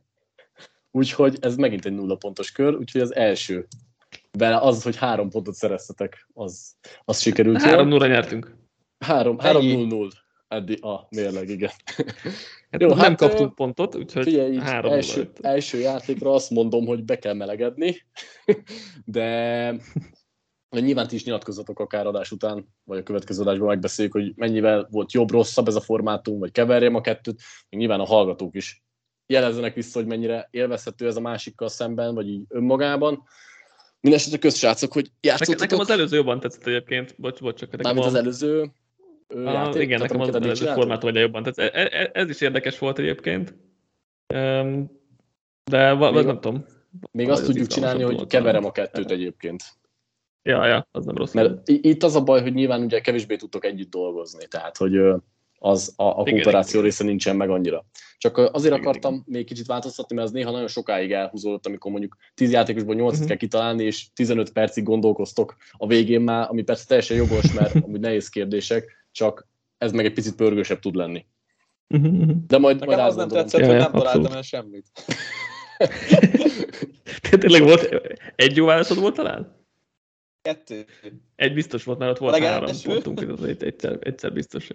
Úgyhogy 0.92 1.38
ez 1.42 1.56
megint 1.56 1.86
egy 1.86 1.94
nulla 1.94 2.16
pontos 2.16 2.52
kör, 2.52 2.76
úgyhogy 2.76 3.02
az 3.02 3.16
első 3.16 3.68
vele 4.32 4.58
az, 4.58 4.84
hogy 4.84 4.96
három 4.96 5.30
pontot 5.30 5.54
szereztetek, 5.54 6.28
az, 6.34 6.76
az 7.06 7.22
sikerült. 7.22 7.62
3 7.62 7.88
0 7.88 8.08
nyertünk. 8.08 8.56
3 9.00 9.36
0 9.36 9.86
0 9.86 10.10
Eddi 10.54 10.74
a 10.74 11.08
mérleg, 11.10 11.50
igen. 11.50 11.72
Hát 12.72 12.82
Jó, 12.82 12.88
nem 12.88 12.98
hát, 12.98 13.16
kaptunk 13.16 13.56
pontot, 13.56 13.96
úgyhogy 13.96 14.24
figyelj, 14.24 14.58
három 14.58 14.92
első, 14.92 15.20
előtt. 15.20 15.40
első 15.42 15.78
játékra 15.78 16.34
azt 16.34 16.50
mondom, 16.50 16.86
hogy 16.86 17.04
be 17.04 17.18
kell 17.18 17.34
melegedni, 17.34 18.06
de 19.06 19.78
nyilván 20.70 21.08
ti 21.08 21.16
is 21.16 21.24
nyilatkozzatok 21.24 21.80
akár 21.80 22.08
adás 22.08 22.32
után, 22.32 22.68
vagy 22.84 22.98
a 22.98 23.04
következő 23.04 23.42
adásban 23.42 23.68
megbeszéljük, 23.68 24.14
hogy 24.14 24.34
mennyivel 24.36 24.88
volt 24.92 25.12
jobb, 25.12 25.32
rosszabb 25.32 25.68
ez 25.68 25.76
a 25.76 25.82
formátum, 25.82 26.40
vagy 26.40 26.52
keverjem 26.52 26.96
a 26.96 27.02
kettőt, 27.02 27.42
még 27.70 27.80
nyilván 27.80 28.00
a 28.00 28.06
hallgatók 28.06 28.56
is 28.56 28.84
jelezzenek 29.26 29.74
vissza, 29.74 30.00
hogy 30.00 30.08
mennyire 30.08 30.48
élvezhető 30.52 31.08
ez 31.08 31.16
a 31.16 31.22
másikkal 31.22 31.70
szemben, 31.70 32.14
vagy 32.14 32.28
így 32.28 32.44
önmagában. 32.48 33.24
Mindenesetre 34.00 34.40
közsrácok, 34.40 34.94
hogy 34.94 35.12
játszottatok. 35.22 35.60
Nekem 35.62 35.80
az 35.80 35.90
előző 35.90 36.16
jobban 36.16 36.40
tetszett 36.40 36.68
egyébként, 36.68 37.16
bocs, 37.18 37.40
bocs, 37.40 37.60
csak 37.60 37.72
nekem 37.72 37.86
Mármint 37.86 38.06
az 38.06 38.22
előző, 38.22 38.72
Játék. 39.30 39.82
Igen, 39.82 40.00
nekem 40.00 40.20
az 40.20 40.36
előző 40.36 40.66
formátum 40.66 41.10
egyre 41.10 41.20
jobban. 41.20 41.44
Tehát 41.44 41.74
ez, 41.74 41.92
e- 41.92 42.10
ez 42.14 42.30
is 42.30 42.42
érdekes 42.42 42.80
volt 42.80 43.00
egyébként. 43.00 43.56
De 45.64 45.94
még, 45.94 46.26
nem 46.26 46.40
tudom. 46.40 46.66
Még 47.12 47.30
azt 47.30 47.46
tudjuk 47.46 47.68
csinálni, 47.68 48.04
hogy 48.04 48.28
keverem 48.28 48.66
a 48.66 48.72
kettőt 48.72 49.12
egyébként. 49.12 49.64
Ja, 50.42 50.66
ja, 50.66 50.88
az 50.92 51.06
nem 51.06 51.16
rossz. 51.16 51.34
Mert 51.34 51.68
itt 51.68 52.04
az 52.04 52.16
a 52.16 52.24
baj, 52.24 52.42
hogy 52.42 52.54
nyilván 52.54 52.82
ugye 52.82 53.00
kevésbé 53.00 53.36
tudtok 53.36 53.66
együtt 53.66 53.90
dolgozni, 53.90 54.48
tehát 54.48 54.78
hogy 54.78 55.00
az 55.60 55.94
a, 55.96 56.04
a 56.04 56.14
kooperáció 56.14 56.80
igen, 56.80 56.84
része 56.84 57.04
nincsen 57.04 57.36
meg 57.36 57.50
annyira. 57.50 57.86
Csak 58.18 58.38
azért 58.38 58.74
igen, 58.74 58.88
akartam 58.88 59.14
igen. 59.14 59.26
még 59.28 59.46
kicsit 59.46 59.66
változtatni, 59.66 60.16
mert 60.16 60.28
az 60.28 60.34
néha 60.34 60.52
nagyon 60.52 60.68
sokáig 60.68 61.12
elhúzódott, 61.12 61.66
amikor 61.66 61.92
mondjuk 61.92 62.18
10 62.34 62.52
játékosból 62.52 62.96
8 62.96 63.06
uh-huh. 63.06 63.20
Mhm. 63.20 63.30
kell 63.30 63.38
kitalálni, 63.38 63.84
és 63.84 64.08
15 64.14 64.52
percig 64.52 64.84
gondolkoztok 64.84 65.56
a 65.72 65.88
végén 65.88 66.22
már, 66.22 66.50
ami 66.50 66.62
persze 66.62 66.86
teljesen 66.88 67.18
jogos, 67.18 67.54
mert 67.54 67.76
amúgy 67.86 68.00
nehéz 68.00 68.30
kérdések, 68.30 69.03
csak 69.14 69.48
ez 69.78 69.92
meg 69.92 70.06
egy 70.06 70.14
picit 70.14 70.36
pörgősebb 70.36 70.80
tud 70.80 70.96
lenni. 70.96 71.26
De 72.48 72.58
majd, 72.58 72.80
Nekem 72.80 72.96
majd 72.96 73.08
az 73.08 73.16
nem 73.16 73.28
tetszett, 73.28 73.66
hogy 73.66 73.70
nem 73.70 73.92
találtam 73.92 74.02
abszolút. 74.02 74.32
el 74.36 74.42
semmit. 74.42 74.86
Tényleg 77.40 77.62
volt, 77.62 77.90
egy 78.36 78.56
jó 78.56 78.66
válaszod 78.66 79.00
volt 79.00 79.16
talán? 79.16 79.56
Kettő. 80.42 80.86
Egy 81.36 81.54
biztos 81.54 81.84
volt, 81.84 82.00
mert 82.00 82.12
ott 82.12 82.18
volt 82.18 82.38
három 82.44 82.72
pontunk, 82.84 83.22
ez 83.22 83.44
egy- 83.46 83.64
egyszer, 83.64 83.98
egyszer 84.02 84.34
biztos. 84.34 84.70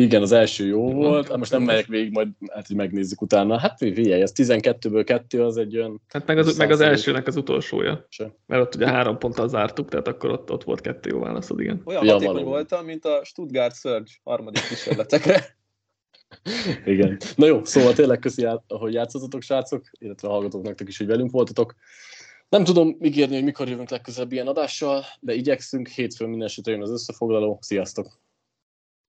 Igen, 0.00 0.22
az 0.22 0.32
első 0.32 0.66
jó 0.66 0.92
volt, 0.92 1.28
hát 1.28 1.36
most 1.36 1.50
nem 1.50 1.62
megyek 1.62 1.86
végig, 1.86 2.12
majd 2.12 2.28
hát, 2.52 2.66
hogy 2.66 2.76
megnézzük 2.76 3.20
utána. 3.20 3.58
Hát 3.58 3.78
figyelj, 3.78 4.22
ez 4.22 4.32
12-ből 4.36 5.02
2 5.06 5.44
az 5.44 5.56
egy 5.56 5.76
olyan... 5.76 6.00
Hát 6.08 6.26
meg 6.26 6.38
az, 6.38 6.56
meg 6.56 6.70
az 6.70 6.80
elsőnek 6.80 7.26
az 7.26 7.36
utolsója. 7.36 8.06
Se. 8.08 8.34
Mert 8.46 8.62
ott 8.62 8.74
ugye 8.74 8.88
három 8.88 9.18
ponttal 9.18 9.48
zártuk, 9.48 9.88
tehát 9.88 10.08
akkor 10.08 10.30
ott, 10.30 10.50
ott 10.50 10.64
volt 10.64 10.80
kettő 10.80 11.10
jó 11.10 11.18
válaszod, 11.18 11.60
igen. 11.60 11.82
Olyan 11.84 12.04
Ja, 12.04 12.12
hatékony 12.12 12.44
voltam, 12.44 12.84
mint 12.84 13.04
a 13.04 13.20
Stuttgart 13.24 13.76
Surge 13.76 14.10
harmadik 14.24 14.68
kísérletekre. 14.68 15.58
Igen. 16.84 17.18
Na 17.36 17.46
jó, 17.46 17.64
szóval 17.64 17.92
tényleg 17.92 18.18
köszi, 18.18 18.46
hogy 18.68 18.92
játszottatok, 18.92 19.42
srácok, 19.42 19.84
illetve 19.98 20.28
hallgatók 20.28 20.62
nektek 20.62 20.88
is, 20.88 20.98
hogy 20.98 21.06
velünk 21.06 21.30
voltatok. 21.30 21.74
Nem 22.48 22.64
tudom 22.64 22.96
ígérni, 23.00 23.34
hogy 23.34 23.44
mikor 23.44 23.68
jövünk 23.68 23.90
legközelebb 23.90 24.32
ilyen 24.32 24.46
adással, 24.46 25.04
de 25.20 25.34
igyekszünk. 25.34 25.88
Hétfőn 25.88 26.28
minden 26.28 26.48
jön 26.64 26.82
az 26.82 26.90
összefoglaló. 26.90 27.58
Sziasztok! 27.60 28.20